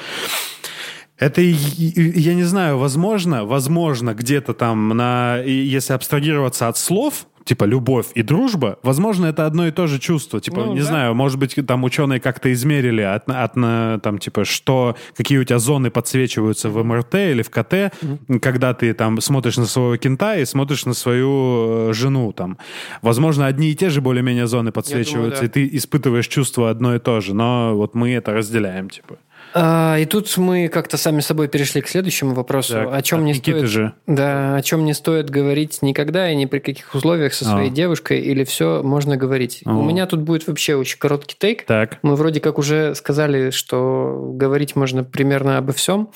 это, 1.23 1.41
я 1.41 2.35
не 2.35 2.43
знаю, 2.43 2.79
возможно, 2.79 3.45
возможно, 3.45 4.15
где-то 4.15 4.55
там, 4.55 4.89
на, 4.89 5.39
если 5.39 5.93
абстрагироваться 5.93 6.69
от 6.69 6.77
слов, 6.77 7.27
типа 7.45 7.65
любовь 7.65 8.07
и 8.15 8.23
дружба, 8.23 8.79
возможно, 8.83 9.27
это 9.27 9.47
одно 9.47 9.67
и 9.67 9.71
то 9.71 9.87
же 9.87 9.99
чувство. 9.99 10.41
Типа, 10.41 10.65
ну, 10.65 10.73
не 10.75 10.81
да. 10.81 10.87
знаю, 10.87 11.15
может 11.15 11.39
быть, 11.39 11.57
там 11.67 11.85
ученые 11.85 12.21
как-то 12.21 12.53
измерили 12.53 13.03
от, 13.03 13.29
от, 13.29 13.55
там, 14.03 14.19
типа, 14.19 14.45
что, 14.45 14.97
какие 15.17 15.39
у 15.39 15.45
тебя 15.45 15.59
зоны 15.59 15.91
подсвечиваются 15.91 16.71
в 16.71 16.83
МРТ 16.83 17.15
или 17.15 17.43
в 17.43 17.51
КТ, 17.51 17.73
mm-hmm. 17.73 18.39
когда 18.41 18.75
ты 18.75 18.93
там 18.93 19.21
смотришь 19.21 19.57
на 19.57 19.67
своего 19.67 19.97
кента 19.97 20.37
и 20.37 20.45
смотришь 20.45 20.87
на 20.87 20.95
свою 20.95 21.91
э, 21.91 21.93
жену 21.93 22.33
там. 22.33 22.59
Возможно, 23.01 23.47
одни 23.47 23.71
и 23.71 23.75
те 23.75 23.91
же 23.91 24.01
более-менее 24.01 24.47
зоны 24.47 24.73
подсвечиваются, 24.73 25.43
думаю, 25.43 25.53
да. 25.55 25.61
и 25.61 25.69
ты 25.69 25.77
испытываешь 25.77 26.29
чувство 26.29 26.71
одно 26.71 26.95
и 26.95 26.99
то 26.99 27.21
же, 27.21 27.35
но 27.35 27.75
вот 27.77 27.95
мы 27.95 28.13
это 28.13 28.33
разделяем, 28.33 28.89
типа. 28.91 29.19
А, 29.55 29.99
и 29.99 30.05
тут 30.05 30.37
мы 30.37 30.69
как-то 30.69 30.97
сами 30.97 31.21
собой 31.21 31.49
перешли 31.49 31.81
к 31.81 31.89
следующему 31.89 32.35
вопросу. 32.35 32.75
Так, 32.75 32.89
о 32.93 33.03
чем 33.03 33.25
не 33.25 33.35
стоит, 33.35 33.67
же. 33.67 33.93
Да, 34.07 34.57
о 34.57 34.63
чем 34.63 34.85
не 34.85 34.95
стоит 34.95 35.31
говорить 35.31 35.83
никогда 35.83 36.31
и 36.31 36.37
ни 36.37 36.47
при 36.47 36.59
каких 36.59 36.95
условиях 36.95 37.35
со 37.35 37.45
своей 37.45 37.71
а. 37.71 37.73
девушкой, 37.73 38.21
или 38.21 38.45
все 38.45 38.83
можно 38.83 39.17
говорить. 39.17 39.63
А. 39.65 39.77
У 39.77 39.83
меня 39.83 40.07
тут 40.07 40.21
будет 40.21 40.47
вообще 40.47 40.75
очень 40.75 40.99
короткий 40.99 41.37
тейк. 41.39 41.65
Так. 41.65 41.99
Мы 42.03 42.17
вроде 42.17 42.41
как 42.41 42.59
уже 42.59 42.95
сказали, 42.95 43.51
что 43.51 44.33
говорить 44.35 44.77
можно 44.77 45.05
примерно 45.05 45.59
обо 45.59 45.73
всем. 45.73 46.11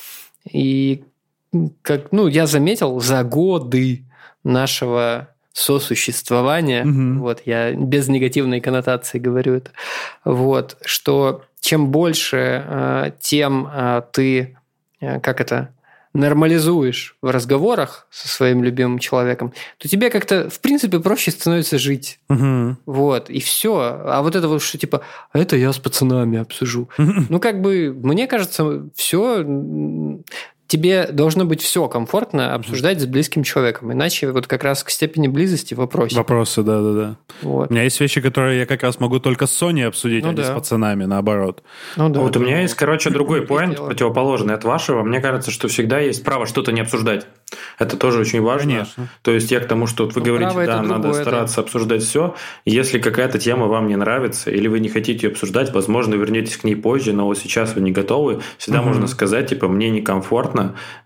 И 0.51 1.05
как, 1.83 2.13
ну, 2.13 2.27
я 2.27 2.47
заметил 2.47 3.01
за 3.01 3.23
годы 3.25 4.05
нашего 4.45 5.29
сосуществования, 5.57 6.85
угу. 6.85 7.21
вот 7.23 7.43
я 7.47 7.73
без 7.73 8.09
негативной 8.09 8.61
коннотации 8.61 9.19
говорю 9.19 9.55
это, 9.55 9.71
вот, 10.23 10.77
что 10.85 11.45
чем 11.67 11.89
больше 11.89 12.65
э, 12.65 13.11
тем 13.19 13.67
э, 13.67 14.03
ты, 14.13 14.57
э, 15.01 15.19
как 15.19 15.41
это, 15.41 15.75
нормализуешь 16.13 17.17
в 17.21 17.29
разговорах 17.29 18.07
со 18.09 18.29
своим 18.29 18.63
любимым 18.63 19.01
человеком, 19.01 19.53
то 19.79 19.89
тебе 19.89 20.09
как-то, 20.11 20.49
в 20.49 20.61
принципе, 20.61 21.01
проще 21.01 21.33
становится 21.33 21.77
жить. 21.77 22.21
Угу. 22.29 22.77
Вот, 22.87 23.31
и 23.31 23.41
все. 23.41 24.01
А 24.05 24.23
вот 24.23 24.37
это 24.37 24.47
вот, 24.47 24.63
что 24.63 24.79
типа, 24.79 25.03
«А 25.33 25.39
это 25.41 25.57
я 25.57 25.73
с 25.73 25.79
пацанами 25.79 26.39
обсужу. 26.39 26.89
Ну, 27.29 27.41
как 27.41 27.61
бы, 27.61 27.93
мне 28.01 28.29
кажется, 28.29 28.89
все 28.95 29.45
тебе 30.67 31.09
должно 31.13 31.45
быть 31.45 31.63
все 31.63 31.89
комфортно 31.89 32.55
обсуждать 32.55 33.01
с 33.01 33.07
близким 33.07 33.43
человеком. 33.43 33.93
Иначе 33.93 34.31
вот 34.33 34.47
как 34.47 34.65
раз 34.65 34.83
к 34.83 34.91
степени 34.91 35.29
близости 35.29 35.75
вопросы. 35.75 36.17
Вопросы, 36.17 36.63
да-да-да. 36.63 37.17
Вот. 37.43 37.71
У 37.71 37.73
меня 37.73 37.85
есть 37.85 38.01
вещи, 38.01 38.21
которые 38.21 38.59
я 38.61 38.67
как 38.67 38.83
раз 38.83 38.99
могу 38.99 39.21
только 39.21 39.47
с 39.47 39.53
Соней 39.53 39.87
обсудить, 39.87 40.25
ну, 40.25 40.31
а 40.31 40.33
да. 40.33 40.43
не 40.43 40.49
с 40.49 40.53
пацанами, 40.53 41.05
наоборот. 41.05 41.63
Ну, 41.97 42.09
да, 42.09 42.21
вот 42.21 42.33
да. 42.33 42.41
у 42.41 42.43
меня 42.43 42.63
есть, 42.63 42.75
короче, 42.75 43.11
другой 43.17 43.43
поинт, 43.43 43.77
противоположный 43.77 44.55
от 44.55 44.65
вашего. 44.65 45.03
Мне 45.03 45.21
кажется, 45.21 45.51
что 45.51 45.69
всегда 45.69 46.01
есть 46.01 46.25
право 46.25 46.47
что-то 46.47 46.73
не 46.73 46.81
обсуждать. 46.81 47.27
Это 47.79 47.97
тоже 47.97 48.21
очень 48.21 48.41
важно. 48.41 48.73
Конечно. 48.73 49.09
То 49.23 49.33
есть 49.33 49.51
я 49.51 49.61
к 49.61 49.69
тому, 49.69 49.87
что 49.87 50.05
вот 50.05 50.15
вы 50.15 50.21
ну, 50.21 50.27
говорите, 50.27 50.67
да, 50.67 50.83
надо 50.83 51.03
другое, 51.03 51.23
стараться 51.23 51.57
да. 51.57 51.63
обсуждать 51.63 52.03
все. 52.03 52.35
Если 52.65 52.99
какая-то 52.99 53.39
тема 53.39 53.67
вам 53.67 53.87
не 53.87 53.97
нравится, 53.97 54.51
или 54.51 54.67
вы 54.67 54.81
не 54.81 54.89
хотите 54.89 55.27
ее 55.27 55.33
обсуждать, 55.33 55.73
возможно, 55.73 56.15
вернетесь 56.15 56.57
к 56.57 56.65
ней 56.65 56.75
позже, 56.75 57.13
но 57.13 57.27
вот 57.27 57.39
сейчас 57.39 57.75
вы 57.75 57.83
не 57.83 57.93
готовы, 57.93 58.41
всегда 58.59 58.81
угу. 58.81 58.89
можно 58.89 59.07
сказать, 59.07 59.51
типа, 59.51 59.69
мне 59.69 59.91
некомфортно, 59.91 60.56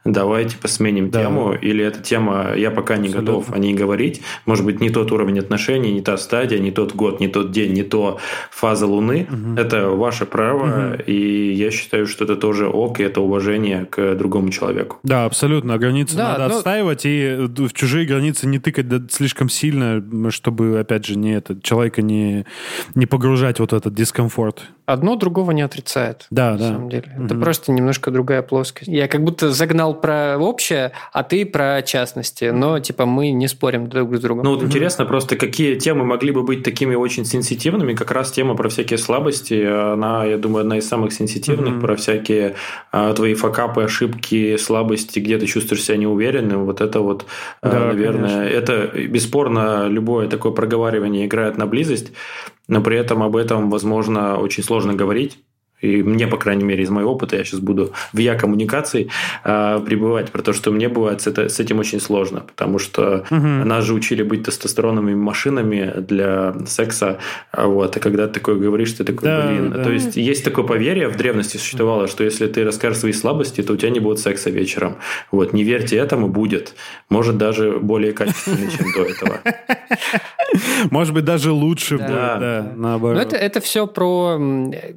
давайте 0.05 0.51
типа, 0.51 0.63
посменим 0.63 1.11
да. 1.11 1.23
тему, 1.23 1.53
или 1.53 1.85
эта 1.85 2.01
тема, 2.01 2.55
я 2.57 2.71
пока 2.71 2.97
не 2.97 3.09
Абсолютно. 3.09 3.33
готов 3.33 3.53
о 3.53 3.59
ней 3.59 3.75
говорить. 3.75 4.23
Может 4.47 4.65
быть, 4.65 4.81
не 4.81 4.91
тот 4.91 5.13
уровень 5.13 5.39
отношений, 5.39 5.93
не 5.93 6.01
та 6.01 6.17
стадия, 6.17 6.59
не 6.59 6.71
тот 6.71 6.95
год, 6.95 7.21
не 7.21 7.29
тот 7.29 7.51
день, 7.51 7.73
не 7.73 7.83
то 7.83 8.19
фаза 8.51 8.87
Луны. 8.87 9.27
Угу. 9.31 9.61
Это 9.61 9.89
ваше 9.91 10.27
право, 10.27 10.95
угу. 10.95 11.03
и 11.07 11.53
я 11.53 11.71
считаю, 11.71 12.07
что 12.07 12.25
это 12.25 12.37
тоже 12.37 12.69
ок, 12.69 13.01
и 13.01 13.03
это 13.03 13.21
уважение 13.21 13.87
к 13.87 14.15
другому 14.15 14.51
человеку. 14.51 14.99
Да, 15.03 15.25
абсолютно. 15.25 15.79
Границы 15.79 16.17
да, 16.17 16.33
надо 16.33 16.49
но... 16.49 16.57
отстаивать, 16.57 17.03
и 17.05 17.37
в 17.39 17.73
чужие 17.73 18.07
границы 18.07 18.47
не 18.47 18.59
тыкать 18.59 18.87
слишком 19.13 19.49
сильно, 19.49 20.03
чтобы, 20.31 20.79
опять 20.79 21.07
же, 21.07 21.17
не 21.17 21.35
это, 21.35 21.61
человека 21.61 22.03
не, 22.03 22.47
не 22.95 23.07
погружать 23.07 23.61
вот 23.61 23.73
этот 23.73 23.95
дискомфорт. 23.95 24.63
Одно 24.87 25.15
другого 25.15 25.53
не 25.53 25.63
отрицает. 25.63 26.27
Да, 26.31 26.53
на 26.53 26.59
да. 26.59 26.69
самом 26.69 26.89
деле. 26.89 27.13
Угу. 27.17 27.25
Это 27.27 27.35
просто 27.37 27.73
немножко 27.73 28.11
другая 28.11 28.43
плоскость. 28.43 28.91
Я 28.91 29.07
как 29.09 29.23
будто 29.23 29.40
загнал 29.41 29.95
про 29.95 30.39
общее, 30.39 30.93
а 31.13 31.23
ты 31.23 31.47
про 31.47 31.83
частности. 31.83 32.47
Но, 32.47 32.79
типа, 32.79 33.07
мы 33.07 33.31
не 33.31 33.49
спорим 33.49 33.89
друг 33.89 34.17
с 34.17 34.21
другом. 34.21 34.45
Ну, 34.45 34.55
вот 34.55 34.63
интересно 34.63 35.07
просто, 35.07 35.37
какие 35.37 35.77
темы 35.77 36.05
могли 36.05 36.33
бы 36.33 36.43
быть 36.43 36.63
такими 36.63 36.95
очень 36.95 37.25
сенситивными. 37.25 37.95
Как 37.95 38.11
раз 38.11 38.31
тема 38.31 38.55
про 38.55 38.69
всякие 38.69 38.99
слабости, 38.99 39.65
она, 39.65 40.25
я 40.25 40.37
думаю, 40.37 40.63
одна 40.63 40.79
из 40.79 40.89
самых 40.89 41.13
сенситивных, 41.13 41.81
про 41.81 41.97
всякие 41.97 42.57
а, 42.93 43.13
твои 43.15 43.35
факапы, 43.35 43.83
ошибки, 43.83 44.57
слабости, 44.57 45.19
где 45.19 45.39
ты 45.39 45.47
чувствуешь 45.47 45.85
себя 45.85 45.97
неуверенным. 45.97 46.65
Вот 46.65 46.81
это 46.81 47.01
вот, 47.01 47.25
а, 47.63 47.71
да, 47.71 47.79
наверное, 47.87 48.49
конечно. 48.49 48.73
это 48.73 49.09
бесспорно 49.09 49.87
любое 49.89 50.29
такое 50.29 50.53
проговаривание 50.53 51.27
играет 51.27 51.57
на 51.57 51.67
близость 51.67 52.13
но 52.71 52.81
при 52.81 52.97
этом 52.97 53.23
об 53.23 53.37
этом, 53.37 53.69
возможно, 53.69 54.39
очень 54.39 54.63
сложно 54.63 54.95
говорить. 54.95 55.39
И 55.81 56.03
мне, 56.03 56.27
по 56.27 56.37
крайней 56.37 56.65
мере, 56.65 56.83
из 56.83 56.91
моего 56.91 57.13
опыта, 57.13 57.37
я 57.37 57.45
сейчас 57.45 57.61
буду 57.61 57.93
в 58.13 58.19
я 58.19 58.35
коммуникации 58.35 59.09
э, 59.45 59.81
пребывать, 59.85 60.31
про 60.31 60.43
то, 60.43 60.53
что 60.53 60.71
мне 60.71 60.89
бывает 60.89 61.23
с, 61.23 61.27
это, 61.27 61.49
с 61.49 61.59
этим 61.61 61.79
очень 61.79 62.01
сложно, 62.01 62.41
потому 62.41 62.79
что 62.79 63.25
угу. 63.31 63.37
нас 63.37 63.85
же 63.85 63.95
учили 63.95 64.23
быть 64.23 64.45
тестостероновыми 64.45 65.15
машинами 65.15 65.95
для 65.97 66.55
секса, 66.67 67.19
а 67.51 67.67
вот, 67.67 67.97
а 67.97 68.01
когда 68.01 68.27
ты 68.27 68.35
такое 68.35 68.57
говоришь, 68.57 68.93
ты 68.93 69.05
такой, 69.05 69.29
да, 69.29 69.49
блин. 69.49 69.71
Да. 69.71 69.85
То 69.85 69.91
есть 69.91 70.17
есть 70.17 70.45
такое 70.45 70.65
поверье, 70.65 71.09
в 71.09 71.17
древности 71.17 71.57
существовало, 71.57 72.09
что 72.09 72.25
если 72.25 72.47
ты 72.47 72.65
расскажешь 72.65 73.01
свои 73.01 73.13
слабости, 73.13 73.63
то 73.63 73.73
у 73.73 73.77
тебя 73.77 73.91
не 73.91 74.01
будет 74.01 74.19
секса 74.19 74.51
вечером. 74.51 74.97
Вот, 75.31 75.53
не 75.53 75.65
верьте 75.65 75.97
этому, 75.97 76.29
будет. 76.29 76.75
Может, 77.09 77.39
даже 77.39 77.79
более 77.79 78.13
качественный, 78.13 78.71
чем 78.71 78.93
до 78.93 79.05
этого. 79.05 79.41
Может 80.91 81.15
быть, 81.15 81.25
даже 81.25 81.53
лучше 81.53 81.97
будет, 81.97 82.09
да, 82.09 82.73
наоборот. 82.77 83.17
Но 83.17 83.23
это, 83.23 83.37
это 83.37 83.61
все 83.61 83.87
про 83.87 84.39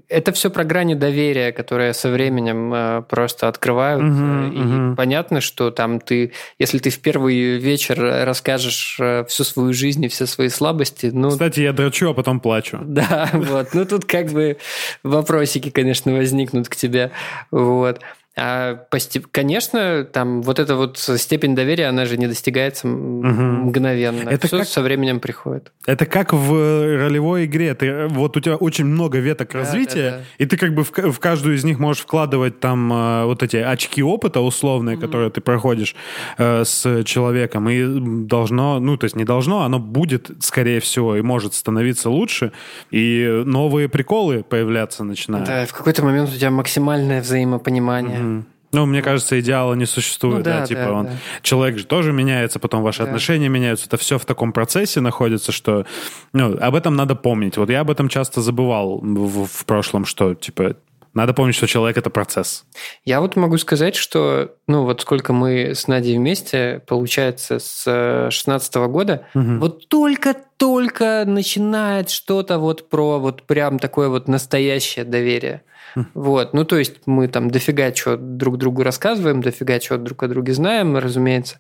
это 0.09 0.31
все 0.31 0.49
про 0.49 0.63
грани 0.73 0.95
доверия, 0.95 1.51
которые 1.51 1.93
со 1.93 2.09
временем 2.09 2.73
э, 2.73 3.03
просто 3.07 3.47
открываются. 3.47 4.07
Угу, 4.07 4.53
и 4.53 4.59
угу. 4.59 4.95
понятно, 4.95 5.39
что 5.39 5.69
там 5.69 5.99
ты, 5.99 6.31
если 6.57 6.79
ты 6.79 6.89
в 6.89 6.99
первый 6.99 7.59
вечер 7.59 7.99
расскажешь 8.25 8.97
э, 8.99 9.23
всю 9.25 9.43
свою 9.43 9.71
жизнь 9.71 10.03
и 10.03 10.07
все 10.07 10.25
свои 10.25 10.49
слабости, 10.49 11.11
ну... 11.13 11.29
Кстати, 11.29 11.59
я 11.59 11.73
дрочу, 11.73 12.09
а 12.09 12.13
потом 12.13 12.39
плачу. 12.39 12.79
Да, 12.93 13.29
вот. 13.33 13.73
Ну, 13.73 13.85
тут 13.85 14.05
как 14.05 14.31
бы 14.31 14.57
вопросики, 15.03 15.69
конечно, 15.69 16.13
возникнут 16.13 16.69
к 16.69 16.75
тебе. 16.75 17.11
Вот. 17.51 18.01
А 18.35 18.87
конечно, 19.31 20.05
там 20.05 20.41
вот 20.41 20.57
эта 20.57 20.75
вот 20.75 20.97
степень 20.97 21.55
доверия, 21.55 21.87
она 21.87 22.05
же 22.05 22.17
не 22.17 22.25
достигается 22.25 22.87
угу. 22.87 22.95
мгновенно. 22.95 24.27
Это 24.27 24.47
Все 24.47 24.59
как... 24.59 24.67
со 24.67 24.81
временем 24.81 25.19
приходит. 25.19 25.71
Это 25.85 26.07
как 26.07 26.33
в 26.33 26.97
ролевой 26.97 27.45
игре. 27.45 27.75
Ты, 27.75 28.07
вот 28.07 28.35
у 28.35 28.39
тебя 28.39 28.55
очень 28.55 28.85
много 28.85 29.19
веток 29.19 29.51
да, 29.53 29.59
развития, 29.59 30.11
да, 30.11 30.17
да. 30.17 30.23
и 30.39 30.45
ты 30.47 30.57
как 30.57 30.73
бы 30.73 30.83
в, 30.83 30.91
в 30.91 31.19
каждую 31.19 31.55
из 31.55 31.63
них 31.63 31.77
можешь 31.77 32.01
вкладывать 32.01 32.59
там 32.59 32.91
э, 32.91 33.25
вот 33.25 33.43
эти 33.43 33.57
очки 33.57 34.01
опыта 34.01 34.41
условные, 34.41 34.95
угу. 34.95 35.05
которые 35.05 35.29
ты 35.29 35.39
проходишь 35.39 35.95
э, 36.39 36.63
с 36.65 37.03
человеком, 37.03 37.69
и 37.69 38.25
должно, 38.25 38.79
ну 38.79 38.97
то 38.97 39.03
есть 39.03 39.15
не 39.15 39.25
должно, 39.25 39.61
оно 39.61 39.77
будет, 39.77 40.31
скорее 40.39 40.79
всего, 40.79 41.15
и 41.17 41.21
может 41.21 41.53
становиться 41.53 42.09
лучше, 42.09 42.51
и 42.89 43.43
новые 43.45 43.89
приколы 43.89 44.43
появляться 44.43 45.03
начинают. 45.03 45.47
Да, 45.47 45.65
в 45.67 45.73
какой-то 45.73 46.03
момент 46.03 46.29
у 46.29 46.35
тебя 46.35 46.49
максимальное 46.49 47.21
взаимопонимание. 47.21 48.22
Ну, 48.73 48.87
мне 48.87 49.03
кажется, 49.03 49.39
идеала 49.39 49.75
не 49.75 49.85
существует, 49.85 50.39
ну, 50.39 50.43
да, 50.43 50.59
да, 50.61 50.65
типа 50.65 50.81
да, 50.81 50.91
он, 50.91 51.05
да. 51.05 51.11
человек 51.43 51.77
же 51.77 51.85
тоже 51.85 52.11
меняется, 52.11 52.59
потом 52.59 52.81
ваши 52.81 52.99
да. 52.99 53.05
отношения 53.05 53.47
меняются, 53.47 53.85
это 53.85 53.97
все 53.97 54.17
в 54.17 54.25
таком 54.25 54.51
процессе 54.51 54.99
находится, 54.99 55.51
что, 55.51 55.85
ну, 56.33 56.57
об 56.59 56.73
этом 56.73 56.95
надо 56.95 57.13
помнить. 57.15 57.55
Вот 57.57 57.69
я 57.69 57.81
об 57.81 57.91
этом 57.91 58.09
часто 58.09 58.41
забывал 58.41 58.99
в, 58.99 59.45
в 59.45 59.65
прошлом, 59.65 60.05
что, 60.05 60.33
типа, 60.33 60.75
Надо 61.13 61.33
помнить, 61.33 61.55
что 61.55 61.67
человек– 61.67 61.97
это 61.99 62.09
процесс. 62.09 62.65
Я 63.05 63.21
вот 63.21 63.35
могу 63.35 63.57
сказать, 63.59 63.95
что, 63.95 64.55
ну, 64.67 64.83
вот 64.83 65.01
сколько 65.01 65.31
мы 65.31 65.75
с 65.75 65.87
Надей 65.87 66.17
вместе, 66.17 66.81
получается, 66.87 67.59
с 67.59 68.29
16 68.31 68.75
года, 68.87 69.27
угу. 69.35 69.59
вот 69.59 69.87
только-только 69.89 71.23
начинает 71.27 72.09
что-то 72.09 72.57
вот 72.57 72.89
про 72.89 73.19
вот 73.19 73.43
прям 73.43 73.77
такое 73.77 74.09
вот 74.09 74.27
настоящее 74.27 75.05
доверие. 75.05 75.61
Вот, 76.13 76.53
ну 76.53 76.65
то 76.65 76.77
есть 76.77 77.01
мы 77.05 77.27
там 77.27 77.49
дофига 77.49 77.91
чего 77.91 78.15
друг 78.17 78.57
другу 78.57 78.83
рассказываем, 78.83 79.41
дофига 79.41 79.79
чего 79.79 79.97
друг 79.97 80.23
о 80.23 80.27
друге 80.27 80.53
знаем, 80.53 80.97
разумеется, 80.97 81.57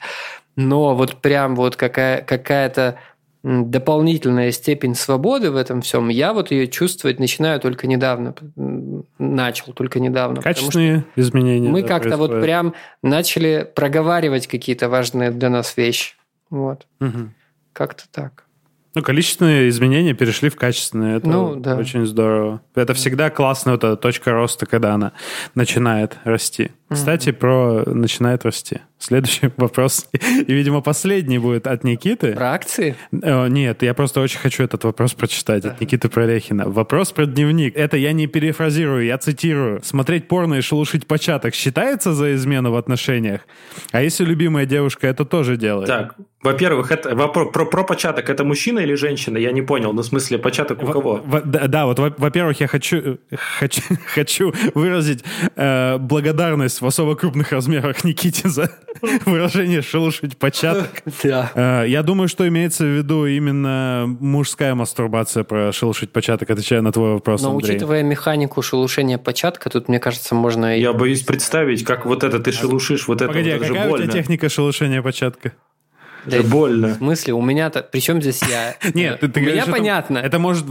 но 0.55 0.95
вот 0.95 1.21
прям 1.21 1.55
вот 1.55 1.75
какая, 1.75 2.21
какая-то 2.21 2.97
дополнительная 3.43 4.51
степень 4.51 4.95
свободы 4.95 5.51
в 5.51 5.57
этом 5.57 5.81
всем, 5.81 6.07
я 6.07 6.33
вот 6.33 6.51
ее 6.51 6.67
чувствовать 6.67 7.19
начинаю 7.19 7.59
только 7.59 7.87
недавно, 7.87 8.33
начал 9.19 9.73
только 9.73 9.99
недавно. 9.99 10.41
Качественные 10.41 11.03
изменения. 11.17 11.69
Мы 11.69 11.81
да, 11.81 11.87
как-то 11.89 12.15
вот 12.15 12.39
прям 12.41 12.73
начали 13.01 13.69
проговаривать 13.75 14.47
какие-то 14.47 14.87
важные 14.87 15.31
для 15.31 15.49
нас 15.49 15.75
вещи. 15.75 16.15
Вот. 16.49 16.87
Угу. 17.01 17.31
Как-то 17.73 18.03
так. 18.09 18.45
Ну, 18.95 19.01
количественные 19.01 19.69
изменения 19.69 20.13
перешли 20.13 20.49
в 20.49 20.55
качественные. 20.55 21.17
Это 21.17 21.27
ну, 21.27 21.55
да. 21.55 21.75
очень 21.75 22.05
здорово. 22.05 22.61
Это 22.75 22.93
всегда 22.93 23.29
классная 23.31 23.73
вот 23.73 23.83
эта 23.83 23.95
точка 23.95 24.31
роста, 24.31 24.65
когда 24.65 24.93
она 24.93 25.13
начинает 25.55 26.17
расти. 26.23 26.71
Mm-hmm. 26.89 26.95
Кстати, 26.95 27.31
про 27.31 27.83
начинает 27.85 28.45
расти. 28.45 28.81
Следующий 28.99 29.49
вопрос, 29.57 30.07
и, 30.13 30.53
видимо, 30.53 30.81
последний 30.81 31.39
будет 31.39 31.67
от 31.67 31.83
Никиты. 31.83 32.33
Про 32.33 32.53
акции? 32.53 32.95
О, 33.11 33.47
нет, 33.47 33.83
я 33.83 33.93
просто 33.93 34.21
очень 34.21 34.39
хочу 34.39 34.63
этот 34.63 34.83
вопрос 34.83 35.13
прочитать 35.13 35.65
от 35.65 35.81
Никиты 35.81 36.09
Прорехина. 36.09 36.69
Вопрос 36.69 37.11
про 37.11 37.25
дневник. 37.25 37.75
Это 37.75 37.97
я 37.97 38.13
не 38.13 38.27
перефразирую, 38.27 39.05
я 39.05 39.17
цитирую. 39.17 39.81
Смотреть 39.83 40.27
порно 40.27 40.55
и 40.55 40.61
шелушить 40.61 41.07
початок 41.07 41.53
считается 41.53 42.13
за 42.13 42.35
измену 42.35 42.71
в 42.71 42.75
отношениях? 42.75 43.41
А 43.91 44.01
если 44.01 44.23
любимая 44.23 44.65
девушка 44.65 45.07
это 45.07 45.25
тоже 45.25 45.57
делает? 45.57 45.87
Так, 45.87 46.15
во-первых, 46.43 46.91
это 46.91 47.15
вопрос 47.15 47.51
про, 47.53 47.65
про 47.65 47.83
початок. 47.83 48.29
Это 48.29 48.43
мужчина 48.43 48.79
или 48.79 48.95
женщина? 48.95 49.37
Я 49.37 49.51
не 49.51 49.61
понял. 49.61 49.93
Ну, 49.93 50.01
в 50.01 50.05
смысле, 50.05 50.37
початок 50.37 50.83
у 50.83 50.85
в, 50.85 50.91
кого? 50.91 51.15
В, 51.25 51.41
да, 51.45 51.67
да, 51.67 51.85
вот, 51.85 51.99
во-первых, 51.99 52.59
я 52.59 52.67
хочу, 52.67 53.17
хочу, 53.59 53.81
хочу 54.13 54.53
выразить 54.75 55.23
э, 55.55 55.97
благодарность 55.97 56.81
в 56.83 56.85
особо 56.85 57.15
крупных 57.15 57.51
размерах 57.51 58.03
Никите 58.03 58.49
за 58.49 58.69
выражение 59.25 59.81
«шелушить 59.81 60.37
початок». 60.37 60.89
Э, 61.23 61.85
я 61.87 62.03
думаю, 62.03 62.27
что 62.27 62.47
имеется 62.47 62.83
в 62.83 62.97
виду 62.97 63.25
именно 63.25 64.05
мужская 64.19 64.75
мастурбация 64.75 65.43
про 65.43 65.71
шелушить 65.71 66.11
початок, 66.11 66.49
отвечая 66.51 66.81
на 66.81 66.91
твой 66.91 67.13
вопрос, 67.13 67.41
Но 67.41 67.55
учитывая 67.55 68.03
механику 68.03 68.61
шелушения 68.61 69.17
початка, 69.17 69.69
тут, 69.69 69.87
мне 69.87 69.99
кажется, 69.99 70.35
можно... 70.35 70.77
Я 70.77 70.93
боюсь 70.93 71.21
представить, 71.21 71.83
как 71.83 72.05
вот 72.05 72.23
это 72.23 72.39
ты 72.39 72.51
шелушишь, 72.51 73.07
вот 73.07 73.21
это 73.21 73.27
Погоди, 73.27 73.53
вот 73.53 73.61
а 73.61 73.67
какая 73.67 73.89
у 73.89 73.97
тебя 73.97 74.07
техника 74.07 74.49
шелушения 74.49 75.01
початка? 75.01 75.53
Да, 76.25 76.41
больно. 76.43 76.89
В 76.89 76.97
смысле, 76.97 77.33
у 77.33 77.41
меня-то... 77.41 77.81
Причем 77.83 78.21
здесь 78.21 78.41
я? 78.43 78.75
Нет, 78.93 79.19
ты, 79.19 79.27
ты 79.27 79.39
У 79.39 79.43
меня 79.43 79.65
понятно. 79.65 80.17
Это 80.17 80.39
может 80.39 80.65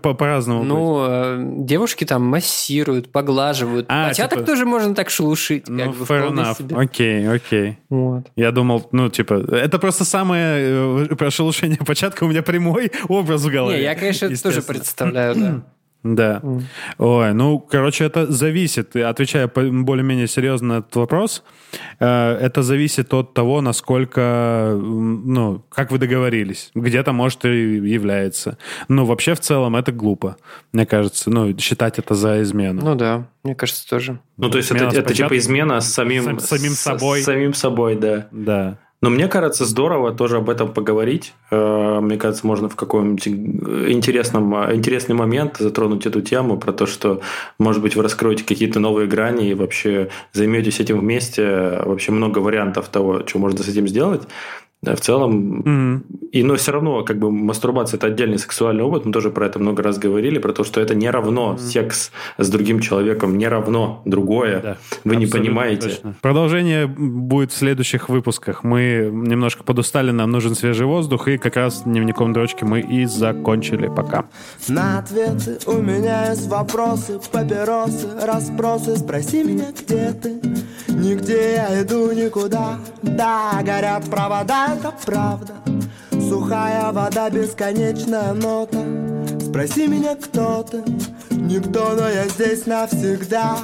по-разному 0.00 0.64
Ну. 0.64 1.06
Э, 1.06 1.38
девушки 1.40 2.04
там 2.04 2.24
массируют, 2.24 3.10
поглаживают. 3.10 3.86
А, 3.88 4.08
Початок 4.08 4.40
типа... 4.40 4.46
тоже 4.46 4.66
можно 4.66 4.94
так 4.94 5.10
шелушить. 5.10 5.68
Ну, 5.68 5.92
fair 5.92 6.30
enough. 6.30 6.78
Окей, 6.78 7.28
окей. 7.28 7.78
Вот. 7.88 8.26
Я 8.36 8.52
думал, 8.52 8.88
ну, 8.92 9.08
типа, 9.08 9.34
это 9.34 9.78
просто 9.78 10.04
самое... 10.04 11.06
Э, 11.10 11.16
про 11.16 11.30
шелушение 11.30 11.78
початка 11.86 12.24
у 12.24 12.28
меня 12.28 12.42
прямой 12.42 12.90
образ 13.08 13.42
в 13.42 13.50
голове. 13.50 13.78
Не, 13.78 13.82
я, 13.82 13.94
конечно, 13.94 14.34
тоже 14.36 14.62
представляю, 14.62 15.34
да. 15.34 15.62
Да. 16.04 16.40
Mm. 16.42 16.62
Ой, 16.98 17.34
ну, 17.34 17.58
короче, 17.58 18.04
это 18.04 18.30
зависит, 18.30 18.94
отвечая 18.94 19.48
более-менее 19.48 20.28
серьезно 20.28 20.68
на 20.68 20.78
этот 20.78 20.94
вопрос, 20.96 21.42
э, 21.98 22.06
это 22.06 22.62
зависит 22.62 23.12
от 23.12 23.34
того, 23.34 23.60
насколько, 23.60 24.78
ну, 24.80 25.64
как 25.68 25.90
вы 25.90 25.98
договорились. 25.98 26.70
Где-то, 26.74 27.12
может, 27.12 27.44
и 27.44 27.48
является. 27.48 28.58
Но 28.88 29.04
вообще, 29.04 29.34
в 29.34 29.40
целом, 29.40 29.74
это 29.74 29.90
глупо, 29.90 30.36
мне 30.72 30.86
кажется. 30.86 31.30
Ну, 31.30 31.56
считать 31.58 31.98
это 31.98 32.14
за 32.14 32.42
измену. 32.42 32.80
Ну 32.84 32.94
да, 32.94 33.26
мне 33.42 33.54
кажется, 33.54 33.88
тоже. 33.88 34.20
Ну, 34.36 34.50
то 34.50 34.58
есть, 34.58 34.70
это, 34.70 34.84
это 34.84 35.14
типа 35.14 35.36
измена 35.36 35.80
с 35.80 35.92
самим, 35.92 36.38
с, 36.38 36.46
самим 36.46 36.72
собой. 36.72 37.22
С, 37.22 37.24
самим 37.24 37.54
собой, 37.54 37.96
да. 37.96 38.28
Да. 38.30 38.78
Но 39.00 39.10
мне 39.10 39.28
кажется, 39.28 39.64
здорово 39.64 40.12
тоже 40.12 40.38
об 40.38 40.50
этом 40.50 40.72
поговорить. 40.72 41.32
Э, 41.50 42.00
мне 42.00 42.16
кажется, 42.16 42.46
можно 42.46 42.68
в 42.68 42.74
каком-нибудь 42.74 43.28
интересном, 43.28 44.52
интересный 44.74 45.14
момент 45.14 45.58
затронуть 45.58 46.04
эту 46.06 46.20
тему 46.20 46.58
про 46.58 46.72
то, 46.72 46.86
что, 46.86 47.20
может 47.60 47.80
быть, 47.80 47.94
вы 47.94 48.02
раскроете 48.02 48.44
какие-то 48.44 48.80
новые 48.80 49.06
грани 49.06 49.50
и 49.50 49.54
вообще 49.54 50.10
займетесь 50.32 50.80
этим 50.80 50.98
вместе. 50.98 51.80
Вообще 51.84 52.10
много 52.10 52.40
вариантов 52.40 52.88
того, 52.88 53.24
что 53.24 53.38
можно 53.38 53.62
с 53.62 53.68
этим 53.68 53.86
сделать. 53.86 54.22
Да, 54.80 54.94
в 54.94 55.00
целом, 55.00 55.60
mm-hmm. 55.60 56.28
и 56.30 56.44
но 56.44 56.54
все 56.54 56.70
равно, 56.70 57.02
как 57.02 57.18
бы 57.18 57.32
мастурбация 57.32 57.98
это 57.98 58.06
отдельный 58.06 58.38
сексуальный 58.38 58.84
опыт, 58.84 59.04
мы 59.04 59.12
тоже 59.12 59.30
про 59.30 59.46
это 59.46 59.58
много 59.58 59.82
раз 59.82 59.98
говорили, 59.98 60.38
про 60.38 60.52
то, 60.52 60.62
что 60.62 60.80
это 60.80 60.94
не 60.94 61.10
равно 61.10 61.54
mm-hmm. 61.54 61.58
секс 61.58 62.12
с 62.38 62.48
другим 62.48 62.78
человеком, 62.78 63.36
не 63.38 63.48
равно 63.48 64.02
другое. 64.04 64.60
Да, 64.60 64.76
Вы 65.02 65.16
не 65.16 65.26
понимаете. 65.26 65.88
Точно. 65.88 66.14
Продолжение 66.22 66.86
будет 66.86 67.50
в 67.50 67.56
следующих 67.56 68.08
выпусках. 68.08 68.62
Мы 68.62 69.10
немножко 69.12 69.64
подустали, 69.64 70.12
нам 70.12 70.30
нужен 70.30 70.54
свежий 70.54 70.86
воздух, 70.86 71.26
и 71.26 71.38
как 71.38 71.56
раз 71.56 71.82
дневником 71.82 72.32
дрочки 72.32 72.62
мы 72.62 72.80
и 72.80 73.04
закончили. 73.04 73.88
Пока. 73.88 74.26
На 74.68 75.00
ответы 75.00 75.58
у 75.66 75.82
меня 75.82 76.30
есть 76.30 76.46
вопросы, 76.46 77.18
папиросы, 77.32 78.10
расспросы. 78.22 78.96
Спроси 78.96 79.42
меня, 79.42 79.72
где 79.72 80.12
ты? 80.12 80.40
Нигде 80.86 81.54
я 81.54 81.82
иду 81.82 82.12
никуда. 82.12 82.78
Да, 83.02 83.60
горят 83.64 84.08
провода 84.08 84.67
это 84.74 84.92
правда. 85.04 85.54
Сухая 86.12 86.92
вода, 86.92 87.30
бесконечная 87.30 88.32
нота. 88.34 88.84
Спроси 89.40 89.86
меня, 89.86 90.14
кто 90.16 90.62
ты? 90.62 90.82
Никто, 91.30 91.94
но 91.96 92.08
я 92.08 92.28
здесь 92.28 92.66
навсегда. 92.66 93.58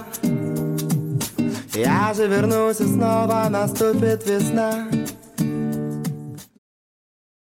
Я 1.75 2.15
же 2.15 2.27
вернусь 2.27 2.81
и 2.81 2.85
снова 2.85 3.49
наступит 3.51 4.27
весна 4.27 4.87